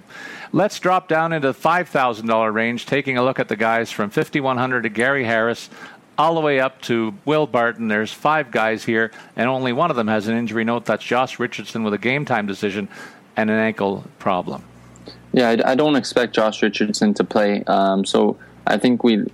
Let's 0.53 0.79
drop 0.79 1.09
down 1.09 1.33
into 1.33 1.53
the 1.53 1.59
$5,000 1.59 2.53
range, 2.53 2.87
taking 2.87 3.16
a 3.16 3.22
look 3.22 3.38
at 3.38 3.48
the 3.48 3.57
guys 3.57 3.90
from 3.90 4.11
5100 4.11 4.83
to 4.83 4.88
Gary 4.88 5.24
Harris 5.24 5.70
all 6.18 6.35
the 6.35 6.40
way 6.40 6.61
up 6.61 6.81
to 6.83 7.14
Will 7.24 7.46
Barton. 7.46 7.88
There's 7.88 8.12
five 8.12 8.50
guys 8.50 8.85
here, 8.85 9.11
and 9.37 9.48
only 9.48 9.72
one 9.72 9.90
of 9.90 9.96
them 9.96 10.09
has 10.09 10.29
an 10.29 10.37
injury 10.37 10.64
note. 10.64 10.85
That's 10.85 11.03
Josh 11.03 11.38
Richardson 11.38 11.83
with 11.83 11.94
a 11.94 11.98
game 11.98 12.26
time 12.26 12.46
decision 12.46 12.88
and 13.37 13.48
an 13.48 13.59
ankle 13.59 14.05
problem. 14.18 14.62
Yeah, 15.33 15.48
I, 15.48 15.72
I 15.72 15.74
don't 15.74 15.96
expect 15.96 16.35
Josh 16.35 16.62
Richardson 16.62 17.14
to 17.14 17.24
play. 17.24 17.62
Um, 17.64 18.05
so 18.05 18.37
I 18.66 18.76
think 18.76 19.03
we 19.03 19.24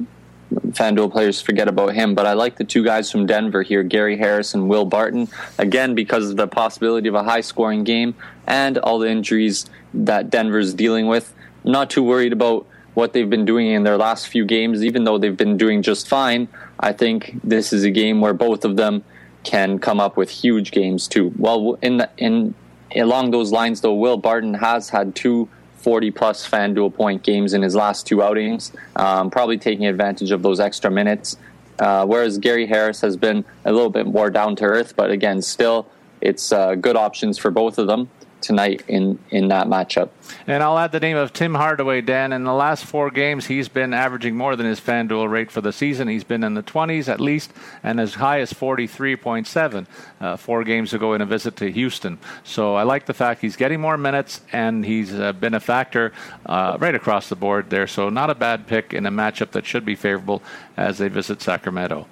FanDuel 0.52 1.10
players 1.10 1.40
forget 1.40 1.68
about 1.68 1.94
him, 1.94 2.14
but 2.14 2.26
I 2.26 2.34
like 2.34 2.56
the 2.56 2.64
two 2.64 2.84
guys 2.84 3.10
from 3.10 3.26
Denver 3.26 3.62
here, 3.62 3.82
Gary 3.82 4.16
Harris 4.16 4.54
and 4.54 4.68
Will 4.68 4.84
Barton, 4.84 5.28
again 5.58 5.94
because 5.94 6.30
of 6.30 6.36
the 6.36 6.46
possibility 6.46 7.08
of 7.08 7.14
a 7.14 7.22
high 7.22 7.40
scoring 7.40 7.82
game 7.84 8.14
and 8.46 8.78
all 8.78 8.98
the 8.98 9.08
injuries 9.08 9.66
that 9.94 10.30
Denver's 10.30 10.74
dealing 10.74 11.06
with. 11.06 11.34
I'm 11.64 11.72
not 11.72 11.90
too 11.90 12.02
worried 12.02 12.32
about 12.32 12.66
what 12.94 13.12
they've 13.12 13.28
been 13.28 13.44
doing 13.44 13.68
in 13.68 13.82
their 13.82 13.98
last 13.98 14.28
few 14.28 14.44
games, 14.44 14.84
even 14.84 15.04
though 15.04 15.18
they've 15.18 15.36
been 15.36 15.56
doing 15.56 15.82
just 15.82 16.08
fine. 16.08 16.48
I 16.80 16.92
think 16.92 17.40
this 17.42 17.72
is 17.72 17.84
a 17.84 17.90
game 17.90 18.20
where 18.20 18.32
both 18.32 18.64
of 18.64 18.76
them 18.76 19.04
can 19.44 19.78
come 19.78 20.00
up 20.00 20.16
with 20.16 20.30
huge 20.30 20.70
games 20.72 21.06
too. 21.06 21.32
Well, 21.36 21.78
in 21.82 21.98
the, 21.98 22.10
in 22.16 22.54
along 22.94 23.32
those 23.32 23.52
lines, 23.52 23.80
though, 23.80 23.94
Will 23.94 24.16
Barton 24.16 24.54
has 24.54 24.88
had 24.90 25.14
two 25.14 25.48
40 25.86 26.10
plus 26.10 26.50
FanDuel 26.50 26.92
point 26.92 27.22
games 27.22 27.54
in 27.54 27.62
his 27.62 27.76
last 27.76 28.08
two 28.08 28.20
outings, 28.20 28.72
um, 28.96 29.30
probably 29.30 29.56
taking 29.56 29.86
advantage 29.86 30.32
of 30.32 30.42
those 30.42 30.58
extra 30.58 30.90
minutes. 30.90 31.36
Uh, 31.78 32.04
whereas 32.04 32.38
Gary 32.38 32.66
Harris 32.66 33.00
has 33.02 33.16
been 33.16 33.44
a 33.64 33.70
little 33.70 33.88
bit 33.88 34.04
more 34.04 34.28
down 34.28 34.56
to 34.56 34.64
earth, 34.64 34.96
but 34.96 35.12
again, 35.12 35.40
still, 35.40 35.86
it's 36.20 36.50
uh, 36.50 36.74
good 36.74 36.96
options 36.96 37.38
for 37.38 37.52
both 37.52 37.78
of 37.78 37.86
them 37.86 38.08
tonight 38.46 38.84
in, 38.86 39.18
in 39.30 39.48
that 39.48 39.66
matchup. 39.66 40.10
And 40.46 40.62
I'll 40.62 40.78
add 40.78 40.92
the 40.92 41.00
name 41.00 41.16
of 41.16 41.32
Tim 41.32 41.54
Hardaway, 41.54 42.00
Dan. 42.00 42.32
In 42.32 42.44
the 42.44 42.54
last 42.54 42.84
four 42.84 43.10
games, 43.10 43.46
he's 43.46 43.68
been 43.68 43.92
averaging 43.92 44.36
more 44.36 44.54
than 44.54 44.66
his 44.66 44.80
FanDuel 44.80 45.28
rate 45.28 45.50
for 45.50 45.60
the 45.60 45.72
season. 45.72 46.08
He's 46.08 46.24
been 46.24 46.44
in 46.44 46.54
the 46.54 46.62
20s 46.62 47.08
at 47.08 47.20
least, 47.20 47.52
and 47.82 48.00
as 48.00 48.14
high 48.14 48.40
as 48.40 48.52
43.7 48.52 49.86
uh, 50.20 50.36
four 50.36 50.64
games 50.64 50.94
ago 50.94 51.14
in 51.14 51.20
a 51.20 51.26
visit 51.26 51.56
to 51.56 51.70
Houston. 51.70 52.18
So 52.44 52.76
I 52.76 52.84
like 52.84 53.06
the 53.06 53.14
fact 53.14 53.40
he's 53.40 53.56
getting 53.56 53.80
more 53.80 53.96
minutes, 53.96 54.40
and 54.52 54.84
he's 54.84 55.12
uh, 55.12 55.32
been 55.32 55.54
a 55.54 55.60
factor 55.60 56.12
uh, 56.46 56.76
right 56.80 56.94
across 56.94 57.28
the 57.28 57.36
board 57.36 57.70
there. 57.70 57.86
So 57.86 58.08
not 58.08 58.30
a 58.30 58.34
bad 58.34 58.66
pick 58.66 58.94
in 58.94 59.06
a 59.06 59.10
matchup 59.10 59.50
that 59.50 59.66
should 59.66 59.84
be 59.84 59.96
favorable 59.96 60.42
as 60.76 60.98
they 60.98 61.08
visit 61.08 61.42
Sacramento. 61.42 62.06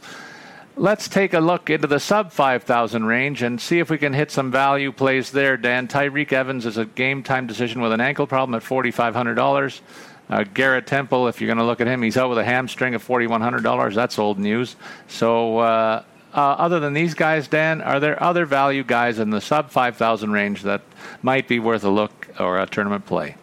Let's 0.77 1.07
take 1.07 1.35
a 1.35 1.39
look 1.39 1.71
into 1.71 1.87
the 1.87 2.01
sub 2.01 2.33
5,000 2.33 3.05
range 3.05 3.43
and 3.43 3.61
see 3.61 3.79
if 3.79 3.91
we 3.91 3.97
can 3.97 4.13
hit 4.13 4.33
some 4.33 4.51
value 4.51 4.91
plays 4.91 5.31
there, 5.31 5.57
Dan. 5.57 5.87
Tyreke 5.87 6.33
Evans 6.33 6.67
is 6.67 6.77
a 6.77 6.85
game 6.85 7.23
time 7.23 7.47
decision 7.47 7.81
with 7.81 7.93
an 7.93 8.01
ankle 8.01 8.27
problem 8.27 8.57
at 8.57 8.63
$4,500. 8.63 9.81
Uh, 10.29 10.45
Garrett 10.53 10.89
Temple, 10.89 11.29
if 11.29 11.41
you're 11.41 11.47
going 11.47 11.59
to 11.59 11.65
look 11.65 11.81
at 11.81 11.87
him, 11.87 12.03
he's 12.03 12.17
out 12.17 12.29
with 12.29 12.39
a 12.39 12.45
hamstring 12.45 12.97
of 12.97 13.07
$4,100. 13.07 13.95
That's 13.95 14.19
old 14.19 14.41
news. 14.41 14.75
So, 15.07 15.59
uh, 15.59 16.03
uh, 16.33 16.41
other 16.41 16.81
than 16.81 16.93
these 16.93 17.15
guys, 17.15 17.47
Dan, 17.47 17.81
are 17.81 18.01
there 18.01 18.21
other 18.21 18.45
value 18.45 18.83
guys 18.83 19.21
in 19.21 19.31
the 19.31 19.41
sub 19.41 19.71
5,000 19.71 20.33
range 20.33 20.63
that 20.63 20.83
might 21.23 21.47
be 21.47 21.61
worth 21.61 21.85
a 21.85 21.91
look 21.91 22.29
or 22.41 22.59
a 22.59 22.67
tournament 22.67 23.07
play? 23.07 23.37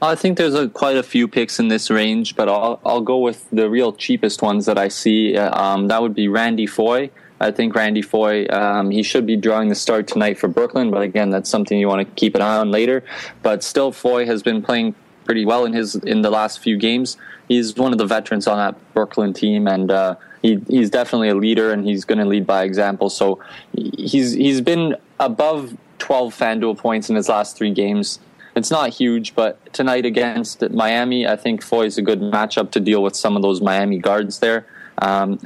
I 0.00 0.14
think 0.14 0.38
there's 0.38 0.54
a, 0.54 0.68
quite 0.68 0.96
a 0.96 1.02
few 1.02 1.26
picks 1.26 1.58
in 1.58 1.68
this 1.68 1.90
range, 1.90 2.36
but 2.36 2.48
I'll 2.48 2.80
I'll 2.84 3.00
go 3.00 3.18
with 3.18 3.48
the 3.50 3.68
real 3.68 3.92
cheapest 3.92 4.42
ones 4.42 4.66
that 4.66 4.78
I 4.78 4.88
see. 4.88 5.36
Uh, 5.36 5.50
um, 5.60 5.88
that 5.88 6.00
would 6.00 6.14
be 6.14 6.28
Randy 6.28 6.66
Foye. 6.66 7.10
I 7.40 7.50
think 7.50 7.74
Randy 7.74 8.02
Foye 8.02 8.46
um, 8.46 8.90
he 8.90 9.02
should 9.02 9.26
be 9.26 9.36
drawing 9.36 9.68
the 9.68 9.74
start 9.74 10.06
tonight 10.06 10.38
for 10.38 10.48
Brooklyn, 10.48 10.90
but 10.90 11.02
again, 11.02 11.30
that's 11.30 11.50
something 11.50 11.78
you 11.78 11.88
want 11.88 12.06
to 12.06 12.14
keep 12.14 12.34
an 12.34 12.42
eye 12.42 12.58
on 12.58 12.70
later. 12.70 13.04
But 13.42 13.64
still, 13.64 13.90
Foye 13.90 14.24
has 14.26 14.42
been 14.42 14.62
playing 14.62 14.94
pretty 15.24 15.44
well 15.44 15.64
in 15.64 15.72
his 15.72 15.96
in 15.96 16.22
the 16.22 16.30
last 16.30 16.60
few 16.60 16.76
games. 16.76 17.16
He's 17.48 17.76
one 17.76 17.92
of 17.92 17.98
the 17.98 18.06
veterans 18.06 18.46
on 18.46 18.56
that 18.58 18.94
Brooklyn 18.94 19.32
team, 19.32 19.66
and 19.66 19.90
uh, 19.90 20.14
he, 20.42 20.60
he's 20.68 20.90
definitely 20.90 21.30
a 21.30 21.34
leader, 21.34 21.72
and 21.72 21.84
he's 21.84 22.04
going 22.04 22.18
to 22.18 22.24
lead 22.24 22.46
by 22.46 22.62
example. 22.62 23.10
So 23.10 23.40
he's 23.72 24.32
he's 24.32 24.60
been 24.60 24.94
above 25.18 25.76
12 25.98 26.36
FanDuel 26.36 26.78
points 26.78 27.10
in 27.10 27.16
his 27.16 27.28
last 27.28 27.56
three 27.56 27.72
games. 27.72 28.20
It's 28.58 28.72
not 28.72 28.90
huge, 28.90 29.36
but 29.36 29.72
tonight 29.72 30.04
against 30.04 30.68
Miami, 30.70 31.26
I 31.28 31.36
think 31.36 31.62
Foye 31.62 31.86
is 31.86 31.96
a 31.96 32.02
good 32.02 32.20
matchup 32.20 32.72
to 32.72 32.80
deal 32.80 33.02
with 33.04 33.14
some 33.14 33.36
of 33.36 33.42
those 33.42 33.60
Miami 33.60 33.98
guards 33.98 34.40
there. 34.40 34.66
Um, 35.00 35.38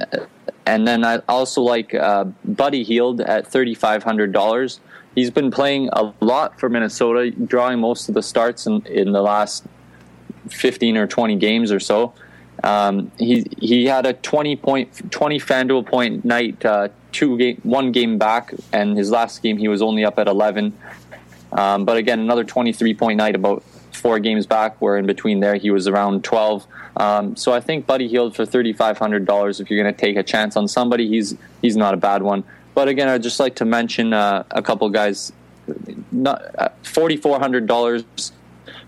and 0.65 0.87
then 0.87 1.05
I 1.05 1.21
also 1.29 1.61
like 1.61 1.93
uh, 1.93 2.25
Buddy 2.43 2.83
Hield 2.83 3.21
at 3.21 3.45
thirty 3.45 3.75
five 3.75 4.01
hundred 4.03 4.31
dollars. 4.31 4.79
He's 5.13 5.29
been 5.29 5.51
playing 5.51 5.89
a 5.93 6.11
lot 6.21 6.59
for 6.59 6.69
Minnesota, 6.69 7.29
drawing 7.29 7.79
most 7.79 8.09
of 8.09 8.15
the 8.15 8.23
starts 8.23 8.65
in, 8.65 8.83
in 8.87 9.11
the 9.11 9.21
last 9.21 9.63
fifteen 10.49 10.97
or 10.97 11.05
twenty 11.05 11.35
games 11.35 11.71
or 11.71 11.79
so. 11.79 12.13
Um, 12.63 13.11
he 13.19 13.45
he 13.59 13.85
had 13.85 14.07
a 14.07 14.13
twenty 14.13 14.55
point 14.55 15.11
twenty 15.11 15.39
Fanduel 15.39 15.85
point 15.85 16.25
night, 16.25 16.65
uh, 16.65 16.87
two 17.11 17.37
game 17.37 17.59
one 17.63 17.91
game 17.91 18.17
back, 18.17 18.53
and 18.71 18.97
his 18.97 19.11
last 19.11 19.43
game 19.43 19.57
he 19.57 19.67
was 19.67 19.83
only 19.83 20.03
up 20.03 20.17
at 20.17 20.27
eleven. 20.27 20.73
Um, 21.53 21.85
but 21.85 21.97
again, 21.97 22.19
another 22.19 22.43
twenty 22.43 22.73
three 22.73 22.93
point 22.93 23.17
night 23.17 23.35
about 23.35 23.63
four 23.91 24.19
games 24.19 24.45
back, 24.45 24.81
where 24.81 24.97
in 24.97 25.05
between 25.05 25.39
there 25.39 25.55
he 25.55 25.71
was 25.71 25.87
around 25.87 26.23
twelve. 26.23 26.65
Um, 26.97 27.35
so 27.35 27.53
I 27.53 27.59
think 27.59 27.85
Buddy 27.85 28.07
Hield 28.07 28.35
for 28.35 28.45
thirty 28.45 28.73
five 28.73 28.97
hundred 28.97 29.25
dollars. 29.25 29.59
If 29.59 29.69
you're 29.69 29.81
going 29.81 29.93
to 29.93 29.99
take 29.99 30.17
a 30.17 30.23
chance 30.23 30.57
on 30.57 30.67
somebody, 30.67 31.07
he's 31.07 31.35
he's 31.61 31.77
not 31.77 31.93
a 31.93 31.97
bad 31.97 32.23
one. 32.23 32.43
But 32.73 32.87
again, 32.87 33.07
I'd 33.07 33.23
just 33.23 33.39
like 33.39 33.55
to 33.55 33.65
mention 33.65 34.13
uh, 34.13 34.43
a 34.51 34.61
couple 34.61 34.89
guys. 34.89 35.31
Uh, 36.25 36.69
forty 36.81 37.17
four 37.17 37.39
hundred 37.39 37.67
dollars 37.67 38.03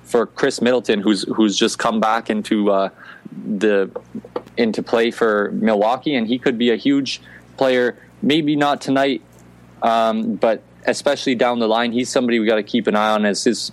for 0.03 0.25
Khris 0.25 0.61
Middleton, 0.61 1.01
who's 1.01 1.23
who's 1.23 1.57
just 1.57 1.79
come 1.79 1.99
back 1.99 2.29
into 2.29 2.71
uh, 2.71 2.89
the 3.57 3.89
into 4.57 4.81
play 4.81 5.11
for 5.11 5.51
Milwaukee, 5.51 6.15
and 6.15 6.27
he 6.27 6.39
could 6.39 6.57
be 6.57 6.71
a 6.71 6.75
huge 6.75 7.21
player. 7.57 7.97
Maybe 8.21 8.55
not 8.55 8.81
tonight, 8.81 9.21
um, 9.81 10.35
but 10.35 10.63
especially 10.87 11.35
down 11.35 11.59
the 11.59 11.67
line, 11.67 11.91
he's 11.91 12.09
somebody 12.09 12.39
we 12.39 12.45
got 12.45 12.55
to 12.55 12.63
keep 12.63 12.87
an 12.87 12.95
eye 12.95 13.11
on 13.11 13.25
as 13.25 13.43
his 13.43 13.71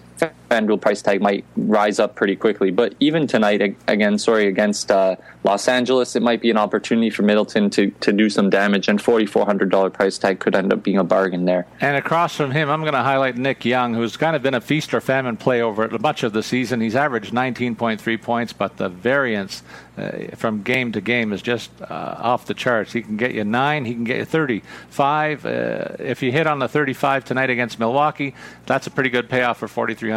FanDuel 0.53 0.81
price 0.81 1.01
tag 1.01 1.23
might 1.23 1.45
rise 1.57 1.99
up 1.99 2.15
pretty 2.15 2.37
quickly. 2.37 2.71
But 2.71 2.95
even 3.01 3.27
tonight, 3.27 3.77
again, 3.89 4.19
sorry, 4.19 4.47
against 4.47 4.91
uh, 4.91 5.17
Los 5.45 5.67
Angeles, 5.67 6.15
it 6.15 6.23
might 6.23 6.41
be 6.41 6.51
an 6.51 6.59
opportunity 6.59 7.09
for 7.09 7.23
Middleton 7.23 7.71
to, 7.71 7.91
to 8.01 8.13
do 8.13 8.29
some 8.29 8.51
damage, 8.51 8.89
and 8.89 9.03
$4,400 9.03 9.93
price 9.93 10.19
tag 10.19 10.41
could 10.41 10.55
end 10.55 10.73
up 10.73 10.83
being 10.83 10.99
a 10.99 11.05
bargain 11.05 11.47
there. 11.47 11.67
And 11.81 11.97
across 11.97 12.37
from 12.37 12.51
him, 12.51 12.69
I'm 12.69 12.83
going 12.83 12.93
to 12.93 13.03
highlight 13.03 13.37
Nick 13.37 13.65
Young, 13.65 13.95
who's 13.95 14.17
kind 14.17 14.37
of 14.37 14.43
been 14.43 14.55
a 14.55 14.61
feast 14.61 14.93
or 14.93 15.01
famine 15.01 15.37
play 15.37 15.63
over 15.63 15.89
much 15.99 16.23
of 16.23 16.33
the 16.33 16.43
season. 16.43 16.81
He's 16.81 16.97
averaged 16.97 17.33
19.3 17.33 18.23
points, 18.23 18.53
but 18.53 18.77
the 18.77 18.91
variance 18.91 19.63
uh, 19.97 20.35
from 20.37 20.63
game 20.63 20.93
to 20.93 21.01
game 21.01 21.33
is 21.33 21.43
just 21.43 21.71
uh, 21.83 22.17
off 22.19 22.47
the 22.47 22.55
charts. 22.55 22.93
He 22.93 23.03
can 23.03 23.17
get 23.17 23.33
you 23.33 23.45
nine, 23.45 23.85
he 23.85 23.95
can 23.95 24.05
get 24.05 24.19
you 24.19 24.25
35. 24.25 25.45
Uh, 25.45 25.49
if 25.99 26.23
you 26.23 26.33
hit 26.33 26.47
on 26.47 26.59
the 26.59 26.69
35 26.69 27.25
tonight 27.25 27.51
against 27.51 27.79
Milwaukee, 27.79 28.35
that's 28.67 28.87
a 28.87 28.91
pretty 28.91 29.11
good 29.11 29.29
payoff 29.29 29.59
for 29.59 29.67
$4,300. 29.67 30.12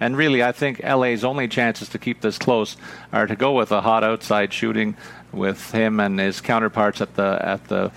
And 0.00 0.16
really, 0.16 0.42
I 0.42 0.52
think 0.52 0.82
LA's 0.82 1.24
only 1.24 1.48
chances 1.48 1.88
to 1.90 1.98
keep 1.98 2.20
this 2.20 2.38
close 2.38 2.76
are 3.12 3.26
to 3.26 3.36
go 3.36 3.52
with 3.52 3.72
a 3.72 3.80
hot 3.80 4.04
outside 4.04 4.52
shooting 4.52 4.96
with 5.32 5.72
him 5.72 6.00
and 6.00 6.18
his 6.18 6.40
counterparts 6.40 7.00
at 7.00 7.14
the 7.14 7.38
at 7.42 7.68
the 7.68 7.92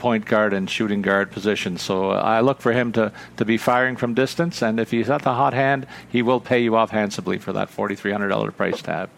point 0.00 0.24
guard 0.24 0.52
and 0.52 0.68
shooting 0.68 1.02
guard 1.02 1.30
position. 1.30 1.76
So 1.76 2.10
uh, 2.10 2.14
I 2.14 2.40
look 2.40 2.60
for 2.60 2.72
him 2.72 2.90
to, 2.92 3.12
to 3.36 3.44
be 3.44 3.56
firing 3.56 3.96
from 3.96 4.14
distance, 4.14 4.62
and 4.62 4.80
if 4.80 4.90
he's 4.90 5.10
at 5.10 5.22
the 5.22 5.34
hot 5.34 5.52
hand, 5.52 5.86
he 6.08 6.22
will 6.22 6.40
pay 6.40 6.60
you 6.60 6.74
off 6.74 6.90
handsomely 6.90 7.38
for 7.38 7.52
that 7.52 7.70
$4,300 7.70 8.56
price 8.56 8.82
tag. 8.82 9.10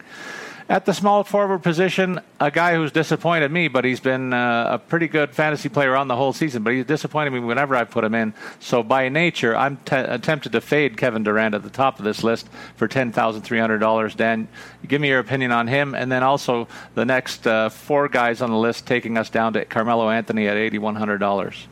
At 0.69 0.87
the 0.87 0.95
small 0.95 1.25
forward 1.25 1.63
position, 1.63 2.21
a 2.41 2.51
guy 2.51 2.75
who's 2.75 2.93
disappointed 2.93 3.51
me, 3.51 3.69
but 3.69 3.85
he's 3.85 4.01
been 4.01 4.33
uh, 4.33 4.69
a 4.71 4.79
pretty 4.79 5.09
good 5.09 5.35
fantasy 5.35 5.69
player 5.69 5.97
on 5.97 6.09
the 6.09 6.17
whole 6.17 6.33
season. 6.33 6.63
But 6.63 6.75
he's 6.75 6.87
disappointed 6.87 7.31
me 7.31 7.41
whenever 7.41 7.75
I 7.75 7.85
put 7.85 8.05
him 8.05 8.15
in. 8.15 8.33
So 8.61 8.83
by 8.83 9.09
nature, 9.09 9.57
I'm 9.57 9.77
tempted 9.79 10.53
to 10.53 10.61
fade 10.61 10.97
Kevin 10.97 11.25
Durant 11.25 11.55
at 11.55 11.63
the 11.63 11.71
top 11.71 11.99
of 11.99 12.05
this 12.05 12.23
list 12.23 12.49
for 12.77 12.89
ten 12.89 13.13
thousand 13.13 13.43
three 13.43 13.59
hundred 13.59 13.79
dollars. 13.79 14.15
Dan, 14.15 14.49
give 14.87 15.01
me 15.01 15.09
your 15.09 15.19
opinion 15.19 15.53
on 15.53 15.67
him, 15.67 15.95
and 15.95 16.11
then 16.11 16.23
also 16.23 16.69
the 16.95 17.05
next 17.05 17.47
uh, 17.47 17.69
four 17.69 18.09
guys 18.09 18.41
on 18.41 18.51
the 18.51 18.57
list, 18.57 18.87
taking 18.87 19.19
us 19.19 19.31
down 19.31 19.53
to 19.55 19.65
Carmelo 19.65 20.11
Anthony 20.11 20.49
at 20.49 20.57
eighty 20.57 20.79
one 20.79 20.95
hundred 20.95 21.19
dollars. 21.19 21.67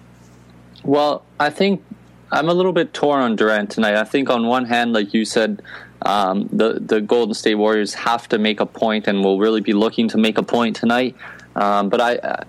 Well, 0.83 1.25
I 1.39 1.51
think 1.51 1.85
I'm 2.33 2.49
a 2.49 2.55
little 2.55 2.73
bit 2.73 2.93
torn 2.93 3.21
on 3.21 3.37
Durant 3.37 3.71
tonight. 3.71 3.95
I 3.95 4.05
think 4.05 4.31
on 4.31 4.47
one 4.47 4.65
hand, 4.65 4.93
like 4.93 5.13
you 5.13 5.25
said, 5.25 5.63
um, 6.03 6.49
the 6.53 6.75
the 6.81 7.01
Golden 7.01 7.35
State 7.35 7.57
Warriors 7.57 7.95
have 7.95 8.29
to 8.29 8.39
make 8.39 8.61
a 8.61 8.67
point, 8.67 9.09
and 9.09 9.25
will 9.25 9.39
really 9.39 9.61
be 9.61 9.73
looking 9.73 10.09
to 10.09 10.19
make 10.19 10.39
a 10.39 10.43
point 10.43 10.77
tonight. 10.77 11.17
Um, 11.57 11.89
but 11.89 12.01
I 12.01 12.45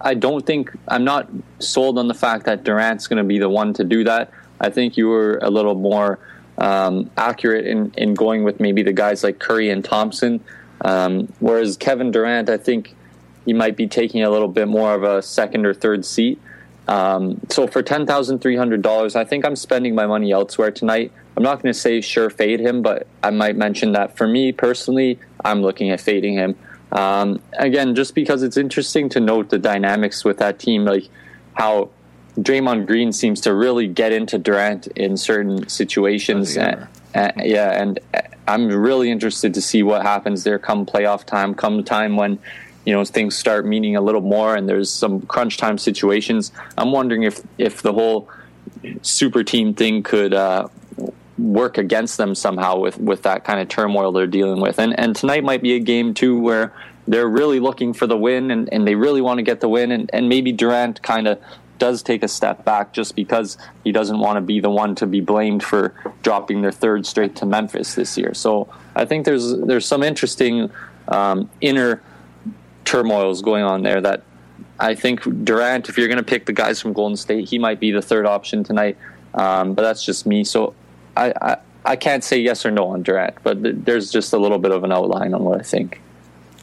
I 0.00 0.14
don't 0.14 0.44
think 0.44 0.70
I'm 0.88 1.04
not 1.04 1.28
sold 1.58 1.98
on 1.98 2.08
the 2.08 2.14
fact 2.14 2.44
that 2.46 2.64
Durant's 2.64 3.06
going 3.06 3.18
to 3.18 3.24
be 3.24 3.38
the 3.38 3.48
one 3.48 3.74
to 3.74 3.84
do 3.84 4.04
that. 4.04 4.30
I 4.60 4.70
think 4.70 4.96
you 4.96 5.08
were 5.08 5.38
a 5.42 5.50
little 5.50 5.74
more 5.74 6.18
um, 6.58 7.10
accurate 7.16 7.66
in, 7.66 7.92
in 7.96 8.14
going 8.14 8.44
with 8.44 8.60
maybe 8.60 8.82
the 8.82 8.92
guys 8.92 9.22
like 9.22 9.38
Curry 9.38 9.70
and 9.70 9.84
Thompson. 9.84 10.42
Um, 10.82 11.32
whereas 11.40 11.76
Kevin 11.76 12.10
Durant, 12.10 12.48
I 12.48 12.56
think 12.56 12.94
he 13.44 13.52
might 13.52 13.76
be 13.76 13.86
taking 13.86 14.22
a 14.22 14.30
little 14.30 14.48
bit 14.48 14.68
more 14.68 14.94
of 14.94 15.02
a 15.02 15.22
second 15.22 15.66
or 15.66 15.74
third 15.74 16.04
seat. 16.04 16.40
Um, 16.88 17.40
so 17.48 17.66
for 17.66 17.82
ten 17.82 18.06
thousand 18.06 18.40
three 18.40 18.56
hundred 18.56 18.82
dollars, 18.82 19.16
I 19.16 19.24
think 19.24 19.44
I'm 19.44 19.56
spending 19.56 19.94
my 19.94 20.06
money 20.06 20.32
elsewhere 20.32 20.70
tonight. 20.70 21.12
I'm 21.36 21.42
not 21.42 21.62
going 21.62 21.72
to 21.72 21.78
say 21.78 22.00
sure 22.00 22.30
fade 22.30 22.60
him, 22.60 22.82
but 22.82 23.06
I 23.22 23.30
might 23.30 23.56
mention 23.56 23.92
that 23.92 24.16
for 24.16 24.26
me 24.26 24.52
personally, 24.52 25.18
I'm 25.44 25.62
looking 25.62 25.90
at 25.90 26.00
fading 26.00 26.34
him. 26.34 26.56
Um, 26.92 27.42
again, 27.58 27.94
just 27.94 28.14
because 28.14 28.42
it's 28.42 28.56
interesting 28.56 29.08
to 29.10 29.20
note 29.20 29.50
the 29.50 29.58
dynamics 29.58 30.24
with 30.24 30.38
that 30.38 30.58
team, 30.58 30.84
like 30.84 31.08
how 31.54 31.90
Draymond 32.38 32.86
Green 32.86 33.12
seems 33.12 33.40
to 33.42 33.54
really 33.54 33.88
get 33.88 34.12
into 34.12 34.38
Durant 34.38 34.86
in 34.88 35.16
certain 35.16 35.68
situations. 35.68 36.56
And, 36.56 36.86
and, 37.12 37.32
yeah, 37.44 37.82
and 37.82 37.98
I'm 38.46 38.68
really 38.68 39.10
interested 39.10 39.54
to 39.54 39.60
see 39.60 39.82
what 39.82 40.02
happens 40.02 40.44
there 40.44 40.58
come 40.58 40.86
playoff 40.86 41.24
time, 41.24 41.54
come 41.54 41.82
time 41.82 42.16
when 42.16 42.38
you 42.86 42.94
know 42.94 43.04
things 43.04 43.36
start 43.36 43.66
meaning 43.66 43.96
a 43.96 44.00
little 44.00 44.22
more 44.22 44.54
and 44.54 44.68
there's 44.68 44.90
some 44.90 45.20
crunch 45.22 45.58
time 45.58 45.76
situations. 45.76 46.52
I'm 46.78 46.92
wondering 46.92 47.24
if 47.24 47.42
if 47.58 47.82
the 47.82 47.92
whole 47.92 48.30
super 49.02 49.44
team 49.44 49.74
thing 49.74 50.02
could 50.02 50.32
uh, 50.32 50.68
work 51.36 51.76
against 51.76 52.16
them 52.16 52.34
somehow 52.34 52.78
with 52.78 52.98
with 52.98 53.22
that 53.22 53.44
kind 53.44 53.60
of 53.60 53.68
turmoil 53.68 54.12
they're 54.12 54.26
dealing 54.26 54.60
with. 54.62 54.78
And 54.78 54.98
and 54.98 55.14
tonight 55.14 55.44
might 55.44 55.62
be 55.62 55.74
a 55.74 55.80
game 55.80 56.14
too 56.14 56.40
where 56.40 56.72
they're 57.08 57.28
really 57.28 57.60
looking 57.60 57.92
for 57.92 58.06
the 58.06 58.16
win 58.16 58.50
and, 58.50 58.72
and 58.72 58.86
they 58.86 58.94
really 58.94 59.20
want 59.20 59.38
to 59.38 59.42
get 59.42 59.60
the 59.60 59.68
win 59.68 59.92
and, 59.92 60.10
and 60.12 60.28
maybe 60.28 60.50
Durant 60.50 61.02
kind 61.02 61.28
of 61.28 61.40
does 61.78 62.02
take 62.02 62.22
a 62.22 62.28
step 62.28 62.64
back 62.64 62.92
just 62.92 63.14
because 63.14 63.58
he 63.84 63.92
doesn't 63.92 64.18
want 64.18 64.36
to 64.36 64.40
be 64.40 64.60
the 64.60 64.70
one 64.70 64.94
to 64.96 65.06
be 65.06 65.20
blamed 65.20 65.62
for 65.62 65.94
dropping 66.22 66.62
their 66.62 66.72
third 66.72 67.04
straight 67.06 67.36
to 67.36 67.46
Memphis 67.46 67.94
this 67.94 68.16
year. 68.16 68.32
So 68.34 68.68
I 68.94 69.04
think 69.04 69.24
there's 69.24 69.56
there's 69.58 69.86
some 69.86 70.02
interesting 70.02 70.70
um, 71.08 71.50
inner 71.60 72.02
turmoils 72.86 73.42
going 73.42 73.64
on 73.64 73.82
there 73.82 74.00
that 74.00 74.22
I 74.80 74.94
think 74.94 75.44
Durant, 75.44 75.90
if 75.90 75.98
you're 75.98 76.08
going 76.08 76.18
to 76.18 76.24
pick 76.24 76.46
the 76.46 76.52
guys 76.52 76.80
from 76.80 76.94
Golden 76.94 77.16
State, 77.16 77.48
he 77.48 77.58
might 77.58 77.80
be 77.80 77.90
the 77.90 78.00
third 78.00 78.24
option 78.24 78.64
tonight. 78.64 78.96
Um, 79.34 79.74
but 79.74 79.82
that's 79.82 80.04
just 80.04 80.26
me. 80.26 80.44
So 80.44 80.74
I, 81.16 81.32
I, 81.40 81.56
I 81.84 81.96
can't 81.96 82.24
say 82.24 82.38
yes 82.38 82.64
or 82.64 82.70
no 82.70 82.88
on 82.88 83.02
Durant, 83.02 83.36
but 83.42 83.62
th- 83.62 83.76
there's 83.78 84.10
just 84.10 84.32
a 84.32 84.38
little 84.38 84.58
bit 84.58 84.70
of 84.70 84.84
an 84.84 84.92
outline 84.92 85.34
on 85.34 85.44
what 85.44 85.60
I 85.60 85.62
think. 85.62 86.00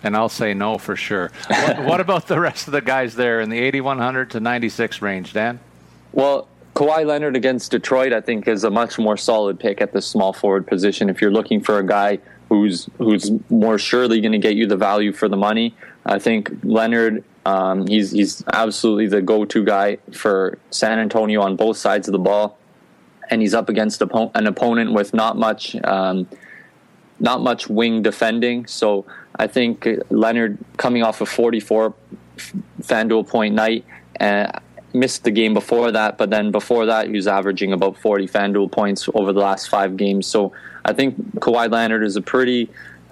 And 0.01 0.17
I'll 0.17 0.29
say 0.29 0.53
no 0.53 0.77
for 0.77 0.95
sure. 0.95 1.31
what, 1.47 1.83
what 1.85 1.99
about 2.01 2.27
the 2.27 2.39
rest 2.39 2.67
of 2.67 2.73
the 2.73 2.81
guys 2.81 3.15
there 3.15 3.39
in 3.41 3.49
the 3.49 3.59
8100 3.59 4.31
to 4.31 4.39
96 4.39 5.01
range, 5.01 5.33
Dan? 5.33 5.59
Well, 6.11 6.47
Kawhi 6.75 7.05
Leonard 7.05 7.35
against 7.35 7.71
Detroit, 7.71 8.13
I 8.13 8.21
think, 8.21 8.47
is 8.47 8.63
a 8.63 8.69
much 8.69 8.97
more 8.97 9.15
solid 9.15 9.59
pick 9.59 9.79
at 9.79 9.93
the 9.93 10.01
small 10.01 10.33
forward 10.33 10.65
position. 10.65 11.09
If 11.09 11.21
you're 11.21 11.31
looking 11.31 11.61
for 11.61 11.77
a 11.77 11.85
guy 11.85 12.19
who's 12.53 12.89
who's 12.97 13.31
more 13.49 13.77
surely 13.77 14.21
going 14.21 14.31
to 14.31 14.37
get 14.37 14.55
you 14.55 14.67
the 14.67 14.77
value 14.77 15.13
for 15.13 15.27
the 15.27 15.37
money, 15.37 15.75
I 16.05 16.19
think 16.19 16.51
Leonard. 16.63 17.23
Um, 17.45 17.87
he's 17.87 18.11
he's 18.11 18.41
absolutely 18.53 19.07
the 19.07 19.21
go-to 19.21 19.65
guy 19.65 19.97
for 20.13 20.57
San 20.71 20.97
Antonio 20.97 21.41
on 21.41 21.57
both 21.57 21.75
sides 21.75 22.07
of 22.07 22.13
the 22.13 22.19
ball 22.19 22.57
and 23.29 23.41
he's 23.41 23.53
up 23.53 23.69
against 23.69 24.01
an 24.01 24.47
opponent 24.47 24.93
with 24.93 25.13
not 25.13 25.37
much 25.37 25.75
um, 25.83 26.27
not 27.19 27.41
much 27.41 27.69
wing 27.69 28.01
defending. 28.01 28.65
So 28.65 29.05
I 29.35 29.47
think 29.47 29.87
Leonard 30.09 30.57
coming 30.77 31.03
off 31.03 31.21
a 31.21 31.25
44 31.25 31.93
FanDuel 32.81 33.27
point 33.27 33.55
night 33.55 33.85
uh, 34.19 34.51
missed 34.93 35.23
the 35.23 35.31
game 35.31 35.53
before 35.53 35.91
that, 35.91 36.17
but 36.17 36.29
then 36.29 36.51
before 36.51 36.85
that 36.85 37.07
he 37.07 37.13
was 37.13 37.27
averaging 37.27 37.71
about 37.71 37.97
40 37.97 38.27
FanDuel 38.27 38.71
points 38.71 39.07
over 39.13 39.31
the 39.31 39.39
last 39.39 39.69
five 39.69 39.97
games. 39.97 40.27
So 40.27 40.53
I 40.85 40.93
think 40.93 41.17
Kawhi 41.35 41.71
Leonard 41.71 42.03
is 42.03 42.15
a 42.15 42.21
pretty 42.21 42.69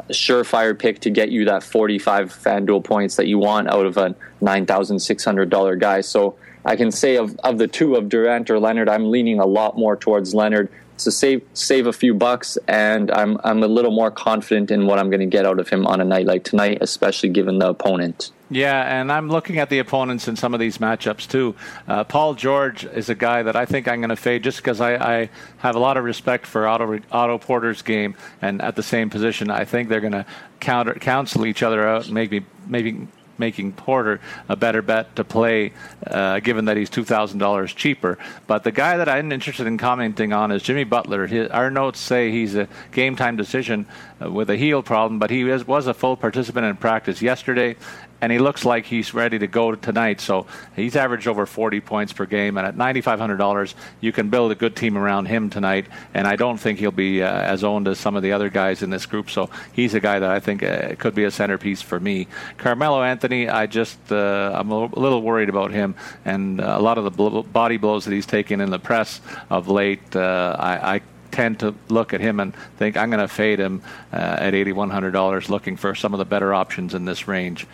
surefire 0.09 0.77
pick 0.77 0.99
to 1.01 1.09
get 1.09 1.29
you 1.29 1.45
that 1.45 1.63
45 1.63 2.33
FanDuel 2.33 2.83
points 2.83 3.15
that 3.15 3.27
you 3.27 3.37
want 3.37 3.69
out 3.69 3.85
of 3.85 3.97
a 3.97 4.15
$9,600 4.41 5.79
guy. 5.79 6.01
So 6.01 6.35
I 6.65 6.75
can 6.75 6.91
say 6.91 7.17
of, 7.17 7.35
of 7.43 7.57
the 7.57 7.67
two 7.67 7.95
of 7.95 8.09
Durant 8.09 8.49
or 8.49 8.59
Leonard, 8.59 8.89
I'm 8.89 9.09
leaning 9.09 9.39
a 9.39 9.45
lot 9.45 9.77
more 9.77 9.95
towards 9.95 10.33
Leonard 10.33 10.69
to 10.99 11.11
save 11.11 11.41
save 11.53 11.87
a 11.87 11.93
few 11.93 12.13
bucks, 12.13 12.57
and 12.67 13.11
I'm 13.11 13.39
I'm 13.43 13.63
a 13.63 13.67
little 13.67 13.91
more 13.91 14.11
confident 14.11 14.69
in 14.69 14.85
what 14.85 14.99
I'm 14.99 15.09
going 15.09 15.21
to 15.21 15.25
get 15.25 15.45
out 15.45 15.59
of 15.59 15.67
him 15.67 15.87
on 15.87 15.99
a 15.99 16.05
night 16.05 16.25
like 16.27 16.43
tonight, 16.43 16.77
especially 16.81 17.29
given 17.29 17.57
the 17.57 17.69
opponent. 17.69 18.31
Yeah, 18.51 18.99
and 18.99 19.09
I'm 19.13 19.29
looking 19.29 19.59
at 19.59 19.69
the 19.69 19.79
opponents 19.79 20.27
in 20.27 20.35
some 20.35 20.53
of 20.53 20.59
these 20.59 20.77
matchups 20.77 21.29
too. 21.29 21.55
Uh, 21.87 22.03
Paul 22.03 22.33
George 22.33 22.83
is 22.83 23.07
a 23.07 23.15
guy 23.15 23.43
that 23.43 23.55
I 23.55 23.65
think 23.65 23.87
I'm 23.87 24.01
going 24.01 24.09
to 24.09 24.17
fade 24.17 24.43
just 24.43 24.57
because 24.57 24.81
I, 24.81 24.95
I, 24.95 25.29
have 25.59 25.77
a 25.77 25.79
lot 25.79 25.95
of 25.95 26.03
respect 26.03 26.45
for 26.45 26.67
Otto, 26.67 26.99
Otto 27.13 27.37
Porter's 27.37 27.81
game, 27.81 28.13
and 28.41 28.61
at 28.61 28.75
the 28.75 28.83
same 28.83 29.09
position, 29.09 29.49
I 29.49 29.63
think 29.63 29.87
they're 29.87 30.01
going 30.01 30.11
to 30.11 30.25
counter 30.59 30.95
counsel 30.95 31.45
each 31.45 31.63
other 31.63 31.87
out, 31.87 32.09
maybe 32.09 32.45
maybe 32.67 33.07
making 33.37 33.71
Porter 33.71 34.19
a 34.49 34.55
better 34.55 34.81
bet 34.81 35.15
to 35.15 35.23
play, 35.23 35.71
uh, 36.05 36.39
given 36.41 36.65
that 36.65 36.75
he's 36.75 36.89
two 36.89 37.05
thousand 37.05 37.39
dollars 37.39 37.73
cheaper. 37.73 38.17
But 38.47 38.65
the 38.65 38.71
guy 38.73 38.97
that 38.97 39.07
I'm 39.07 39.31
interested 39.31 39.65
in 39.65 39.77
commenting 39.77 40.33
on 40.33 40.51
is 40.51 40.61
Jimmy 40.61 40.83
Butler. 40.83 41.25
His, 41.25 41.49
our 41.51 41.71
notes 41.71 42.01
say 42.01 42.31
he's 42.31 42.55
a 42.55 42.67
game 42.91 43.15
time 43.15 43.37
decision 43.37 43.87
uh, 44.21 44.29
with 44.29 44.49
a 44.49 44.57
heel 44.57 44.83
problem, 44.83 45.19
but 45.19 45.29
he 45.29 45.45
was, 45.45 45.65
was 45.65 45.87
a 45.87 45.93
full 45.93 46.17
participant 46.17 46.65
in 46.65 46.75
practice 46.75 47.21
yesterday 47.21 47.77
and 48.21 48.31
he 48.31 48.39
looks 48.39 48.63
like 48.63 48.85
he's 48.85 49.13
ready 49.13 49.39
to 49.39 49.47
go 49.47 49.73
tonight. 49.73 50.21
So 50.21 50.45
he's 50.75 50.95
averaged 50.95 51.27
over 51.27 51.45
40 51.45 51.81
points 51.81 52.13
per 52.13 52.25
game, 52.25 52.57
and 52.57 52.67
at 52.67 52.75
$9,500, 52.75 53.73
you 53.99 54.11
can 54.11 54.29
build 54.29 54.51
a 54.51 54.55
good 54.55 54.75
team 54.75 54.97
around 54.97 55.25
him 55.25 55.49
tonight. 55.49 55.87
And 56.13 56.27
I 56.27 56.35
don't 56.35 56.57
think 56.57 56.79
he'll 56.79 56.91
be 56.91 57.23
uh, 57.23 57.31
as 57.31 57.63
owned 57.63 57.87
as 57.87 57.99
some 57.99 58.15
of 58.15 58.23
the 58.23 58.31
other 58.31 58.49
guys 58.49 58.83
in 58.83 58.91
this 58.91 59.05
group. 59.05 59.29
So 59.29 59.49
he's 59.73 59.93
a 59.93 59.99
guy 59.99 60.19
that 60.19 60.29
I 60.29 60.39
think 60.39 60.63
uh, 60.63 60.95
could 60.95 61.15
be 61.15 61.23
a 61.23 61.31
centerpiece 61.31 61.81
for 61.81 61.99
me. 61.99 62.27
Carmelo 62.57 63.01
Anthony, 63.01 63.49
I 63.49 63.65
just 63.65 63.99
uh, 64.11 64.51
I'm 64.53 64.71
a 64.71 64.85
little 64.85 65.21
worried 65.21 65.49
about 65.49 65.71
him, 65.71 65.95
and 66.23 66.59
a 66.61 66.79
lot 66.79 66.97
of 66.97 67.03
the 67.03 67.11
bl- 67.11 67.41
body 67.41 67.77
blows 67.77 68.05
that 68.05 68.13
he's 68.13 68.25
taken 68.25 68.61
in 68.61 68.69
the 68.69 68.79
press 68.79 69.21
of 69.49 69.67
late. 69.67 70.15
Uh, 70.15 70.55
I, 70.59 70.95
I 70.95 71.01
tend 71.31 71.59
to 71.59 71.73
look 71.89 72.13
at 72.13 72.21
him 72.21 72.39
and 72.39 72.53
think 72.77 72.97
I'm 72.97 73.09
going 73.09 73.21
to 73.21 73.27
fade 73.27 73.59
him 73.59 73.81
uh, 74.13 74.15
at 74.39 74.53
$8,100, 74.53 75.49
looking 75.49 75.77
for 75.77 75.95
some 75.95 76.13
of 76.13 76.17
the 76.17 76.25
better 76.25 76.53
options 76.53 76.93
in 76.93 77.05
this 77.05 77.27
range. 77.27 77.65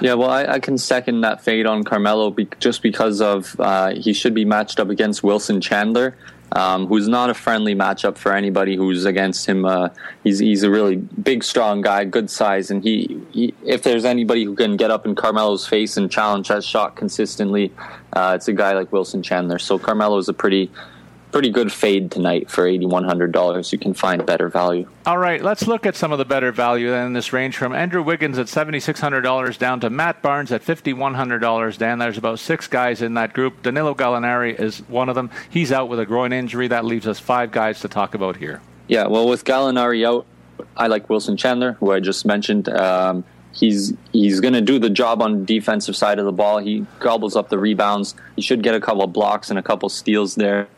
Yeah, 0.00 0.14
well, 0.14 0.30
I, 0.30 0.44
I 0.44 0.58
can 0.60 0.78
second 0.78 1.22
that 1.22 1.42
fade 1.42 1.66
on 1.66 1.84
Carmelo 1.84 2.30
be- 2.30 2.48
just 2.60 2.82
because 2.82 3.20
of 3.20 3.58
uh, 3.58 3.94
he 3.94 4.12
should 4.12 4.34
be 4.34 4.44
matched 4.44 4.80
up 4.80 4.90
against 4.90 5.22
Wilson 5.22 5.60
Chandler. 5.60 6.16
Um, 6.52 6.86
who's 6.86 7.08
not 7.08 7.30
a 7.30 7.34
friendly 7.34 7.74
matchup 7.74 8.16
for 8.16 8.32
anybody 8.32 8.76
who's 8.76 9.06
against 9.06 9.44
him. 9.46 9.64
Uh, 9.64 9.88
he's 10.22 10.38
he's 10.38 10.62
a 10.62 10.70
really 10.70 10.96
big, 10.96 11.42
strong 11.42 11.80
guy, 11.80 12.04
good 12.04 12.30
size, 12.30 12.70
and 12.70 12.84
he, 12.84 13.20
he, 13.32 13.54
if 13.64 13.82
there's 13.82 14.04
anybody 14.04 14.44
who 14.44 14.54
can 14.54 14.76
get 14.76 14.92
up 14.92 15.04
in 15.04 15.16
Carmelo's 15.16 15.66
face 15.66 15.96
and 15.96 16.08
challenge 16.08 16.48
that 16.48 16.62
shot 16.62 16.94
consistently, 16.94 17.72
uh, 18.12 18.34
it's 18.36 18.46
a 18.46 18.52
guy 18.52 18.72
like 18.74 18.92
Wilson 18.92 19.20
Chandler. 19.20 19.58
So 19.58 19.80
Carmelo 19.80 20.16
is 20.18 20.28
a 20.28 20.32
pretty 20.32 20.70
pretty 21.34 21.50
good 21.50 21.72
fade 21.72 22.12
tonight 22.12 22.48
for 22.48 22.62
$8,100. 22.62 23.72
You 23.72 23.78
can 23.78 23.92
find 23.92 24.24
better 24.24 24.48
value. 24.48 24.88
All 25.04 25.18
right, 25.18 25.42
let's 25.42 25.66
look 25.66 25.84
at 25.84 25.96
some 25.96 26.12
of 26.12 26.18
the 26.18 26.24
better 26.24 26.52
value 26.52 26.92
in 26.92 27.12
this 27.12 27.32
range 27.32 27.56
from 27.56 27.74
Andrew 27.74 28.04
Wiggins 28.04 28.38
at 28.38 28.46
$7,600 28.46 29.58
down 29.58 29.80
to 29.80 29.90
Matt 29.90 30.22
Barnes 30.22 30.52
at 30.52 30.62
$5,100. 30.62 31.76
Dan, 31.76 31.98
there's 31.98 32.18
about 32.18 32.38
six 32.38 32.68
guys 32.68 33.02
in 33.02 33.14
that 33.14 33.32
group. 33.32 33.64
Danilo 33.64 33.96
Gallinari 33.96 34.56
is 34.56 34.78
one 34.88 35.08
of 35.08 35.16
them. 35.16 35.28
He's 35.50 35.72
out 35.72 35.88
with 35.88 35.98
a 35.98 36.06
groin 36.06 36.32
injury. 36.32 36.68
That 36.68 36.84
leaves 36.84 37.08
us 37.08 37.18
five 37.18 37.50
guys 37.50 37.80
to 37.80 37.88
talk 37.88 38.14
about 38.14 38.36
here. 38.36 38.60
Yeah, 38.86 39.08
well, 39.08 39.28
with 39.28 39.44
Gallinari 39.44 40.06
out, 40.06 40.26
I 40.76 40.86
like 40.86 41.10
Wilson 41.10 41.36
Chandler, 41.36 41.72
who 41.72 41.90
I 41.90 41.98
just 41.98 42.24
mentioned. 42.24 42.68
Um, 42.68 43.24
he's 43.54 43.94
he's 44.12 44.40
going 44.40 44.52
to 44.52 44.60
do 44.60 44.78
the 44.78 44.90
job 44.90 45.22
on 45.22 45.40
the 45.40 45.44
defensive 45.44 45.96
side 45.96 46.18
of 46.18 46.26
the 46.26 46.32
ball. 46.32 46.58
He 46.58 46.84
gobbles 46.98 47.36
up 47.36 47.48
the 47.48 47.58
rebounds. 47.58 48.14
He 48.36 48.42
should 48.42 48.62
get 48.62 48.74
a 48.74 48.80
couple 48.80 49.02
of 49.02 49.12
blocks 49.12 49.48
and 49.48 49.58
a 49.58 49.62
couple 49.62 49.88
steals 49.88 50.34
there, 50.34 50.68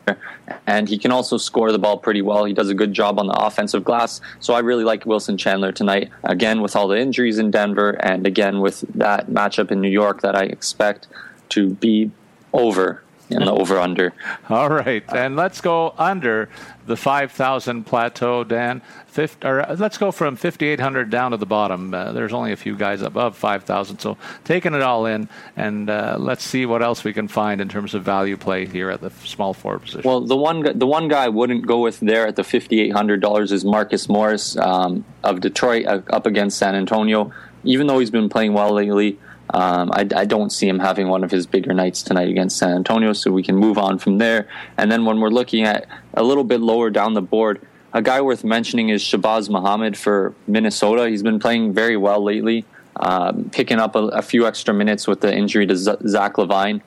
and 0.65 0.87
he 0.87 0.97
can 0.97 1.11
also 1.11 1.37
score 1.37 1.71
the 1.71 1.79
ball 1.79 1.97
pretty 1.97 2.21
well. 2.21 2.45
He 2.45 2.53
does 2.53 2.69
a 2.69 2.75
good 2.75 2.93
job 2.93 3.19
on 3.19 3.27
the 3.27 3.33
offensive 3.33 3.83
glass. 3.83 4.21
So 4.39 4.53
I 4.53 4.59
really 4.59 4.83
like 4.83 5.05
Wilson 5.05 5.37
Chandler 5.37 5.71
tonight. 5.71 6.11
Again, 6.23 6.61
with 6.61 6.75
all 6.75 6.87
the 6.87 6.97
injuries 6.97 7.39
in 7.39 7.51
Denver, 7.51 7.91
and 7.91 8.25
again 8.25 8.61
with 8.61 8.81
that 8.95 9.27
matchup 9.27 9.71
in 9.71 9.81
New 9.81 9.89
York 9.89 10.21
that 10.21 10.35
I 10.35 10.43
expect 10.43 11.07
to 11.49 11.71
be 11.71 12.11
over 12.53 13.03
in 13.29 13.43
the 13.43 13.51
over 13.51 13.79
under. 13.79 14.13
All 14.49 14.69
right, 14.69 15.03
and 15.13 15.35
let's 15.35 15.61
go 15.61 15.93
under 15.97 16.49
the 16.85 16.95
5,000 16.95 17.83
plateau, 17.83 18.43
Dan. 18.43 18.81
Fifth, 19.07 19.43
or 19.43 19.61
uh, 19.61 19.75
let's 19.77 19.97
go 19.97 20.11
from 20.11 20.35
5,800 20.35 21.09
down 21.09 21.31
to 21.31 21.37
the 21.37 21.45
bottom. 21.45 21.93
Uh, 21.93 22.11
there's 22.13 22.33
only 22.33 22.51
a 22.51 22.55
few 22.55 22.75
guys 22.75 23.01
above 23.01 23.35
5,000, 23.35 23.99
so 23.99 24.17
taking 24.43 24.73
it 24.73 24.81
all 24.81 25.05
in, 25.05 25.27
and 25.55 25.89
uh, 25.89 26.17
let's 26.19 26.43
see 26.43 26.65
what 26.65 26.81
else 26.81 27.03
we 27.03 27.13
can 27.13 27.27
find 27.27 27.59
in 27.59 27.67
terms 27.67 27.93
of 27.93 28.03
value 28.03 28.37
play 28.37 28.65
here 28.65 28.89
at 28.89 29.01
the 29.01 29.09
small 29.25 29.53
forward 29.53 29.81
position. 29.81 30.03
Well, 30.03 30.21
the 30.21 30.37
one 30.37 30.77
the 30.77 30.87
one 30.87 31.07
guy 31.07 31.25
I 31.25 31.29
wouldn't 31.29 31.67
go 31.67 31.79
with 31.79 31.99
there 31.99 32.27
at 32.27 32.35
the 32.35 32.43
$5,800 32.43 33.51
is 33.51 33.65
Marcus 33.65 34.07
Morris 34.07 34.55
um, 34.57 35.03
of 35.23 35.41
Detroit 35.41 35.85
uh, 35.85 36.01
up 36.09 36.25
against 36.25 36.57
San 36.57 36.75
Antonio. 36.75 37.31
Even 37.63 37.87
though 37.87 37.99
he's 37.99 38.11
been 38.11 38.29
playing 38.29 38.53
well 38.53 38.71
lately, 38.71 39.19
um, 39.53 39.91
I, 39.93 40.07
I, 40.15 40.25
don't 40.25 40.51
see 40.51 40.67
him 40.67 40.79
having 40.79 41.07
one 41.07 41.23
of 41.23 41.31
his 41.31 41.47
bigger 41.47 41.73
nights 41.73 42.03
tonight 42.03 42.27
against 42.27 42.57
San 42.57 42.71
Antonio, 42.71 43.13
so 43.13 43.31
we 43.31 43.43
can 43.43 43.55
move 43.55 43.77
on 43.77 43.97
from 43.97 44.17
there. 44.17 44.47
And 44.77 44.91
then 44.91 45.05
when 45.05 45.21
we're 45.21 45.29
looking 45.29 45.63
at 45.63 45.87
a 46.13 46.23
little 46.23 46.43
bit 46.43 46.59
lower 46.59 46.89
down 46.89 47.13
the 47.13 47.21
board, 47.21 47.65
a 47.93 48.01
guy 48.01 48.19
worth 48.19 48.43
mentioning 48.43 48.89
is 48.89 49.01
Shabazz 49.01 49.49
Muhammad 49.49 49.97
for 49.97 50.33
Minnesota. 50.47 51.09
He's 51.09 51.23
been 51.23 51.39
playing 51.39 51.73
very 51.73 51.95
well 51.95 52.21
lately, 52.21 52.65
um, 52.97 53.49
picking 53.51 53.79
up 53.79 53.95
a, 53.95 54.07
a, 54.09 54.21
few 54.21 54.45
extra 54.45 54.73
minutes 54.73 55.07
with 55.07 55.21
the 55.21 55.33
injury 55.33 55.65
to 55.65 55.75
Z- 55.75 55.95
Zach 56.07 56.33
LaVine. 56.33 56.81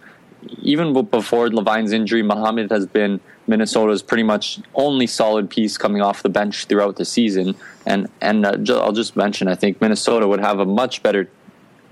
Even 0.61 0.93
before 0.93 1.49
LaVine's 1.49 1.93
injury, 1.93 2.23
Muhammad 2.23 2.71
has 2.71 2.87
been 2.87 3.21
Minnesota's 3.47 4.03
pretty 4.03 4.23
much 4.23 4.61
only 4.75 5.07
solid 5.07 5.49
piece 5.49 5.79
coming 5.79 6.03
off 6.03 6.23
the 6.23 6.29
bench 6.29 6.67
throughout 6.67 6.97
the 6.97 7.05
season. 7.05 7.57
And 7.87 8.09
and 8.21 8.45
uh, 8.45 8.81
I'll 8.81 8.93
just 8.93 9.17
mention, 9.17 9.49
I 9.49 9.55
think 9.55 9.81
Minnesota 9.81 10.29
would 10.29 10.41
have 10.41 10.61
a 10.61 10.67
much 10.67 11.03
better 11.03 11.29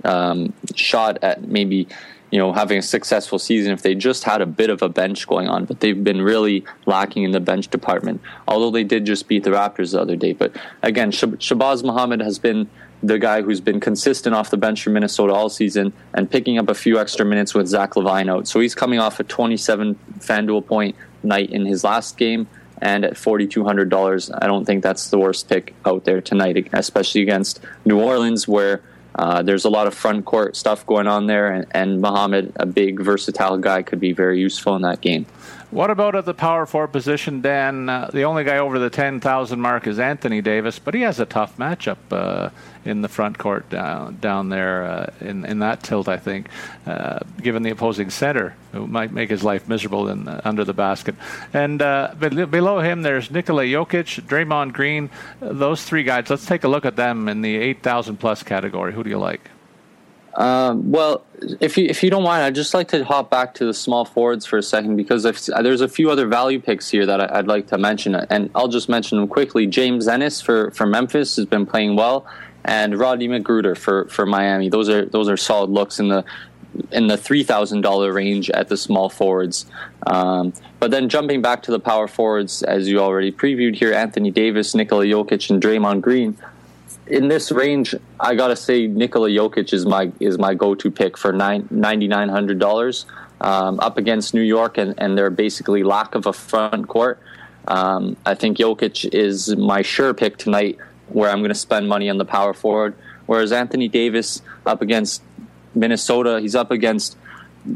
um, 0.04 0.52
shot 0.74 1.18
at 1.22 1.48
maybe 1.48 1.88
you 2.30 2.38
know 2.38 2.52
having 2.52 2.78
a 2.78 2.82
successful 2.82 3.38
season 3.38 3.72
if 3.72 3.82
they 3.82 3.94
just 3.94 4.24
had 4.24 4.40
a 4.40 4.46
bit 4.46 4.70
of 4.70 4.82
a 4.82 4.88
bench 4.88 5.26
going 5.26 5.48
on. 5.48 5.64
But 5.64 5.80
they've 5.80 6.02
been 6.02 6.22
really 6.22 6.64
lacking 6.86 7.24
in 7.24 7.32
the 7.32 7.40
bench 7.40 7.68
department. 7.68 8.20
Although 8.46 8.70
they 8.70 8.84
did 8.84 9.06
just 9.06 9.28
beat 9.28 9.44
the 9.44 9.50
Raptors 9.50 9.92
the 9.92 10.00
other 10.00 10.16
day. 10.16 10.32
But 10.32 10.56
again, 10.82 11.10
Shab- 11.10 11.38
Shabazz 11.38 11.84
Muhammad 11.84 12.20
has 12.20 12.38
been 12.38 12.68
the 13.02 13.18
guy 13.18 13.42
who's 13.42 13.60
been 13.60 13.80
consistent 13.80 14.34
off 14.34 14.50
the 14.50 14.56
bench 14.56 14.82
for 14.82 14.90
Minnesota 14.90 15.32
all 15.32 15.48
season 15.48 15.92
and 16.14 16.30
picking 16.30 16.58
up 16.58 16.68
a 16.68 16.74
few 16.74 16.98
extra 16.98 17.24
minutes 17.24 17.54
with 17.54 17.68
Zach 17.68 17.92
LaVine 17.92 18.30
out. 18.30 18.48
So 18.48 18.60
he's 18.60 18.74
coming 18.74 18.98
off 18.98 19.20
a 19.20 19.24
27 19.24 19.96
FanDuel 20.18 20.66
point 20.66 20.96
night 21.22 21.50
in 21.50 21.64
his 21.64 21.84
last 21.84 22.16
game. 22.16 22.48
And 22.80 23.04
at 23.04 23.14
$4,200, 23.14 24.38
I 24.40 24.46
don't 24.46 24.64
think 24.64 24.82
that's 24.82 25.10
the 25.10 25.18
worst 25.18 25.48
pick 25.48 25.74
out 25.84 26.04
there 26.04 26.20
tonight, 26.20 26.68
especially 26.72 27.22
against 27.22 27.60
New 27.84 28.00
Orleans, 28.00 28.46
where 28.46 28.82
uh, 29.18 29.42
there's 29.42 29.64
a 29.64 29.70
lot 29.70 29.88
of 29.88 29.94
front 29.94 30.24
court 30.24 30.54
stuff 30.54 30.86
going 30.86 31.08
on 31.08 31.26
there, 31.26 31.50
and, 31.50 31.66
and 31.72 32.00
Muhammad, 32.00 32.52
a 32.56 32.66
big 32.66 33.00
versatile 33.00 33.58
guy, 33.58 33.82
could 33.82 33.98
be 33.98 34.12
very 34.12 34.40
useful 34.40 34.76
in 34.76 34.82
that 34.82 35.00
game. 35.00 35.26
What 35.70 35.90
about 35.90 36.14
at 36.14 36.24
the 36.24 36.32
power 36.32 36.64
forward 36.64 36.92
position, 36.92 37.42
Dan? 37.42 37.90
Uh, 37.90 38.08
the 38.10 38.22
only 38.22 38.42
guy 38.42 38.56
over 38.56 38.78
the 38.78 38.88
10,000 38.88 39.60
mark 39.60 39.86
is 39.86 39.98
Anthony 39.98 40.40
Davis, 40.40 40.78
but 40.78 40.94
he 40.94 41.02
has 41.02 41.20
a 41.20 41.26
tough 41.26 41.58
matchup 41.58 41.98
uh, 42.10 42.48
in 42.86 43.02
the 43.02 43.08
front 43.08 43.36
court 43.36 43.68
down, 43.68 44.16
down 44.18 44.48
there 44.48 44.84
uh, 44.84 45.12
in, 45.20 45.44
in 45.44 45.58
that 45.58 45.82
tilt, 45.82 46.08
I 46.08 46.16
think, 46.16 46.48
uh, 46.86 47.18
given 47.42 47.62
the 47.62 47.68
opposing 47.68 48.08
center, 48.08 48.56
who 48.72 48.86
might 48.86 49.12
make 49.12 49.28
his 49.28 49.44
life 49.44 49.68
miserable 49.68 50.08
in, 50.08 50.26
under 50.26 50.64
the 50.64 50.72
basket. 50.72 51.16
And 51.52 51.82
uh, 51.82 52.14
below 52.18 52.80
him, 52.80 53.02
there's 53.02 53.30
Nikola 53.30 53.64
Jokic, 53.64 54.22
Draymond 54.22 54.72
Green, 54.72 55.10
those 55.38 55.84
three 55.84 56.02
guys. 56.02 56.30
Let's 56.30 56.46
take 56.46 56.64
a 56.64 56.68
look 56.68 56.86
at 56.86 56.96
them 56.96 57.28
in 57.28 57.42
the 57.42 57.56
8,000 57.56 58.16
plus 58.16 58.42
category. 58.42 58.94
Who 58.94 59.04
do 59.04 59.10
you 59.10 59.18
like? 59.18 59.50
Um, 60.38 60.92
well, 60.92 61.24
if 61.60 61.76
you 61.76 61.86
if 61.86 62.04
you 62.04 62.10
don't 62.10 62.22
mind, 62.22 62.44
I'd 62.44 62.54
just 62.54 62.72
like 62.72 62.86
to 62.88 63.04
hop 63.04 63.28
back 63.28 63.54
to 63.54 63.66
the 63.66 63.74
small 63.74 64.04
forwards 64.04 64.46
for 64.46 64.56
a 64.56 64.62
second 64.62 64.94
because 64.94 65.24
there's 65.24 65.80
a 65.80 65.88
few 65.88 66.10
other 66.12 66.28
value 66.28 66.60
picks 66.60 66.88
here 66.88 67.04
that 67.06 67.34
I'd 67.34 67.48
like 67.48 67.66
to 67.68 67.78
mention, 67.78 68.14
and 68.14 68.48
I'll 68.54 68.68
just 68.68 68.88
mention 68.88 69.18
them 69.18 69.26
quickly. 69.26 69.66
James 69.66 70.06
Ennis 70.06 70.40
for, 70.40 70.70
for 70.70 70.86
Memphis 70.86 71.34
has 71.36 71.44
been 71.44 71.66
playing 71.66 71.96
well, 71.96 72.24
and 72.64 72.96
Rodney 72.96 73.26
McGruder 73.26 73.76
for, 73.76 74.06
for 74.06 74.26
Miami. 74.26 74.68
Those 74.68 74.88
are 74.88 75.06
those 75.06 75.28
are 75.28 75.36
solid 75.36 75.70
looks 75.70 75.98
in 75.98 76.06
the 76.06 76.24
in 76.92 77.08
the 77.08 77.16
three 77.16 77.42
thousand 77.42 77.80
dollar 77.80 78.12
range 78.12 78.48
at 78.50 78.68
the 78.68 78.76
small 78.76 79.08
forwards. 79.08 79.66
Um, 80.06 80.52
but 80.78 80.92
then 80.92 81.08
jumping 81.08 81.42
back 81.42 81.64
to 81.64 81.72
the 81.72 81.80
power 81.80 82.06
forwards, 82.06 82.62
as 82.62 82.86
you 82.86 83.00
already 83.00 83.32
previewed 83.32 83.74
here, 83.74 83.92
Anthony 83.92 84.30
Davis, 84.30 84.72
Nikola 84.72 85.04
Jokic, 85.04 85.50
and 85.50 85.60
Draymond 85.60 86.00
Green 86.00 86.38
in 87.10 87.28
this 87.28 87.50
range, 87.50 87.94
I 88.20 88.34
gotta 88.34 88.56
say 88.56 88.86
Nikola 88.86 89.28
Jokic 89.28 89.72
is 89.72 89.86
my 89.86 90.12
is 90.20 90.38
my 90.38 90.54
go 90.54 90.74
to 90.74 90.90
pick 90.90 91.16
for 91.16 91.32
nine 91.32 91.66
ninety 91.70 92.08
nine 92.08 92.28
hundred 92.28 92.58
dollars 92.58 93.06
um, 93.40 93.80
up 93.80 93.98
against 93.98 94.34
New 94.34 94.42
York 94.42 94.78
and, 94.78 94.94
and 94.98 95.16
their 95.16 95.30
basically 95.30 95.82
lack 95.82 96.14
of 96.14 96.26
a 96.26 96.32
front 96.32 96.88
court. 96.88 97.20
Um, 97.66 98.16
I 98.24 98.34
think 98.34 98.58
Jokic 98.58 99.08
is 99.12 99.54
my 99.56 99.82
sure 99.82 100.14
pick 100.14 100.38
tonight, 100.38 100.78
where 101.08 101.30
I'm 101.30 101.38
going 101.38 101.50
to 101.50 101.54
spend 101.54 101.88
money 101.88 102.08
on 102.08 102.18
the 102.18 102.24
power 102.24 102.54
forward. 102.54 102.94
Whereas 103.26 103.52
Anthony 103.52 103.88
Davis 103.88 104.40
up 104.64 104.80
against 104.80 105.22
Minnesota, 105.74 106.40
he's 106.40 106.54
up 106.54 106.70
against 106.70 107.16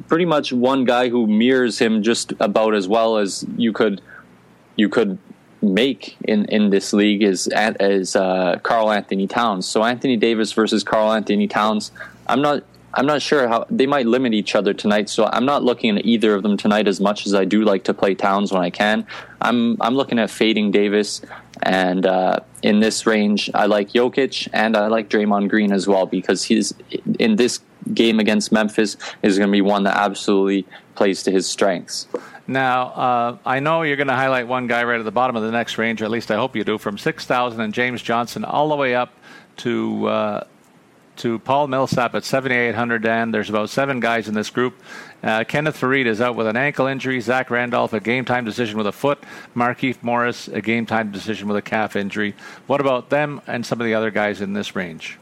pretty 0.09 0.25
much 0.25 0.53
one 0.53 0.85
guy 0.85 1.09
who 1.11 1.27
mirrors 1.27 1.79
him 1.79 2.03
just 2.03 2.33
about 2.41 2.75
as 2.75 2.89
well 2.89 3.19
as 3.19 3.45
you 3.57 3.73
could 3.73 4.01
you 4.77 4.89
could 4.89 5.19
make 5.63 6.17
in, 6.25 6.45
in 6.47 6.71
this 6.71 6.93
league 6.93 7.23
is 7.23 7.49
is 7.81 8.17
uh, 8.17 8.59
Karl-Anthony 8.63 9.27
Towns. 9.27 9.67
So 9.67 9.85
Anthony 9.85 10.17
Davis 10.17 10.53
versus 10.53 10.83
Karl-Anthony 10.83 11.49
Towns. 11.49 11.93
I'm 12.27 12.43
not 12.43 12.65
I'm 12.95 13.07
not 13.07 13.23
sure 13.23 13.49
how 13.49 13.65
they 13.71 13.87
might 13.87 14.07
limit 14.07 14.35
each 14.35 14.55
other 14.55 14.75
tonight. 14.75 15.09
So 15.09 15.25
I'm 15.33 15.47
not 15.47 15.63
looking 15.63 15.97
at 15.97 16.05
either 16.05 16.35
of 16.35 16.43
them 16.43 16.57
tonight 16.57 16.87
as 16.87 17.01
much 17.01 17.27
as 17.27 17.35
I 17.35 17.45
do 17.45 17.63
like 17.63 17.85
to 17.85 17.95
play 17.95 18.15
Towns 18.15 18.53
when 18.53 18.63
I 18.63 18.71
can. 18.71 19.07
I'm 19.41 19.81
I'm 19.81 19.95
looking 19.95 20.19
at 20.19 20.31
fading 20.31 20.73
Davis, 20.73 21.23
and 21.63 22.05
uh, 22.05 22.41
in 22.63 22.81
this 22.81 23.07
range, 23.07 23.51
I 23.55 23.67
like 23.67 23.91
Jokic 23.93 24.49
and 24.53 24.77
I 24.77 24.89
like 24.89 25.09
Draymond 25.09 25.49
Green 25.49 25.73
as 25.73 25.87
well 25.87 26.07
because 26.07 26.45
he's 26.45 26.75
in 27.19 27.37
this 27.37 27.61
game 27.95 28.21
against 28.21 28.53
Memphis 28.53 28.97
is 29.23 29.39
going 29.39 29.49
to 29.49 29.53
be 29.53 29.61
one 29.61 29.85
that 29.85 29.97
absolutely 29.97 30.67
plays 30.95 31.23
to 31.25 31.31
his 31.31 31.49
strengths. 31.49 32.07
Now, 32.47 32.87
uh, 32.89 33.37
I 33.47 33.61
know 33.61 33.83
you're 33.83 33.97
going 33.97 34.09
to 34.09 34.15
highlight 34.15 34.49
one 34.49 34.67
guy 34.67 34.83
right 34.85 34.99
at 34.99 35.05
the 35.05 35.13
bottom 35.13 35.37
of 35.37 35.43
the 35.43 35.53
next 35.53 35.79
range, 35.79 36.03
or 36.03 36.05
at 36.05 36.11
least 36.11 36.31
I 36.31 36.37
hope 36.37 36.57
you 36.57 36.65
do, 36.65 36.77
from 36.77 36.99
6,000 36.99 37.61
and 37.61 37.73
James 37.73 38.03
Johnson 38.03 38.45
all 38.45 38.69
the 38.69 38.77
way 38.77 38.95
up 38.95 39.13
to 39.59 40.07
uh, 40.09 40.45
to 41.17 41.39
Paul 41.41 41.69
Millsap 41.69 42.15
at 42.15 42.25
7,800. 42.25 43.03
Dan, 43.03 43.31
there's 43.31 43.51
about 43.51 43.71
seven 43.71 44.01
guys 44.01 44.29
in 44.29 44.35
this 44.35 44.51
group. 44.51 44.75
Uh, 45.23 45.45
Kenneth 45.45 45.79
Faried 45.79 46.07
is 46.07 46.21
out 46.21 46.37
with 46.37 46.47
an 46.47 46.57
ankle 46.57 46.87
injury. 46.87 47.21
Zach 47.21 47.51
Randolph, 47.51 47.93
a 47.93 48.01
game 48.01 48.25
time 48.25 48.45
decision 48.45 48.79
with 48.79 48.87
a 48.87 48.93
foot. 48.93 49.23
Markieff 49.55 50.03
Morris, 50.03 50.49
a 50.49 50.61
game 50.61 50.87
time 50.87 51.13
decision 51.13 51.49
with 51.49 51.57
a 51.57 51.63
calf 51.63 51.97
injury. 51.97 52.35
What 52.67 52.81
about 52.81 53.11
them 53.11 53.41
and 53.47 53.65
some 53.65 53.81
of 53.81 53.85
the 53.85 53.95
other 53.95 54.11
guys 54.11 54.41
in 54.41 54.53
this 54.55 54.75
range? 54.75 55.19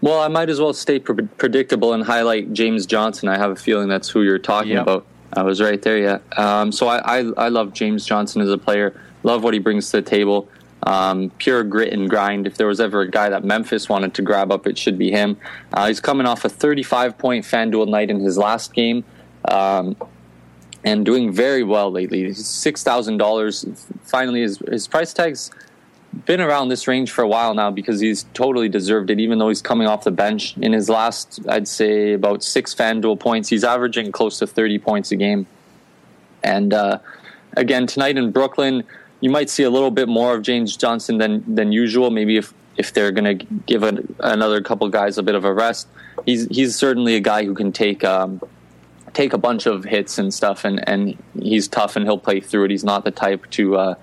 Well, 0.00 0.20
I 0.20 0.28
might 0.28 0.48
as 0.48 0.60
well 0.60 0.72
stay 0.72 0.98
pre- 0.98 1.26
predictable 1.26 1.92
and 1.92 2.02
highlight 2.02 2.52
James 2.54 2.86
Johnson. 2.86 3.28
I 3.28 3.36
have 3.36 3.50
a 3.50 3.56
feeling 3.56 3.88
that's 3.88 4.08
who 4.08 4.22
you're 4.22 4.38
talking 4.38 4.72
yep. 4.72 4.82
about. 4.82 5.04
I 5.32 5.42
was 5.42 5.60
right 5.60 5.80
there, 5.80 5.98
yeah. 5.98 6.18
Um, 6.36 6.72
so 6.72 6.88
I, 6.88 7.20
I, 7.20 7.24
I 7.36 7.48
love 7.48 7.72
James 7.72 8.04
Johnson 8.04 8.42
as 8.42 8.50
a 8.50 8.58
player. 8.58 9.00
Love 9.22 9.44
what 9.44 9.54
he 9.54 9.60
brings 9.60 9.90
to 9.90 9.98
the 9.98 10.02
table. 10.02 10.48
Um, 10.82 11.30
pure 11.38 11.62
grit 11.62 11.92
and 11.92 12.08
grind. 12.08 12.46
If 12.46 12.56
there 12.56 12.66
was 12.66 12.80
ever 12.80 13.02
a 13.02 13.10
guy 13.10 13.28
that 13.28 13.44
Memphis 13.44 13.88
wanted 13.88 14.14
to 14.14 14.22
grab 14.22 14.50
up, 14.50 14.66
it 14.66 14.78
should 14.78 14.98
be 14.98 15.10
him. 15.10 15.36
Uh, 15.72 15.88
he's 15.88 16.00
coming 16.00 16.26
off 16.26 16.44
a 16.44 16.48
35 16.48 17.18
point 17.18 17.44
FanDuel 17.44 17.88
night 17.88 18.10
in 18.10 18.20
his 18.20 18.38
last 18.38 18.72
game. 18.72 19.04
Um, 19.46 19.96
and 20.84 21.04
doing 21.04 21.32
very 21.32 21.62
well 21.62 21.90
lately. 21.90 22.32
Six 22.32 22.82
thousand 22.82 23.18
dollars. 23.18 23.64
Finally, 24.02 24.42
his 24.42 24.58
his 24.70 24.88
price 24.88 25.12
tag's 25.12 25.50
been 26.26 26.40
around 26.40 26.68
this 26.68 26.88
range 26.88 27.10
for 27.10 27.22
a 27.22 27.28
while 27.28 27.54
now 27.54 27.70
because 27.70 28.00
he's 28.00 28.24
totally 28.34 28.68
deserved 28.68 29.10
it. 29.10 29.20
Even 29.20 29.38
though 29.38 29.48
he's 29.48 29.62
coming 29.62 29.86
off 29.86 30.04
the 30.04 30.10
bench 30.10 30.56
in 30.58 30.72
his 30.72 30.88
last, 30.88 31.40
I'd 31.48 31.68
say 31.68 32.12
about 32.12 32.42
six 32.42 32.74
FanDuel 32.74 33.20
points, 33.20 33.48
he's 33.48 33.64
averaging 33.64 34.12
close 34.12 34.38
to 34.40 34.46
thirty 34.46 34.78
points 34.78 35.12
a 35.12 35.16
game. 35.16 35.46
And 36.42 36.72
uh, 36.74 36.98
again 37.56 37.86
tonight 37.86 38.16
in 38.16 38.32
Brooklyn, 38.32 38.84
you 39.20 39.30
might 39.30 39.50
see 39.50 39.62
a 39.62 39.70
little 39.70 39.90
bit 39.90 40.08
more 40.08 40.34
of 40.34 40.42
James 40.42 40.76
Johnson 40.76 41.18
than 41.18 41.54
than 41.54 41.72
usual. 41.72 42.10
Maybe 42.10 42.36
if 42.36 42.52
if 42.76 42.92
they're 42.92 43.12
going 43.12 43.38
to 43.38 43.44
give 43.66 43.82
another 44.20 44.62
couple 44.62 44.88
guys 44.88 45.18
a 45.18 45.22
bit 45.22 45.34
of 45.34 45.44
a 45.44 45.52
rest, 45.52 45.86
he's 46.24 46.46
he's 46.46 46.74
certainly 46.76 47.14
a 47.14 47.20
guy 47.20 47.44
who 47.44 47.54
can 47.54 47.72
take 47.72 48.02
um, 48.04 48.40
take 49.12 49.32
a 49.32 49.38
bunch 49.38 49.66
of 49.66 49.84
hits 49.84 50.18
and 50.18 50.32
stuff, 50.32 50.64
and 50.64 50.88
and 50.88 51.16
he's 51.38 51.68
tough 51.68 51.96
and 51.96 52.04
he'll 52.04 52.18
play 52.18 52.40
through 52.40 52.64
it. 52.64 52.70
He's 52.70 52.84
not 52.84 53.04
the 53.04 53.10
type 53.10 53.48
to 53.50 53.76
uh, 53.76 53.94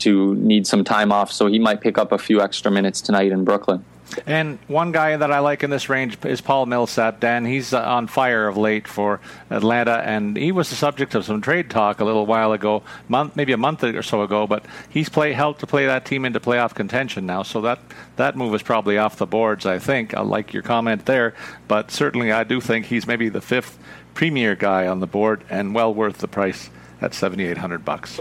to 0.00 0.34
need 0.36 0.66
some 0.66 0.84
time 0.84 1.12
off, 1.12 1.30
so 1.32 1.46
he 1.46 1.58
might 1.58 1.80
pick 1.80 1.98
up 1.98 2.12
a 2.12 2.18
few 2.18 2.40
extra 2.40 2.70
minutes 2.70 3.00
tonight 3.00 3.32
in 3.32 3.44
Brooklyn. 3.44 3.84
And 4.26 4.58
one 4.68 4.90
guy 4.90 5.18
that 5.18 5.30
I 5.30 5.40
like 5.40 5.62
in 5.62 5.68
this 5.68 5.90
range 5.90 6.16
is 6.24 6.40
Paul 6.40 6.64
Millsap. 6.64 7.20
Dan, 7.20 7.44
he's 7.44 7.74
uh, 7.74 7.82
on 7.82 8.06
fire 8.06 8.48
of 8.48 8.56
late 8.56 8.88
for 8.88 9.20
Atlanta, 9.50 9.98
and 9.98 10.34
he 10.34 10.50
was 10.50 10.70
the 10.70 10.76
subject 10.76 11.14
of 11.14 11.26
some 11.26 11.42
trade 11.42 11.68
talk 11.68 12.00
a 12.00 12.06
little 12.06 12.24
while 12.24 12.52
ago, 12.52 12.82
month 13.06 13.36
maybe 13.36 13.52
a 13.52 13.58
month 13.58 13.84
or 13.84 14.02
so 14.02 14.22
ago. 14.22 14.46
But 14.46 14.64
he's 14.88 15.10
play 15.10 15.34
helped 15.34 15.60
to 15.60 15.66
play 15.66 15.84
that 15.84 16.06
team 16.06 16.24
into 16.24 16.40
playoff 16.40 16.74
contention 16.74 17.26
now, 17.26 17.42
so 17.42 17.60
that 17.60 17.80
that 18.16 18.34
move 18.34 18.54
is 18.54 18.62
probably 18.62 18.96
off 18.96 19.16
the 19.16 19.26
boards. 19.26 19.66
I 19.66 19.78
think 19.78 20.14
I 20.14 20.22
like 20.22 20.54
your 20.54 20.62
comment 20.62 21.04
there, 21.04 21.34
but 21.68 21.90
certainly 21.90 22.32
I 22.32 22.44
do 22.44 22.62
think 22.62 22.86
he's 22.86 23.06
maybe 23.06 23.28
the 23.28 23.42
fifth 23.42 23.78
premier 24.14 24.54
guy 24.54 24.86
on 24.86 25.00
the 25.00 25.06
board 25.06 25.44
and 25.50 25.74
well 25.74 25.92
worth 25.92 26.18
the 26.18 26.28
price 26.28 26.70
at 27.02 27.12
seventy 27.12 27.44
eight 27.44 27.58
hundred 27.58 27.84
bucks. 27.84 28.20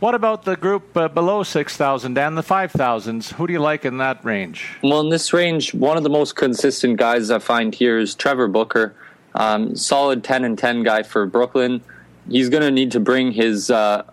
What 0.00 0.14
about 0.14 0.44
the 0.44 0.56
group 0.56 0.96
uh, 0.96 1.08
below 1.08 1.42
6,000 1.42 2.16
and 2.16 2.38
the 2.38 2.42
5,000s? 2.42 3.34
Who 3.34 3.46
do 3.46 3.52
you 3.52 3.58
like 3.58 3.84
in 3.84 3.98
that 3.98 4.24
range? 4.24 4.78
Well, 4.82 5.00
in 5.00 5.10
this 5.10 5.34
range, 5.34 5.74
one 5.74 5.98
of 5.98 6.04
the 6.04 6.08
most 6.08 6.36
consistent 6.36 6.96
guys 6.96 7.30
I 7.30 7.38
find 7.38 7.74
here 7.74 7.98
is 7.98 8.14
Trevor 8.14 8.48
Booker. 8.48 8.94
Um, 9.34 9.76
solid 9.76 10.24
10 10.24 10.44
and 10.44 10.58
10 10.58 10.84
guy 10.84 11.02
for 11.02 11.26
Brooklyn. 11.26 11.82
He's 12.30 12.48
going 12.48 12.62
to 12.62 12.70
need 12.70 12.92
to 12.92 13.00
bring 13.00 13.32
his 13.32 13.70
uh, 13.70 14.04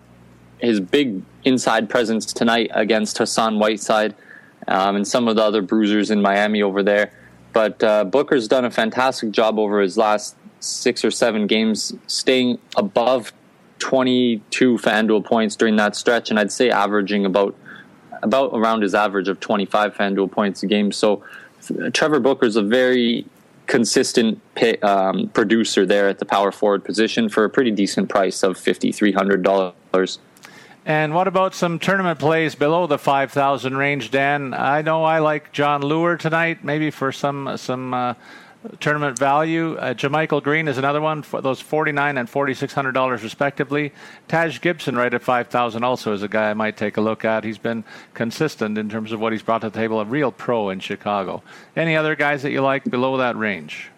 his 0.59 0.81
big 0.81 1.21
inside 1.45 1.89
presence 1.89 2.33
tonight 2.33 2.69
against 2.73 3.17
Hassan 3.17 3.57
Whiteside 3.57 4.13
um, 4.67 4.97
and 4.97 5.07
some 5.07 5.29
of 5.29 5.37
the 5.37 5.43
other 5.43 5.61
bruisers 5.61 6.11
in 6.11 6.21
Miami 6.21 6.61
over 6.61 6.83
there. 6.83 7.13
But 7.53 7.81
uh, 7.81 8.03
Booker's 8.03 8.49
done 8.49 8.65
a 8.65 8.71
fantastic 8.71 9.31
job 9.31 9.57
over 9.57 9.79
his 9.79 9.97
last 9.97 10.35
six 10.59 11.05
or 11.05 11.11
seven 11.11 11.47
games, 11.47 11.93
staying 12.07 12.59
above 12.75 13.31
22 13.79 14.77
FanDuel 14.77 15.25
points 15.25 15.55
during 15.55 15.75
that 15.77 15.95
stretch, 15.95 16.29
and 16.29 16.39
I'd 16.39 16.51
say 16.51 16.69
averaging 16.69 17.25
about 17.25 17.55
about 18.23 18.49
around 18.53 18.81
his 18.81 18.95
average 18.95 19.27
of 19.27 19.39
25 19.39 19.93
FanDuel 19.93 20.31
points 20.31 20.63
a 20.63 20.67
game. 20.67 20.91
So 20.91 21.23
Trevor 21.93 22.19
Booker's 22.19 22.55
a 22.55 22.63
very 22.63 23.25
consistent 23.67 24.41
pay, 24.55 24.77
um, 24.77 25.27
producer 25.29 25.85
there 25.85 26.07
at 26.07 26.19
the 26.19 26.25
power 26.25 26.51
forward 26.51 26.83
position 26.83 27.29
for 27.29 27.43
a 27.43 27.49
pretty 27.49 27.71
decent 27.71 28.09
price 28.09 28.43
of 28.43 28.57
$5,300. 28.57 30.17
And 30.85 31.13
what 31.13 31.27
about 31.27 31.53
some 31.53 31.79
tournament 31.79 32.17
plays 32.17 32.55
below 32.55 32.87
the 32.87 32.97
5,000 32.97 33.75
range, 33.75 34.09
Dan? 34.09 34.53
I 34.53 34.81
know 34.81 35.03
I 35.03 35.19
like 35.19 35.51
Jon 35.51 35.81
Leuer 35.81 36.17
tonight, 36.17 36.63
maybe 36.63 36.91
for 36.91 37.11
some 37.11 37.57
some 37.57 37.93
uh, 37.93 38.13
tournament 38.79 39.17
value. 39.17 39.75
Uh, 39.75 39.93
JaMychal 39.93 40.43
Green 40.43 40.67
is 40.67 40.77
another 40.77 41.01
one 41.01 41.21
for 41.21 41.41
those 41.41 41.61
forty 41.61 41.91
nine 41.91 42.17
and 42.17 42.29
forty 42.29 42.53
six 42.53 42.73
hundred 42.73 42.93
dollars 42.93 43.23
respectively. 43.23 43.93
Taj 44.27 44.59
Gibson 44.61 44.95
right 44.95 45.13
at 45.13 45.21
five 45.21 45.47
thousand 45.47 45.83
also 45.83 46.13
is 46.13 46.23
a 46.23 46.27
guy 46.27 46.49
I 46.49 46.53
might 46.53 46.77
take 46.77 46.97
a 46.97 47.01
look 47.01 47.23
at. 47.25 47.43
He's 47.43 47.57
been 47.57 47.83
consistent 48.13 48.77
in 48.77 48.89
terms 48.89 49.11
of 49.11 49.19
what 49.19 49.31
he's 49.31 49.41
brought 49.41 49.61
to 49.61 49.69
the 49.69 49.77
table, 49.77 49.99
a 49.99 50.05
real 50.05 50.31
pro 50.31 50.69
in 50.69 50.79
Chicago. 50.79 51.43
Any 51.75 51.95
other 51.95 52.15
guys 52.15 52.43
that 52.43 52.51
you 52.51 52.61
like 52.61 52.83
below 52.85 53.17
that 53.17 53.35
range? 53.35 53.89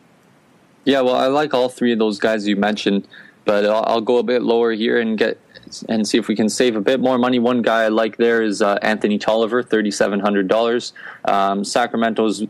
Yeah, 0.85 1.01
well, 1.01 1.15
I 1.15 1.27
like 1.27 1.53
all 1.53 1.69
three 1.69 1.91
of 1.91 1.99
those 1.99 2.19
guys 2.19 2.47
you 2.47 2.55
mentioned, 2.55 3.07
but 3.45 3.65
I'll, 3.65 3.83
I'll 3.85 4.01
go 4.01 4.17
a 4.17 4.23
bit 4.23 4.41
lower 4.41 4.71
here 4.71 4.99
and 4.99 5.17
get 5.17 5.39
and 5.87 6.07
see 6.07 6.17
if 6.17 6.27
we 6.27 6.35
can 6.35 6.49
save 6.49 6.75
a 6.75 6.81
bit 6.81 6.99
more 6.99 7.17
money. 7.17 7.37
One 7.37 7.61
guy 7.61 7.83
I 7.83 7.87
like 7.89 8.17
there 8.17 8.41
is 8.41 8.61
uh, 8.61 8.79
Anthony 8.81 9.19
Tolliver, 9.19 9.61
thirty 9.61 9.91
seven 9.91 10.19
hundred 10.19 10.47
dollars. 10.47 10.93
Um, 11.25 11.63
Sacramento's 11.63 12.43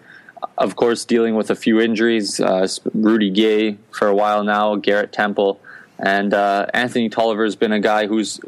of 0.59 0.75
course, 0.75 1.05
dealing 1.05 1.35
with 1.35 1.49
a 1.49 1.55
few 1.55 1.79
injuries. 1.79 2.39
Uh, 2.39 2.67
Rudy 2.93 3.31
Gay 3.31 3.77
for 3.91 4.07
a 4.07 4.13
while 4.13 4.43
now, 4.43 4.75
Garrett 4.75 5.11
Temple, 5.11 5.59
and 5.97 6.33
uh, 6.33 6.67
Anthony 6.73 7.09
Tolliver 7.09 7.45
has 7.45 7.55
been 7.55 7.71
a 7.71 7.79
guy 7.79 8.07
who's 8.07 8.39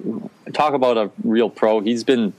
talk 0.53 0.73
about 0.73 0.97
a 0.97 1.09
real 1.23 1.49
pro. 1.49 1.79
He's 1.79 2.03
been 2.03 2.33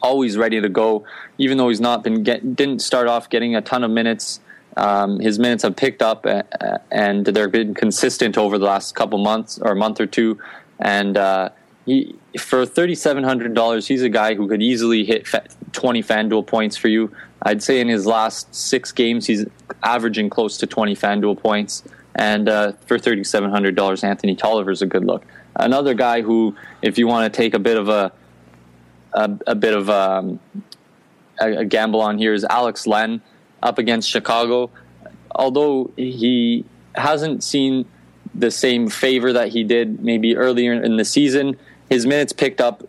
always 0.00 0.36
ready 0.36 0.60
to 0.60 0.68
go, 0.68 1.04
even 1.38 1.58
though 1.58 1.68
he's 1.68 1.80
not 1.80 2.04
been 2.04 2.22
get, 2.22 2.54
didn't 2.54 2.80
start 2.80 3.08
off 3.08 3.28
getting 3.28 3.56
a 3.56 3.60
ton 3.60 3.82
of 3.82 3.90
minutes. 3.90 4.40
Um, 4.76 5.18
his 5.18 5.40
minutes 5.40 5.64
have 5.64 5.74
picked 5.74 6.02
up, 6.02 6.24
and 6.92 7.26
they've 7.26 7.50
been 7.50 7.74
consistent 7.74 8.38
over 8.38 8.58
the 8.58 8.64
last 8.64 8.94
couple 8.94 9.18
months 9.18 9.58
or 9.58 9.72
a 9.72 9.76
month 9.76 10.00
or 10.00 10.06
two. 10.06 10.38
And 10.78 11.16
uh, 11.16 11.48
he, 11.84 12.14
for 12.38 12.64
thirty 12.64 12.94
seven 12.94 13.24
hundred 13.24 13.54
dollars, 13.54 13.88
he's 13.88 14.02
a 14.02 14.08
guy 14.08 14.36
who 14.36 14.46
could 14.46 14.62
easily 14.62 15.04
hit 15.04 15.26
twenty 15.72 16.00
FanDuel 16.00 16.46
points 16.46 16.76
for 16.76 16.86
you. 16.86 17.10
I'd 17.42 17.62
say 17.62 17.80
in 17.80 17.88
his 17.88 18.06
last 18.06 18.54
six 18.54 18.92
games, 18.92 19.26
he's 19.26 19.46
averaging 19.82 20.30
close 20.30 20.56
to 20.58 20.66
20 20.66 20.96
FanDuel 20.96 21.38
points. 21.40 21.84
And 22.14 22.48
uh, 22.48 22.72
for 22.86 22.98
$3,700, 22.98 24.04
Anthony 24.04 24.34
Tolliver 24.34 24.72
is 24.72 24.82
a 24.82 24.86
good 24.86 25.04
look. 25.04 25.24
Another 25.54 25.94
guy 25.94 26.22
who, 26.22 26.56
if 26.82 26.98
you 26.98 27.06
want 27.06 27.32
to 27.32 27.36
take 27.36 27.54
a 27.54 27.58
bit 27.58 27.76
of 27.76 27.88
a 27.88 28.12
a, 29.12 29.38
a 29.46 29.54
bit 29.54 29.74
of 29.74 29.88
um, 29.88 30.38
a, 31.40 31.58
a 31.58 31.64
gamble 31.64 32.00
on 32.00 32.18
here, 32.18 32.34
is 32.34 32.44
Alex 32.44 32.86
Len 32.86 33.20
up 33.62 33.78
against 33.78 34.08
Chicago. 34.08 34.70
Although 35.34 35.90
he 35.96 36.64
hasn't 36.94 37.42
seen 37.42 37.86
the 38.34 38.50
same 38.50 38.88
favor 38.88 39.32
that 39.32 39.48
he 39.48 39.64
did 39.64 40.02
maybe 40.02 40.36
earlier 40.36 40.72
in 40.72 40.96
the 40.96 41.04
season, 41.04 41.56
his 41.88 42.06
minutes 42.06 42.32
picked 42.32 42.60
up 42.60 42.86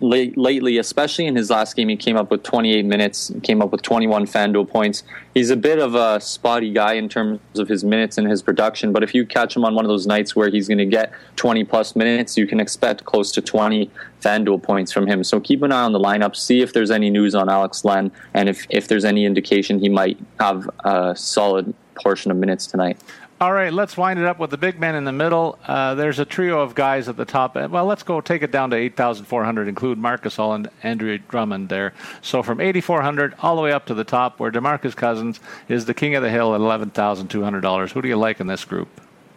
late, 0.00 0.36
lately, 0.36 0.78
especially 0.78 1.26
in 1.26 1.36
his 1.36 1.50
last 1.50 1.76
game, 1.76 1.88
he 1.88 1.96
came 1.96 2.16
up 2.16 2.30
with 2.30 2.42
28 2.42 2.84
minutes, 2.84 3.32
came 3.42 3.62
up 3.62 3.70
with 3.72 3.82
21 3.82 4.26
FanDuel 4.26 4.68
points. 4.68 5.02
He's 5.34 5.50
a 5.50 5.56
bit 5.56 5.78
of 5.78 5.94
a 5.94 6.20
spotty 6.20 6.72
guy 6.72 6.94
in 6.94 7.08
terms 7.08 7.40
of 7.56 7.68
his 7.68 7.84
minutes 7.84 8.18
and 8.18 8.28
his 8.28 8.42
production, 8.42 8.92
but 8.92 9.02
if 9.02 9.14
you 9.14 9.26
catch 9.26 9.56
him 9.56 9.64
on 9.64 9.74
one 9.74 9.84
of 9.84 9.88
those 9.88 10.06
nights 10.06 10.36
where 10.36 10.50
he's 10.50 10.68
going 10.68 10.78
to 10.78 10.86
get 10.86 11.12
20 11.36 11.64
plus 11.64 11.96
minutes, 11.96 12.36
you 12.36 12.46
can 12.46 12.60
expect 12.60 13.04
close 13.04 13.32
to 13.32 13.40
20 13.40 13.90
FanDuel 14.20 14.62
points 14.62 14.92
from 14.92 15.06
him. 15.06 15.24
So 15.24 15.40
keep 15.40 15.62
an 15.62 15.72
eye 15.72 15.82
on 15.82 15.92
the 15.92 16.00
lineup, 16.00 16.36
see 16.36 16.60
if 16.60 16.72
there's 16.72 16.90
any 16.90 17.10
news 17.10 17.34
on 17.34 17.48
Alex 17.48 17.84
Len, 17.84 18.10
and 18.34 18.48
if, 18.48 18.66
if 18.70 18.88
there's 18.88 19.04
any 19.04 19.24
indication 19.24 19.78
he 19.78 19.88
might 19.88 20.18
have 20.38 20.68
a 20.84 21.14
solid 21.16 21.74
portion 21.94 22.30
of 22.30 22.36
minutes 22.36 22.66
tonight. 22.66 23.00
All 23.38 23.52
right, 23.52 23.70
let's 23.70 23.98
wind 23.98 24.18
it 24.18 24.24
up 24.24 24.38
with 24.38 24.48
the 24.48 24.56
big 24.56 24.80
man 24.80 24.94
in 24.94 25.04
the 25.04 25.12
middle. 25.12 25.58
Uh, 25.66 25.94
there's 25.94 26.18
a 26.18 26.24
trio 26.24 26.62
of 26.62 26.74
guys 26.74 27.06
at 27.06 27.18
the 27.18 27.26
top. 27.26 27.54
Well, 27.54 27.84
let's 27.84 28.02
go 28.02 28.22
take 28.22 28.42
it 28.42 28.50
down 28.50 28.70
to 28.70 28.76
8,400, 28.76 29.68
include 29.68 29.98
Marcus 29.98 30.36
Gasol 30.36 30.54
and 30.54 30.70
Andre 30.82 31.18
Drummond 31.18 31.68
there. 31.68 31.92
So 32.22 32.42
from 32.42 32.62
8,400 32.62 33.34
all 33.40 33.56
the 33.56 33.60
way 33.60 33.72
up 33.72 33.84
to 33.86 33.94
the 33.94 34.04
top, 34.04 34.40
where 34.40 34.50
DeMarcus 34.50 34.96
Cousins 34.96 35.38
is 35.68 35.84
the 35.84 35.92
king 35.92 36.14
of 36.14 36.22
the 36.22 36.30
hill 36.30 36.54
at 36.54 36.62
$11,200. 36.62 37.92
Who 37.92 38.00
do 38.00 38.08
you 38.08 38.16
like 38.16 38.40
in 38.40 38.46
this 38.46 38.64
group? 38.64 38.88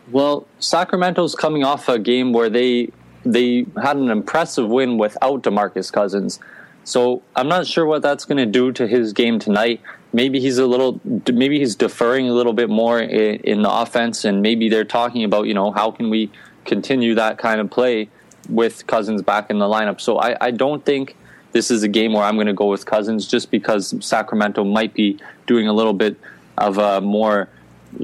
Well, 0.09 0.47
Sacramento's 0.59 1.35
coming 1.35 1.65
off 1.65 1.89
a 1.89 1.99
game 1.99 2.31
where 2.31 2.49
they 2.49 2.91
they 3.25 3.65
had 3.81 3.97
an 3.97 4.09
impressive 4.09 4.69
win 4.69 4.97
without 4.97 5.43
DeMarcus 5.43 5.91
Cousins. 5.91 6.39
So 6.83 7.21
I'm 7.35 7.47
not 7.47 7.67
sure 7.67 7.85
what 7.85 8.01
that's 8.01 8.25
going 8.25 8.37
to 8.37 8.45
do 8.45 8.71
to 8.73 8.87
his 8.87 9.13
game 9.13 9.39
tonight. 9.39 9.81
Maybe 10.11 10.39
he's 10.39 10.57
a 10.57 10.65
little, 10.65 10.99
maybe 11.31 11.59
he's 11.59 11.75
deferring 11.75 12.27
a 12.29 12.33
little 12.33 12.53
bit 12.53 12.69
more 12.69 12.99
in, 12.99 13.35
in 13.41 13.61
the 13.61 13.71
offense, 13.71 14.25
and 14.25 14.41
maybe 14.41 14.69
they're 14.69 14.83
talking 14.85 15.23
about, 15.23 15.45
you 15.45 15.53
know, 15.53 15.71
how 15.71 15.91
can 15.91 16.09
we 16.09 16.31
continue 16.65 17.15
that 17.15 17.37
kind 17.37 17.61
of 17.61 17.69
play 17.69 18.09
with 18.49 18.87
Cousins 18.87 19.21
back 19.21 19.49
in 19.49 19.59
the 19.59 19.65
lineup. 19.65 20.01
So 20.01 20.17
I, 20.17 20.35
I 20.39 20.51
don't 20.51 20.83
think 20.85 21.15
this 21.51 21.71
is 21.71 21.83
a 21.83 21.87
game 21.87 22.13
where 22.13 22.23
I'm 22.23 22.35
going 22.35 22.47
to 22.47 22.53
go 22.53 22.67
with 22.67 22.85
Cousins 22.85 23.27
just 23.27 23.51
because 23.51 23.93
Sacramento 24.05 24.63
might 24.63 24.93
be 24.93 25.19
doing 25.47 25.67
a 25.67 25.73
little 25.73 25.93
bit 25.93 26.17
of 26.57 26.77
a 26.77 27.01
more 27.01 27.49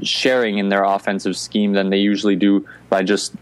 sharing 0.02 0.58
in 0.58 0.68
their 0.68 0.84
offensive 0.84 1.36
scheme 1.36 1.72
than 1.72 1.90
they 1.90 1.98
usually 1.98 2.36
do 2.36 2.66
by 2.88 3.02
just 3.02 3.34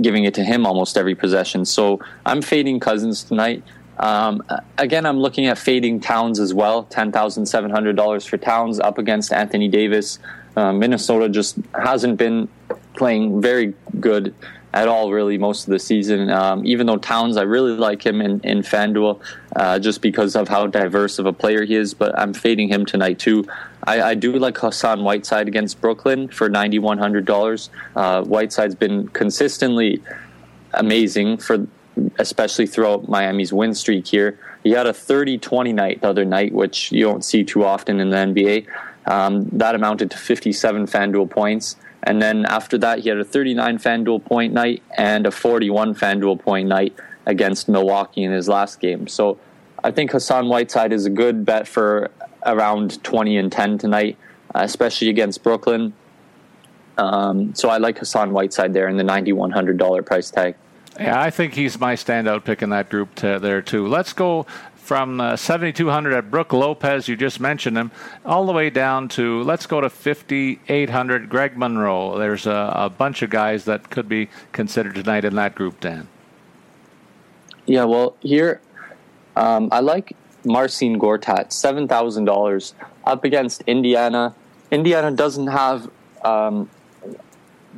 giving 0.00 0.24
it 0.24 0.34
to 0.34 0.42
him 0.42 0.66
almost 0.66 0.96
every 0.96 1.14
possession. 1.14 1.64
So 1.64 2.00
I'm 2.26 2.42
fading 2.42 2.80
Cousins 2.80 3.22
tonight. 3.22 3.62
Um, 3.98 4.42
again, 4.78 5.06
I'm 5.06 5.18
looking 5.18 5.46
at 5.46 5.58
fading 5.58 6.00
Towns 6.00 6.40
as 6.40 6.52
well. 6.52 6.84
Ten 6.84 7.12
thousand 7.12 7.46
seven 7.46 7.70
hundred 7.70 7.96
dollars 7.96 8.24
for 8.24 8.36
Towns 8.36 8.80
up 8.80 8.98
against 8.98 9.32
Anthony 9.32 9.68
Davis. 9.68 10.18
Uh, 10.56 10.72
Minnesota 10.72 11.28
just 11.28 11.58
hasn't 11.74 12.16
been 12.16 12.48
playing 12.96 13.40
very 13.40 13.74
good 14.00 14.34
at 14.74 14.88
all, 14.88 15.12
really, 15.12 15.38
most 15.38 15.68
of 15.68 15.70
the 15.70 15.78
season. 15.78 16.30
Um, 16.30 16.66
even 16.66 16.86
though 16.86 16.96
Towns, 16.96 17.36
I 17.36 17.42
really 17.42 17.72
like 17.72 18.04
him 18.04 18.20
in, 18.20 18.40
in 18.40 18.58
FanDuel 18.58 19.20
uh, 19.54 19.78
just 19.78 20.02
because 20.02 20.34
of 20.34 20.48
how 20.48 20.66
diverse 20.66 21.20
of 21.20 21.26
a 21.26 21.32
player 21.32 21.64
he 21.64 21.76
is, 21.76 21.94
but 21.94 22.18
I'm 22.18 22.34
fading 22.34 22.68
him 22.68 22.84
tonight 22.84 23.20
too. 23.20 23.46
I, 23.84 24.02
I 24.02 24.14
do 24.14 24.32
like 24.32 24.58
Hassan 24.58 25.04
Whiteside 25.04 25.46
against 25.46 25.80
Brooklyn 25.80 26.26
for 26.26 26.50
$9,100. 26.50 27.68
Uh, 27.94 28.24
Whiteside's 28.24 28.74
been 28.74 29.06
consistently 29.08 30.02
amazing 30.72 31.36
for 31.36 31.68
especially 32.18 32.66
throughout 32.66 33.08
Miami's 33.08 33.52
win 33.52 33.74
streak 33.74 34.06
here. 34.06 34.38
He 34.62 34.70
had 34.70 34.86
a 34.86 34.92
30 34.92 35.38
20 35.38 35.72
night 35.72 36.00
the 36.00 36.08
other 36.08 36.24
night, 36.24 36.52
which 36.52 36.90
you 36.92 37.04
don't 37.04 37.24
see 37.24 37.44
too 37.44 37.64
often 37.64 38.00
in 38.00 38.10
the 38.10 38.16
NBA. 38.16 38.66
Um, 39.06 39.48
that 39.52 39.74
amounted 39.74 40.10
to 40.12 40.16
57 40.16 40.86
FanDuel 40.86 41.30
points. 41.30 41.76
And 42.02 42.20
then 42.20 42.44
after 42.46 42.78
that, 42.78 43.00
he 43.00 43.08
had 43.08 43.18
a 43.18 43.24
39 43.24 43.78
FanDuel 43.78 44.24
point 44.24 44.52
night 44.52 44.82
and 44.96 45.26
a 45.26 45.30
41 45.30 45.94
FanDuel 45.94 46.40
point 46.40 46.68
night 46.68 46.94
against 47.26 47.68
Milwaukee 47.68 48.24
in 48.24 48.32
his 48.32 48.48
last 48.48 48.80
game. 48.80 49.08
So 49.08 49.38
I 49.82 49.90
think 49.90 50.12
Hassan 50.12 50.48
Whiteside 50.48 50.92
is 50.92 51.06
a 51.06 51.10
good 51.10 51.44
bet 51.44 51.66
for 51.66 52.10
around 52.44 53.02
20 53.04 53.36
and 53.38 53.50
10 53.50 53.78
tonight, 53.78 54.18
especially 54.54 55.08
against 55.08 55.42
Brooklyn. 55.42 55.94
Um, 56.96 57.54
so 57.54 57.68
I 57.68 57.78
like 57.78 57.98
Hassan 57.98 58.32
Whiteside 58.32 58.72
there 58.72 58.88
in 58.88 58.96
the 58.96 59.02
$9,100 59.02 60.06
price 60.06 60.30
tag. 60.30 60.54
Yeah, 60.98 61.20
I 61.20 61.30
think 61.30 61.54
he's 61.54 61.78
my 61.78 61.94
standout 61.94 62.44
pick 62.44 62.62
in 62.62 62.70
that 62.70 62.88
group 62.88 63.14
to, 63.16 63.38
there 63.38 63.62
too. 63.62 63.86
Let's 63.86 64.12
go 64.12 64.46
from 64.84 65.18
uh, 65.18 65.34
7,200 65.34 66.12
at 66.12 66.30
Brook 66.30 66.52
Lopez, 66.52 67.08
you 67.08 67.16
just 67.16 67.40
mentioned 67.40 67.76
him, 67.76 67.90
all 68.24 68.44
the 68.44 68.52
way 68.52 68.68
down 68.68 69.08
to, 69.08 69.42
let's 69.42 69.66
go 69.66 69.80
to 69.80 69.88
5,800, 69.88 71.28
Greg 71.30 71.56
Monroe. 71.56 72.18
There's 72.18 72.46
a, 72.46 72.72
a, 72.76 72.90
bunch 72.90 73.22
of 73.22 73.30
guys 73.30 73.64
that 73.64 73.88
could 73.88 74.10
be 74.10 74.28
considered 74.52 74.94
tonight 74.94 75.24
in 75.24 75.34
that 75.36 75.54
group, 75.54 75.80
Dan. 75.80 76.06
Yeah, 77.64 77.84
well, 77.84 78.14
here, 78.20 78.60
um, 79.36 79.70
I 79.72 79.80
like 79.80 80.14
Marcin 80.44 81.00
Gortat, 81.00 81.48
$7,000 81.48 82.74
up 83.04 83.24
against 83.24 83.62
Indiana. 83.62 84.34
Indiana 84.70 85.10
doesn't 85.10 85.46
have 85.46 85.90
um, 86.24 86.68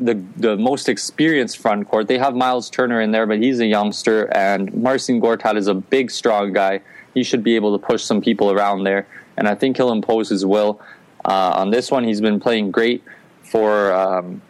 the 0.00 0.14
the 0.36 0.56
most 0.56 0.88
experienced 0.88 1.58
front 1.58 1.88
court. 1.88 2.08
They 2.08 2.18
have 2.18 2.34
Miles 2.34 2.70
Turner 2.70 3.00
in 3.00 3.10
there, 3.10 3.26
but 3.26 3.38
he's 3.38 3.60
a 3.60 3.66
youngster, 3.66 4.34
and 4.34 4.72
Marcin 4.74 5.20
Gortat 5.20 5.56
is 5.56 5.66
a 5.66 5.74
big, 5.74 6.10
strong 6.10 6.52
guy 6.52 6.80
he 7.14 7.22
should 7.22 7.42
be 7.42 7.56
able 7.56 7.76
to 7.78 7.84
push 7.84 8.04
some 8.04 8.20
people 8.20 8.50
around 8.50 8.84
there, 8.84 9.06
and 9.38 9.48
I 9.48 9.54
think 9.54 9.78
he'll 9.78 9.90
impose 9.90 10.28
his 10.28 10.44
will. 10.44 10.80
Uh, 11.24 11.52
on 11.56 11.70
this 11.70 11.90
one, 11.90 12.04
he's 12.04 12.20
been 12.20 12.38
playing 12.38 12.70
great 12.70 13.02
for 13.42 13.90
um, 13.90 14.42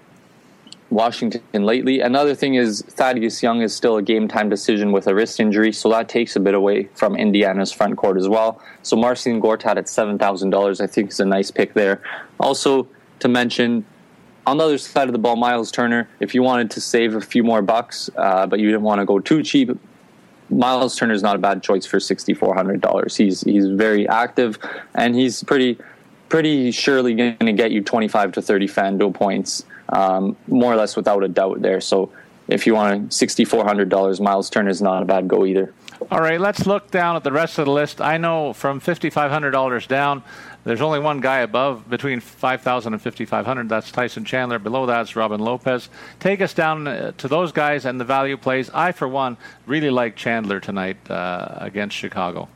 Washington 0.91 1.43
lately. 1.53 2.01
Another 2.01 2.35
thing 2.35 2.57
is 2.57 2.83
Thaddeus 2.83 3.41
Young 3.41 3.63
is 3.63 3.73
still 3.75 3.97
a 3.97 4.03
game 4.03 4.27
time 4.27 4.49
decision 4.49 4.91
with 4.91 5.07
a 5.07 5.15
wrist 5.15 5.39
injury, 5.39 5.73
so 5.73 5.89
that 5.91 6.09
takes 6.09 6.35
a 6.35 6.41
bit 6.41 6.55
away 6.55 6.89
from 6.95 7.15
Indiana's 7.15 7.71
front 7.71 7.97
court 7.97 8.17
as 8.17 8.29
well. 8.29 8.61
So 8.83 8.97
Marcin 8.97 9.41
Gortat 9.41 9.77
at 9.77 9.89
seven 9.89 10.19
thousand 10.19 10.51
dollars, 10.51 10.81
I 10.81 10.89
think 10.89 11.11
is 11.11 11.21
a 11.21 11.25
nice 11.25 11.53
pick 11.53 11.75
there. 11.75 12.03
Also 12.41 12.89
to 13.21 13.29
mention. 13.29 13.85
On 14.47 14.57
the 14.59 14.65
other 14.65 14.79
side 14.79 15.09
of 15.09 15.13
the 15.13 15.19
ball, 15.19 15.35
Miles 15.35 15.73
Turner, 15.73 16.09
if 16.21 16.35
you 16.35 16.43
wanted 16.43 16.71
to 16.71 16.81
save 16.81 17.17
a 17.17 17.21
few 17.21 17.43
more 17.43 17.63
bucks, 17.63 18.09
uh, 18.17 18.47
but 18.47 18.61
you 18.61 18.67
didn't 18.67 18.83
want 18.83 19.01
to 19.01 19.05
go 19.05 19.19
too 19.19 19.43
cheap, 19.43 19.71
Miles 20.49 20.97
Turner 20.97 21.15
is 21.15 21.23
not 21.23 21.35
a 21.35 21.39
bad 21.41 21.65
choice 21.65 21.85
for 21.85 21.99
sixty 21.99 22.33
four 22.33 22.55
hundred 22.55 22.81
dollars. 22.81 23.17
He's 23.17 23.41
he's 23.41 23.67
very 23.67 24.09
active, 24.09 24.59
and 24.95 25.17
he's 25.17 25.43
pretty 25.43 25.79
pretty 26.29 26.71
surely 26.71 27.15
going 27.15 27.37
to 27.39 27.53
get 27.53 27.73
you 27.73 27.83
twenty 27.83 28.07
five 28.07 28.31
to 28.33 28.43
thirty 28.43 28.69
FanDuel 28.69 29.15
points, 29.15 29.65
um, 29.89 30.37
more 30.47 30.73
or 30.73 30.77
less 30.77 30.95
without 30.95 31.25
a 31.25 31.29
doubt 31.29 31.63
there. 31.63 31.81
So 31.81 32.13
if 32.47 32.65
you 32.65 32.75
want 32.75 33.13
sixty 33.13 33.45
four 33.45 33.65
hundred 33.65 33.89
dollars, 33.89 34.21
Miles 34.21 34.49
Turner 34.49 34.71
is 34.71 34.81
not 34.81 35.03
a 35.03 35.05
bad 35.05 35.27
go 35.27 35.45
either. 35.45 35.75
All 36.11 36.21
right, 36.21 36.41
let's 36.41 36.67
look 36.67 36.93
down 36.93 37.17
at 37.17 37.25
the 37.25 37.33
rest 37.33 37.59
of 37.59 37.65
the 37.65 37.73
list. 37.73 38.01
I 38.01 38.17
know 38.17 38.53
from 38.53 38.79
fifty 38.79 39.11
five 39.11 39.33
hundred 39.33 39.51
dollars 39.51 39.89
down, 39.89 40.23
there's 40.67 40.81
only 40.81 40.99
one 40.99 41.21
guy 41.21 41.39
above 41.39 41.89
between 41.89 42.19
5,000 42.19 42.93
and 42.93 43.01
5,500. 43.01 43.69
That's 43.69 43.93
Tyson 43.93 44.25
Chandler. 44.25 44.59
Below 44.59 44.85
that's 44.85 45.14
Robin 45.14 45.41
Lopez. 45.41 45.89
Take 46.19 46.41
us 46.41 46.55
down 46.55 46.89
uh, 46.89 47.12
to 47.19 47.29
those 47.29 47.53
guys 47.53 47.85
and 47.85 48.01
the 48.01 48.05
value 48.05 48.37
plays. 48.37 48.69
I, 48.75 48.91
for 48.91 49.07
one, 49.07 49.37
really 49.67 49.91
like 49.91 50.17
Chandler 50.17 50.59
tonight 50.59 50.97
uh, 51.09 51.55
against 51.59 51.97
Chicago. 51.97 52.49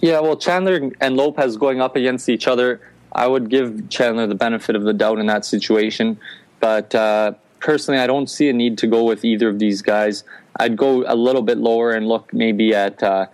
Yeah, 0.00 0.18
well, 0.18 0.36
Chandler 0.36 0.90
and 1.00 1.16
Lopez 1.16 1.56
going 1.56 1.80
up 1.80 1.94
against 1.94 2.28
each 2.28 2.48
other, 2.48 2.80
I 3.12 3.28
would 3.28 3.50
give 3.50 3.88
Chandler 3.88 4.26
the 4.26 4.34
benefit 4.34 4.74
of 4.74 4.82
the 4.82 4.92
doubt 4.92 5.20
in 5.20 5.26
that 5.26 5.44
situation. 5.44 6.18
But 6.58 6.92
uh, 6.96 7.34
personally, 7.60 8.00
I 8.00 8.08
don't 8.08 8.28
see 8.28 8.48
a 8.48 8.52
need 8.52 8.78
to 8.78 8.88
go 8.88 9.04
with 9.04 9.24
either 9.24 9.48
of 9.48 9.60
these 9.60 9.80
guys. 9.80 10.24
I'd 10.58 10.76
go 10.76 11.04
a 11.06 11.14
little 11.14 11.42
bit 11.42 11.58
lower 11.58 11.92
and 11.92 12.08
look 12.08 12.34
maybe 12.34 12.74
at 12.74 13.00
uh, 13.00 13.26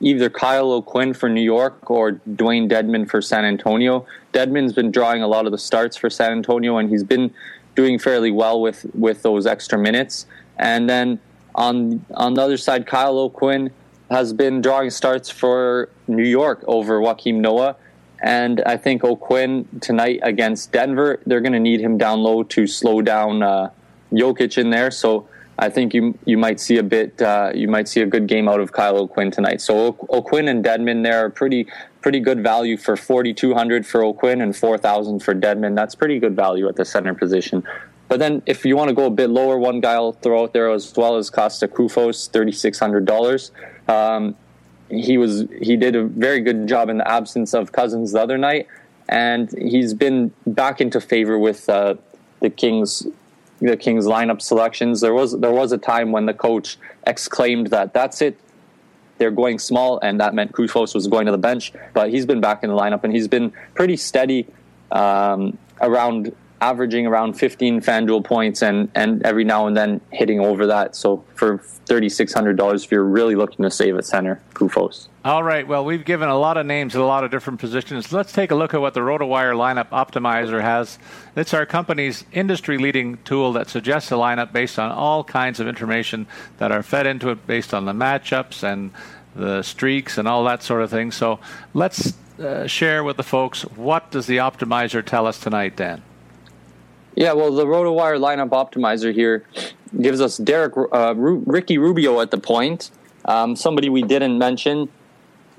either 0.00 0.30
Kyle 0.30 0.72
O'Quinn 0.72 1.12
for 1.12 1.28
New 1.28 1.42
York 1.42 1.90
or 1.90 2.12
Dewayne 2.28 2.70
Dedmon 2.70 3.08
for 3.08 3.20
San 3.20 3.44
Antonio. 3.44 4.06
Dedmon's 4.32 4.72
been 4.72 4.90
drawing 4.90 5.22
a 5.22 5.28
lot 5.28 5.46
of 5.46 5.52
the 5.52 5.58
starts 5.58 5.96
for 5.96 6.10
San 6.10 6.32
Antonio, 6.32 6.78
and 6.78 6.88
he's 6.88 7.04
been 7.04 7.32
doing 7.74 7.98
fairly 7.98 8.30
well 8.30 8.60
with 8.60 8.86
with 8.94 9.22
those 9.22 9.46
extra 9.46 9.78
minutes. 9.78 10.26
And 10.58 10.88
then 10.88 11.20
on 11.54 12.04
on 12.14 12.34
the 12.34 12.42
other 12.42 12.56
side, 12.56 12.86
Kyle 12.86 13.18
O'Quinn 13.18 13.70
has 14.10 14.32
been 14.32 14.60
drawing 14.60 14.90
starts 14.90 15.30
for 15.30 15.88
New 16.08 16.24
York 16.24 16.64
over 16.66 17.00
Joakim 17.00 17.36
Noah. 17.36 17.76
And 18.22 18.60
I 18.66 18.76
think 18.76 19.02
O'Quinn 19.02 19.66
tonight 19.80 20.20
against 20.22 20.72
Denver, 20.72 21.20
they're 21.24 21.40
going 21.40 21.54
to 21.54 21.60
need 21.60 21.80
him 21.80 21.96
down 21.96 22.20
low 22.20 22.42
to 22.42 22.66
slow 22.66 23.00
down 23.00 23.42
uh, 23.42 23.70
Jokic 24.12 24.58
in 24.58 24.70
there. 24.70 24.90
So 24.90 25.26
I 25.60 25.68
think 25.68 25.92
you 25.92 26.18
you 26.24 26.38
might 26.38 26.58
see 26.58 26.78
a 26.78 26.82
bit 26.82 27.20
uh, 27.20 27.52
you 27.54 27.68
might 27.68 27.86
see 27.86 28.00
a 28.00 28.06
good 28.06 28.26
game 28.26 28.48
out 28.48 28.60
of 28.60 28.72
Kyle 28.72 28.96
O'Quinn 28.96 29.30
tonight. 29.30 29.60
So 29.60 29.96
O'Quinn 30.08 30.48
and 30.48 30.64
Dedmon 30.64 31.02
there 31.04 31.24
are 31.24 31.30
pretty 31.30 31.66
pretty 32.00 32.18
good 32.18 32.42
value 32.42 32.78
for 32.78 32.96
4200 32.96 33.86
for 33.86 34.02
O'Quinn 34.02 34.40
and 34.40 34.56
4000 34.56 35.20
for 35.20 35.34
Dedmon. 35.34 35.76
That's 35.76 35.94
pretty 35.94 36.18
good 36.18 36.34
value 36.34 36.66
at 36.66 36.76
the 36.76 36.84
center 36.86 37.14
position. 37.14 37.62
But 38.08 38.18
then 38.18 38.42
if 38.46 38.64
you 38.64 38.74
want 38.74 38.88
to 38.88 38.94
go 38.94 39.04
a 39.04 39.10
bit 39.10 39.28
lower, 39.28 39.58
one 39.58 39.80
guy 39.80 39.92
I'll 39.92 40.12
throw 40.12 40.42
out 40.42 40.54
there 40.54 40.70
as 40.70 40.92
well 40.96 41.16
as 41.16 41.30
Kosta 41.30 41.68
Koufos, 41.68 42.30
$3600. 42.30 43.50
Um, 43.88 44.34
he 44.88 45.18
was 45.18 45.44
he 45.60 45.76
did 45.76 45.94
a 45.94 46.04
very 46.04 46.40
good 46.40 46.66
job 46.66 46.88
in 46.88 46.98
the 46.98 47.06
absence 47.06 47.54
of 47.54 47.70
Cousins 47.70 48.12
the 48.12 48.20
other 48.20 48.38
night 48.38 48.66
and 49.10 49.50
he's 49.58 49.92
been 49.92 50.32
back 50.46 50.80
into 50.80 51.00
favor 51.00 51.38
with 51.38 51.68
uh, 51.68 51.94
the 52.40 52.48
Kings 52.48 53.06
the 53.60 53.76
Kings 53.76 54.06
lineup 54.06 54.40
selections. 54.40 55.00
There 55.00 55.14
was 55.14 55.38
there 55.38 55.52
was 55.52 55.72
a 55.72 55.78
time 55.78 56.12
when 56.12 56.26
the 56.26 56.34
coach 56.34 56.78
exclaimed 57.06 57.68
that 57.68 57.92
that's 57.92 58.22
it, 58.22 58.38
they're 59.18 59.30
going 59.30 59.58
small, 59.58 59.98
and 60.00 60.18
that 60.20 60.34
meant 60.34 60.52
Koufos 60.52 60.94
was 60.94 61.06
going 61.06 61.26
to 61.26 61.32
the 61.32 61.38
bench. 61.38 61.72
But 61.92 62.10
he's 62.10 62.26
been 62.26 62.40
back 62.40 62.62
in 62.62 62.70
the 62.70 62.76
lineup, 62.76 63.04
and 63.04 63.12
he's 63.12 63.28
been 63.28 63.52
pretty 63.74 63.96
steady 63.96 64.46
um, 64.90 65.58
around 65.80 66.34
averaging 66.60 67.06
around 67.06 67.34
15 67.34 67.80
FanDuel 67.80 68.24
points 68.24 68.62
and, 68.62 68.90
and 68.94 69.22
every 69.22 69.44
now 69.44 69.66
and 69.66 69.76
then 69.76 70.00
hitting 70.10 70.40
over 70.40 70.66
that. 70.66 70.94
So 70.94 71.24
for 71.34 71.58
$3,600, 71.86 72.84
if 72.84 72.92
you're 72.92 73.04
really 73.04 73.34
looking 73.34 73.62
to 73.62 73.70
save 73.70 73.96
at 73.96 74.04
center, 74.04 74.40
Koufos. 74.54 75.08
All 75.22 75.42
right. 75.42 75.68
Well, 75.68 75.84
we've 75.84 76.04
given 76.04 76.30
a 76.30 76.38
lot 76.38 76.56
of 76.56 76.64
names 76.64 76.94
in 76.94 77.00
a 77.02 77.06
lot 77.06 77.24
of 77.24 77.30
different 77.30 77.60
positions. 77.60 78.10
Let's 78.10 78.32
take 78.32 78.50
a 78.50 78.54
look 78.54 78.72
at 78.72 78.80
what 78.80 78.94
the 78.94 79.00
RotoWire 79.00 79.54
lineup 79.54 79.90
optimizer 79.90 80.62
has. 80.62 80.98
It's 81.36 81.52
our 81.52 81.66
company's 81.66 82.24
industry 82.32 82.78
leading 82.78 83.18
tool 83.18 83.52
that 83.52 83.68
suggests 83.68 84.10
a 84.10 84.14
lineup 84.14 84.50
based 84.50 84.78
on 84.78 84.90
all 84.90 85.22
kinds 85.22 85.60
of 85.60 85.68
information 85.68 86.26
that 86.56 86.72
are 86.72 86.82
fed 86.82 87.06
into 87.06 87.28
it 87.28 87.46
based 87.46 87.74
on 87.74 87.84
the 87.84 87.92
matchups 87.92 88.62
and 88.62 88.92
the 89.36 89.62
streaks 89.62 90.16
and 90.16 90.26
all 90.26 90.42
that 90.44 90.62
sort 90.62 90.80
of 90.80 90.88
thing. 90.88 91.10
So 91.10 91.38
let's 91.74 92.14
uh, 92.38 92.66
share 92.66 93.04
with 93.04 93.18
the 93.18 93.22
folks 93.22 93.62
what 93.76 94.10
does 94.10 94.26
the 94.26 94.38
optimizer 94.38 95.04
tell 95.04 95.26
us 95.26 95.38
tonight, 95.38 95.76
Dan? 95.76 96.02
Yeah, 97.14 97.34
well, 97.34 97.54
the 97.54 97.66
RotoWire 97.66 98.18
lineup 98.18 98.50
optimizer 98.50 99.12
here 99.12 99.44
gives 100.00 100.22
us 100.22 100.38
Derrick 100.38 100.72
uh, 100.92 101.14
Ru- 101.14 101.42
Ricky 101.44 101.76
Rubio 101.76 102.22
at 102.22 102.30
the 102.30 102.38
point. 102.38 102.90
Um, 103.26 103.54
somebody 103.54 103.90
we 103.90 104.00
didn't 104.00 104.38
mention 104.38 104.88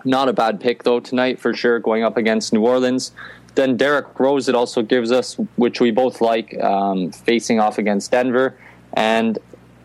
Not 0.04 0.30
a 0.30 0.34
bad 0.34 0.60
pick 0.60 0.84
though 0.84 1.00
tonight 1.00 1.40
for 1.40 1.54
sure, 1.54 1.80
going 1.80 2.04
up 2.04 2.18
against 2.18 2.54
New 2.54 2.66
Orleans. 2.66 3.12
Then 3.56 3.76
Derrick 3.76 4.20
Rose, 4.20 4.48
it 4.48 4.56
also 4.56 4.82
gives 4.82 5.12
us, 5.12 5.36
which 5.56 5.82
we 5.82 5.92
both 5.92 6.22
like, 6.22 6.58
um, 6.62 7.12
facing 7.12 7.60
off 7.60 7.78
against 7.78 8.12
Denver, 8.12 8.58
and 8.94 9.38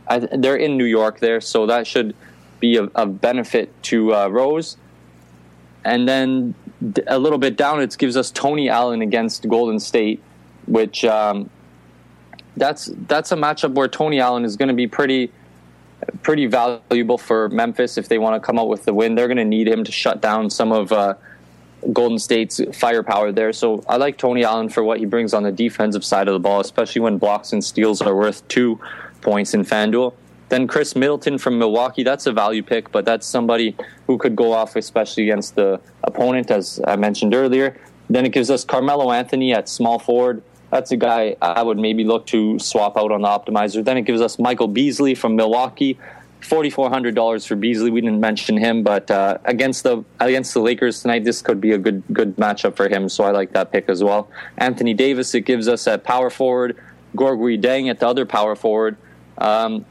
I, 0.09 0.21
they're 0.21 0.57
in 0.57 0.77
New 0.77 0.85
York 0.85 1.19
there, 1.19 1.41
so 1.41 1.67
that 1.67 1.87
should 1.87 2.15
be 2.61 2.77
a, 2.77 2.85
a 2.95 3.07
benefit 3.07 3.71
to 3.85 4.15
uh, 4.15 4.29
Rose. 4.29 4.77
And 5.85 6.09
then 6.09 6.55
a 7.07 7.19
little 7.19 7.39
bit 7.39 7.57
down, 7.57 7.81
it 7.81 7.97
gives 7.99 8.17
us 8.17 8.31
Tony 8.31 8.69
Allen 8.69 9.03
against 9.03 9.49
Golden 9.49 9.81
State, 9.81 10.23
which 10.67 11.05
um, 11.05 11.51
that's 12.57 12.91
that's 13.09 13.33
a 13.33 13.37
matchup 13.37 13.75
where 13.75 13.89
Tony 13.89 14.21
Allen 14.21 14.45
is 14.45 14.57
going 14.57 14.69
to 14.69 14.75
be 14.75 14.87
pretty 14.87 15.31
pretty 16.23 16.47
valuable 16.47 17.19
for 17.19 17.49
Memphis 17.49 17.99
if 17.99 18.09
they 18.09 18.19
want 18.19 18.41
to 18.41 18.45
come 18.45 18.59
out 18.59 18.69
with 18.69 18.85
the 18.85 18.95
win. 18.95 19.15
They're 19.15 19.29
going 19.29 19.37
to 19.39 19.45
need 19.45 19.69
him 19.69 19.85
to 19.85 19.93
shut 19.93 20.21
down 20.21 20.51
some 20.51 20.73
of 20.73 20.93
uh, 20.93 21.15
Golden 21.93 22.19
State's 22.19 22.61
firepower 22.73 23.33
there. 23.33 23.53
So 23.53 23.85
I 23.89 23.97
like 23.97 24.19
Tony 24.19 24.45
Allen 24.45 24.69
for 24.69 24.83
what 24.83 24.99
he 24.99 25.05
brings 25.05 25.35
on 25.35 25.43
the 25.43 25.53
defensive 25.53 26.05
side 26.05 26.29
of 26.29 26.33
the 26.33 26.41
ball, 26.41 26.61
especially 26.61 27.03
when 27.03 27.19
blocks 27.19 27.53
and 27.53 27.65
steals 27.65 28.03
are 28.03 28.15
worth 28.15 28.47
two 28.49 28.81
points 29.21 29.55
in 29.55 29.63
FanDuel. 29.63 30.15
Then 30.49 30.69
Khris 30.69 30.95
Middleton 30.95 31.39
from 31.39 31.59
Milwaukee, 31.59 32.05
that's 32.05 32.27
a 32.27 32.33
value 32.33 32.63
pick, 32.63 32.93
but 32.93 33.05
that's 33.05 33.27
somebody 33.27 33.77
who 34.07 34.17
could 34.17 34.37
go 34.37 34.53
off, 34.53 34.77
especially 34.77 35.25
against 35.25 35.57
the 35.57 35.81
opponent, 36.05 36.51
as 36.51 36.81
I 36.87 36.95
mentioned 36.97 37.35
earlier. 37.35 37.77
Then 38.09 38.25
it 38.25 38.31
gives 38.31 38.51
us 38.51 38.65
Carmelo 38.65 39.11
Anthony 39.11 39.53
at 39.53 39.69
small 39.69 39.99
forward. 39.99 40.43
That's 40.71 40.91
a 40.91 40.97
guy 40.97 41.37
I 41.41 41.63
would 41.63 41.79
maybe 41.79 42.05
look 42.05 42.27
to 42.27 42.59
swap 42.59 42.97
out 42.97 43.13
on 43.13 43.23
the 43.23 43.29
optimizer. 43.29 43.85
Then 43.85 43.97
it 43.97 44.03
gives 44.03 44.21
us 44.21 44.39
Michael 44.39 44.69
Beasley 44.69 45.15
from 45.15 45.37
Milwaukee. 45.37 45.99
Forty 46.41 46.71
four 46.71 46.91
hundred 46.91 47.15
dollars 47.15 47.47
for 47.47 47.57
Beasley. 47.57 47.91
We 47.91 48.01
didn't 48.01 48.21
mention 48.21 48.57
him, 48.57 48.83
but 48.83 49.11
uh, 49.11 49.39
against 49.47 49.83
the 49.85 50.05
against 50.21 50.55
the 50.55 50.61
Lakers 50.61 51.03
tonight, 51.03 51.25
this 51.25 51.41
could 51.43 51.61
be 51.61 51.73
a 51.73 51.79
good 51.79 52.03
good 52.13 52.37
matchup 52.37 52.77
for 52.77 52.89
him. 52.89 53.09
So 53.09 53.25
I 53.25 53.31
like 53.31 53.53
that 53.53 53.73
pick 53.73 53.89
as 53.89 54.05
well. 54.05 54.29
Anthony 54.59 54.95
Davis. 54.95 55.35
It 55.35 55.41
gives 55.43 55.67
us 55.67 55.87
at 55.89 56.05
power 56.05 56.31
forward. 56.31 56.77
Gorgui 57.17 57.61
Dieng 57.61 57.89
at 57.91 57.99
the 58.01 58.07
other 58.07 58.27
power 58.27 58.55
forward. 58.55 58.97
Um, 59.39 59.87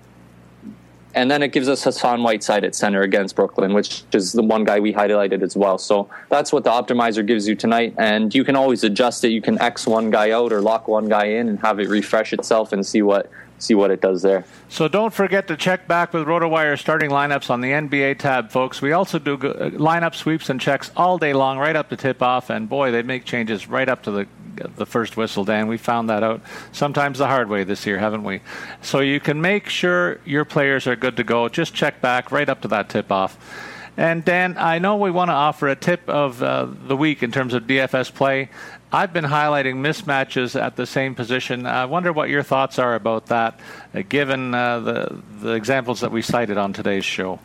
and 1.15 1.31
then 1.31 1.41
it 1.41 1.53
gives 1.53 1.69
us 1.69 1.83
Hassan 1.83 2.21
Whiteside 2.21 2.65
at 2.65 2.75
center 2.75 3.01
against 3.01 3.35
Brooklyn, 3.37 3.73
which 3.73 4.03
is 4.13 4.33
the 4.33 4.43
one 4.43 4.65
guy 4.65 4.81
we 4.81 4.93
highlighted 4.93 5.41
as 5.41 5.55
well. 5.55 5.77
So 5.77 6.09
that's 6.29 6.51
what 6.51 6.65
the 6.65 6.69
optimizer 6.69 7.25
gives 7.25 7.47
you 7.47 7.55
tonight. 7.55 7.95
And 7.97 8.35
you 8.35 8.43
can 8.43 8.57
always 8.57 8.83
adjust 8.83 9.23
it. 9.23 9.29
You 9.29 9.41
can 9.41 9.59
X 9.61 9.87
one 9.87 10.11
guy 10.11 10.31
out 10.31 10.51
or 10.51 10.61
lock 10.61 10.89
one 10.89 11.07
guy 11.07 11.25
in 11.25 11.47
and 11.47 11.57
have 11.61 11.79
it 11.79 11.87
refresh 11.87 12.33
itself 12.33 12.73
and 12.73 12.85
see 12.85 13.01
what 13.01 13.31
see 13.57 13.73
what 13.73 13.89
it 13.89 14.01
does 14.01 14.21
there. 14.21 14.43
So 14.67 14.89
don't 14.89 15.13
forget 15.13 15.47
to 15.47 15.55
check 15.55 15.87
back 15.87 16.13
with 16.13 16.27
RotoWire 16.27 16.77
starting 16.77 17.09
lineups 17.09 17.49
on 17.49 17.61
the 17.61 17.71
NBA 17.71 18.19
tab, 18.19 18.51
folks. 18.51 18.81
We 18.81 18.91
also 18.91 19.17
do 19.17 19.37
lineup 19.37 20.13
sweeps 20.13 20.49
and 20.49 20.59
checks 20.59 20.91
all 20.97 21.17
day 21.17 21.33
long, 21.33 21.57
right 21.57 21.75
up 21.75 21.89
to 21.89 21.95
tip 21.95 22.21
off. 22.21 22.49
And 22.49 22.67
boy, 22.67 22.91
they 22.91 23.01
make 23.01 23.23
changes 23.23 23.69
right 23.69 23.87
up 23.87 24.03
to 24.03 24.11
the 24.11 24.27
the 24.75 24.85
first 24.85 25.17
whistle, 25.17 25.45
Dan. 25.45 25.67
We 25.67 25.77
found 25.77 26.09
that 26.09 26.23
out 26.23 26.41
sometimes 26.71 27.19
the 27.19 27.27
hard 27.27 27.49
way 27.49 27.63
this 27.63 27.85
year, 27.85 27.97
haven't 27.97 28.23
we? 28.23 28.41
So 28.81 28.99
you 28.99 29.19
can 29.19 29.41
make 29.41 29.69
sure 29.69 30.19
your 30.25 30.45
players 30.45 30.87
are 30.87 30.95
good 30.95 31.17
to 31.17 31.23
go. 31.23 31.49
Just 31.49 31.73
check 31.73 32.01
back 32.01 32.31
right 32.31 32.47
up 32.47 32.61
to 32.61 32.67
that 32.69 32.89
tip 32.89 33.11
off. 33.11 33.37
And 33.97 34.25
Dan, 34.25 34.57
I 34.57 34.79
know 34.79 34.97
we 34.97 35.09
want 35.09 35.29
to 35.29 35.33
offer 35.33 35.69
a 35.69 35.75
tip 35.75 36.09
of 36.09 36.43
uh, 36.43 36.67
the 36.87 36.97
week 36.97 37.23
in 37.23 37.31
terms 37.31 37.53
of 37.53 37.63
DFS 37.63 38.13
play. 38.13 38.49
I've 38.91 39.13
been 39.13 39.25
highlighting 39.25 39.75
mismatches 39.75 40.59
at 40.59 40.75
the 40.75 40.85
same 40.85 41.15
position. 41.15 41.65
I 41.65 41.85
wonder 41.85 42.11
what 42.11 42.29
your 42.29 42.43
thoughts 42.43 42.77
are 42.77 42.95
about 42.95 43.27
that, 43.27 43.59
uh, 43.93 44.03
given 44.07 44.53
uh, 44.53 44.79
the 44.79 45.21
the 45.41 45.51
examples 45.51 46.01
that 46.01 46.11
we 46.11 46.21
cited 46.21 46.57
on 46.57 46.73
today's 46.73 47.05
show. 47.05 47.39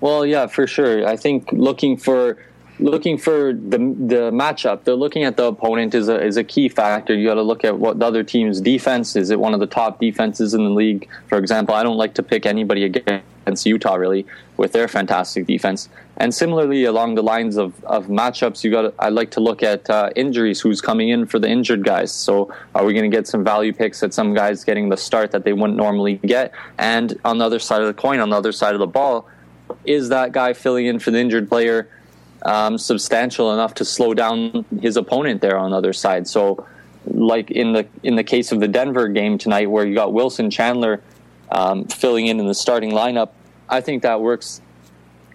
Well, 0.00 0.24
yeah, 0.24 0.46
for 0.46 0.66
sure. 0.66 1.06
I 1.06 1.16
think 1.16 1.50
looking 1.52 1.96
for 1.96 2.38
looking 2.80 3.18
for 3.18 3.52
the 3.52 3.78
the 3.78 4.30
matchup. 4.32 4.84
They're 4.84 4.94
looking 4.94 5.24
at 5.24 5.36
the 5.36 5.44
opponent 5.44 5.94
is 5.94 6.08
a 6.08 6.22
is 6.22 6.36
a 6.36 6.44
key 6.44 6.68
factor. 6.68 7.14
You 7.14 7.26
got 7.26 7.34
to 7.34 7.42
look 7.42 7.64
at 7.64 7.78
what 7.78 7.98
the 7.98 8.06
other 8.06 8.22
team's 8.22 8.60
defense 8.60 9.16
is. 9.16 9.30
It 9.30 9.40
one 9.40 9.54
of 9.54 9.60
the 9.60 9.66
top 9.66 10.00
defenses 10.00 10.54
in 10.54 10.64
the 10.64 10.70
league. 10.70 11.08
For 11.28 11.38
example, 11.38 11.74
I 11.74 11.82
don't 11.82 11.96
like 11.96 12.14
to 12.14 12.22
pick 12.22 12.46
anybody 12.46 12.84
against 12.84 13.66
Utah 13.66 13.94
really 13.94 14.26
with 14.56 14.72
their 14.72 14.88
fantastic 14.88 15.46
defense. 15.46 15.88
And 16.16 16.34
similarly, 16.34 16.84
along 16.84 17.14
the 17.14 17.22
lines 17.22 17.56
of, 17.56 17.82
of 17.84 18.06
matchups, 18.06 18.64
you 18.64 18.70
got 18.70 18.94
I 18.98 19.08
like 19.08 19.30
to 19.32 19.40
look 19.40 19.62
at 19.62 19.88
uh, 19.88 20.10
injuries. 20.16 20.60
Who's 20.60 20.80
coming 20.80 21.08
in 21.08 21.26
for 21.26 21.38
the 21.38 21.48
injured 21.48 21.84
guys? 21.84 22.12
So 22.12 22.52
are 22.74 22.84
we 22.84 22.92
going 22.92 23.10
to 23.10 23.16
get 23.16 23.26
some 23.26 23.44
value 23.44 23.72
picks 23.72 24.02
at 24.02 24.12
some 24.14 24.34
guys 24.34 24.64
getting 24.64 24.88
the 24.88 24.96
start 24.96 25.30
that 25.32 25.44
they 25.44 25.52
wouldn't 25.52 25.76
normally 25.76 26.16
get? 26.16 26.52
And 26.78 27.18
on 27.24 27.38
the 27.38 27.44
other 27.44 27.58
side 27.58 27.80
of 27.80 27.86
the 27.86 27.94
coin, 27.94 28.20
on 28.20 28.30
the 28.30 28.36
other 28.36 28.52
side 28.52 28.74
of 28.74 28.80
the 28.80 28.86
ball, 28.86 29.28
is 29.84 30.08
that 30.08 30.32
guy 30.32 30.52
filling 30.52 30.86
in 30.86 30.98
for 30.98 31.10
the 31.10 31.18
injured 31.18 31.48
player? 31.48 31.88
Um, 32.42 32.78
substantial 32.78 33.52
enough 33.52 33.74
to 33.74 33.84
slow 33.84 34.14
down 34.14 34.64
his 34.80 34.96
opponent 34.96 35.40
there 35.40 35.58
on 35.58 35.70
the 35.70 35.76
other 35.76 35.92
side. 35.92 36.28
So, 36.28 36.66
like 37.06 37.50
in 37.50 37.72
the 37.72 37.86
in 38.02 38.16
the 38.16 38.24
case 38.24 38.52
of 38.52 38.60
the 38.60 38.68
Denver 38.68 39.08
game 39.08 39.38
tonight, 39.38 39.70
where 39.70 39.86
you 39.86 39.94
got 39.94 40.12
Wilson 40.12 40.50
Chandler 40.50 41.02
um, 41.50 41.86
filling 41.86 42.26
in 42.26 42.38
in 42.38 42.46
the 42.46 42.54
starting 42.54 42.90
lineup, 42.90 43.30
I 43.68 43.80
think 43.80 44.02
that 44.02 44.20
works 44.20 44.60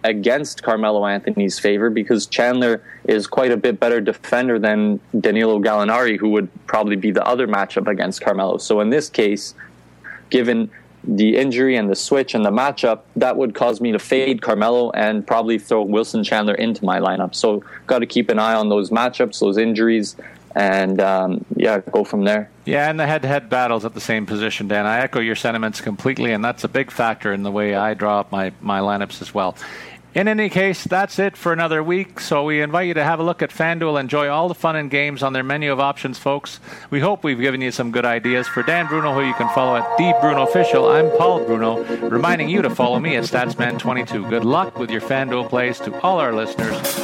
against 0.04 0.62
Carmelo 0.62 1.06
Anthony's 1.06 1.58
favor 1.58 1.88
because 1.88 2.26
Chandler 2.26 2.82
is 3.04 3.26
quite 3.26 3.50
a 3.50 3.56
bit 3.56 3.80
better 3.80 4.02
defender 4.02 4.58
than 4.58 5.00
Danilo 5.18 5.58
Gallinari, 5.58 6.18
who 6.18 6.28
would 6.30 6.48
probably 6.66 6.96
be 6.96 7.10
the 7.10 7.26
other 7.26 7.48
matchup 7.48 7.88
against 7.88 8.20
Carmelo. 8.20 8.58
So 8.58 8.80
in 8.80 8.90
this 8.90 9.08
case, 9.08 9.54
given 10.28 10.70
the 11.06 11.36
injury 11.36 11.76
and 11.76 11.88
the 11.90 11.94
switch 11.94 12.34
and 12.34 12.44
the 12.44 12.50
matchup, 12.50 13.00
that 13.16 13.36
would 13.36 13.54
cause 13.54 13.80
me 13.80 13.92
to 13.92 13.98
fade 13.98 14.42
Carmelo 14.42 14.90
and 14.90 15.26
probably 15.26 15.58
throw 15.58 15.82
Wilson 15.82 16.24
Chandler 16.24 16.54
into 16.54 16.84
my 16.84 17.00
lineup. 17.00 17.34
So, 17.34 17.62
got 17.86 18.00
to 18.00 18.06
keep 18.06 18.30
an 18.30 18.38
eye 18.38 18.54
on 18.54 18.68
those 18.68 18.90
matchups, 18.90 19.40
those 19.40 19.56
injuries, 19.58 20.16
and 20.54 21.00
um, 21.00 21.44
yeah, 21.56 21.80
go 21.90 22.04
from 22.04 22.24
there. 22.24 22.50
Yeah, 22.64 22.88
and 22.88 22.98
the 22.98 23.06
head-to-head 23.06 23.50
battles 23.50 23.84
at 23.84 23.94
the 23.94 24.00
same 24.00 24.24
position, 24.24 24.68
Dan. 24.68 24.86
I 24.86 25.00
echo 25.00 25.20
your 25.20 25.36
sentiments 25.36 25.80
completely, 25.80 26.32
and 26.32 26.44
that's 26.44 26.64
a 26.64 26.68
big 26.68 26.90
factor 26.90 27.32
in 27.32 27.42
the 27.42 27.50
way 27.50 27.74
I 27.74 27.94
draw 27.94 28.20
up 28.20 28.32
my 28.32 28.52
my 28.60 28.80
lineups 28.80 29.20
as 29.20 29.34
well. 29.34 29.56
In 30.14 30.28
any 30.28 30.48
case, 30.48 30.84
that's 30.84 31.18
it 31.18 31.36
for 31.36 31.52
another 31.52 31.82
week. 31.82 32.20
So 32.20 32.44
we 32.44 32.62
invite 32.62 32.86
you 32.86 32.94
to 32.94 33.02
have 33.02 33.18
a 33.18 33.24
look 33.24 33.42
at 33.42 33.50
FanDuel. 33.50 33.98
Enjoy 33.98 34.28
all 34.28 34.46
the 34.46 34.54
fun 34.54 34.76
and 34.76 34.88
games 34.88 35.24
on 35.24 35.32
their 35.32 35.42
menu 35.42 35.72
of 35.72 35.80
options, 35.80 36.18
folks. 36.18 36.60
We 36.90 37.00
hope 37.00 37.24
we've 37.24 37.40
given 37.40 37.60
you 37.60 37.72
some 37.72 37.90
good 37.90 38.04
ideas. 38.04 38.46
For 38.46 38.62
Dan 38.62 38.86
Bruno, 38.86 39.12
who 39.12 39.22
you 39.22 39.34
can 39.34 39.52
follow 39.52 39.76
at 39.76 39.98
the 39.98 40.16
Bruno 40.20 40.46
Official, 40.46 40.88
I'm 40.88 41.10
Paul 41.18 41.44
Bruno, 41.44 41.82
reminding 42.08 42.48
you 42.48 42.62
to 42.62 42.70
follow 42.70 43.00
me 43.00 43.16
at 43.16 43.24
Statsman22. 43.24 44.30
Good 44.30 44.44
luck 44.44 44.78
with 44.78 44.88
your 44.88 45.00
FanDuel 45.00 45.48
plays 45.48 45.80
to 45.80 46.00
all 46.02 46.20
our 46.20 46.32
listeners 46.32 47.03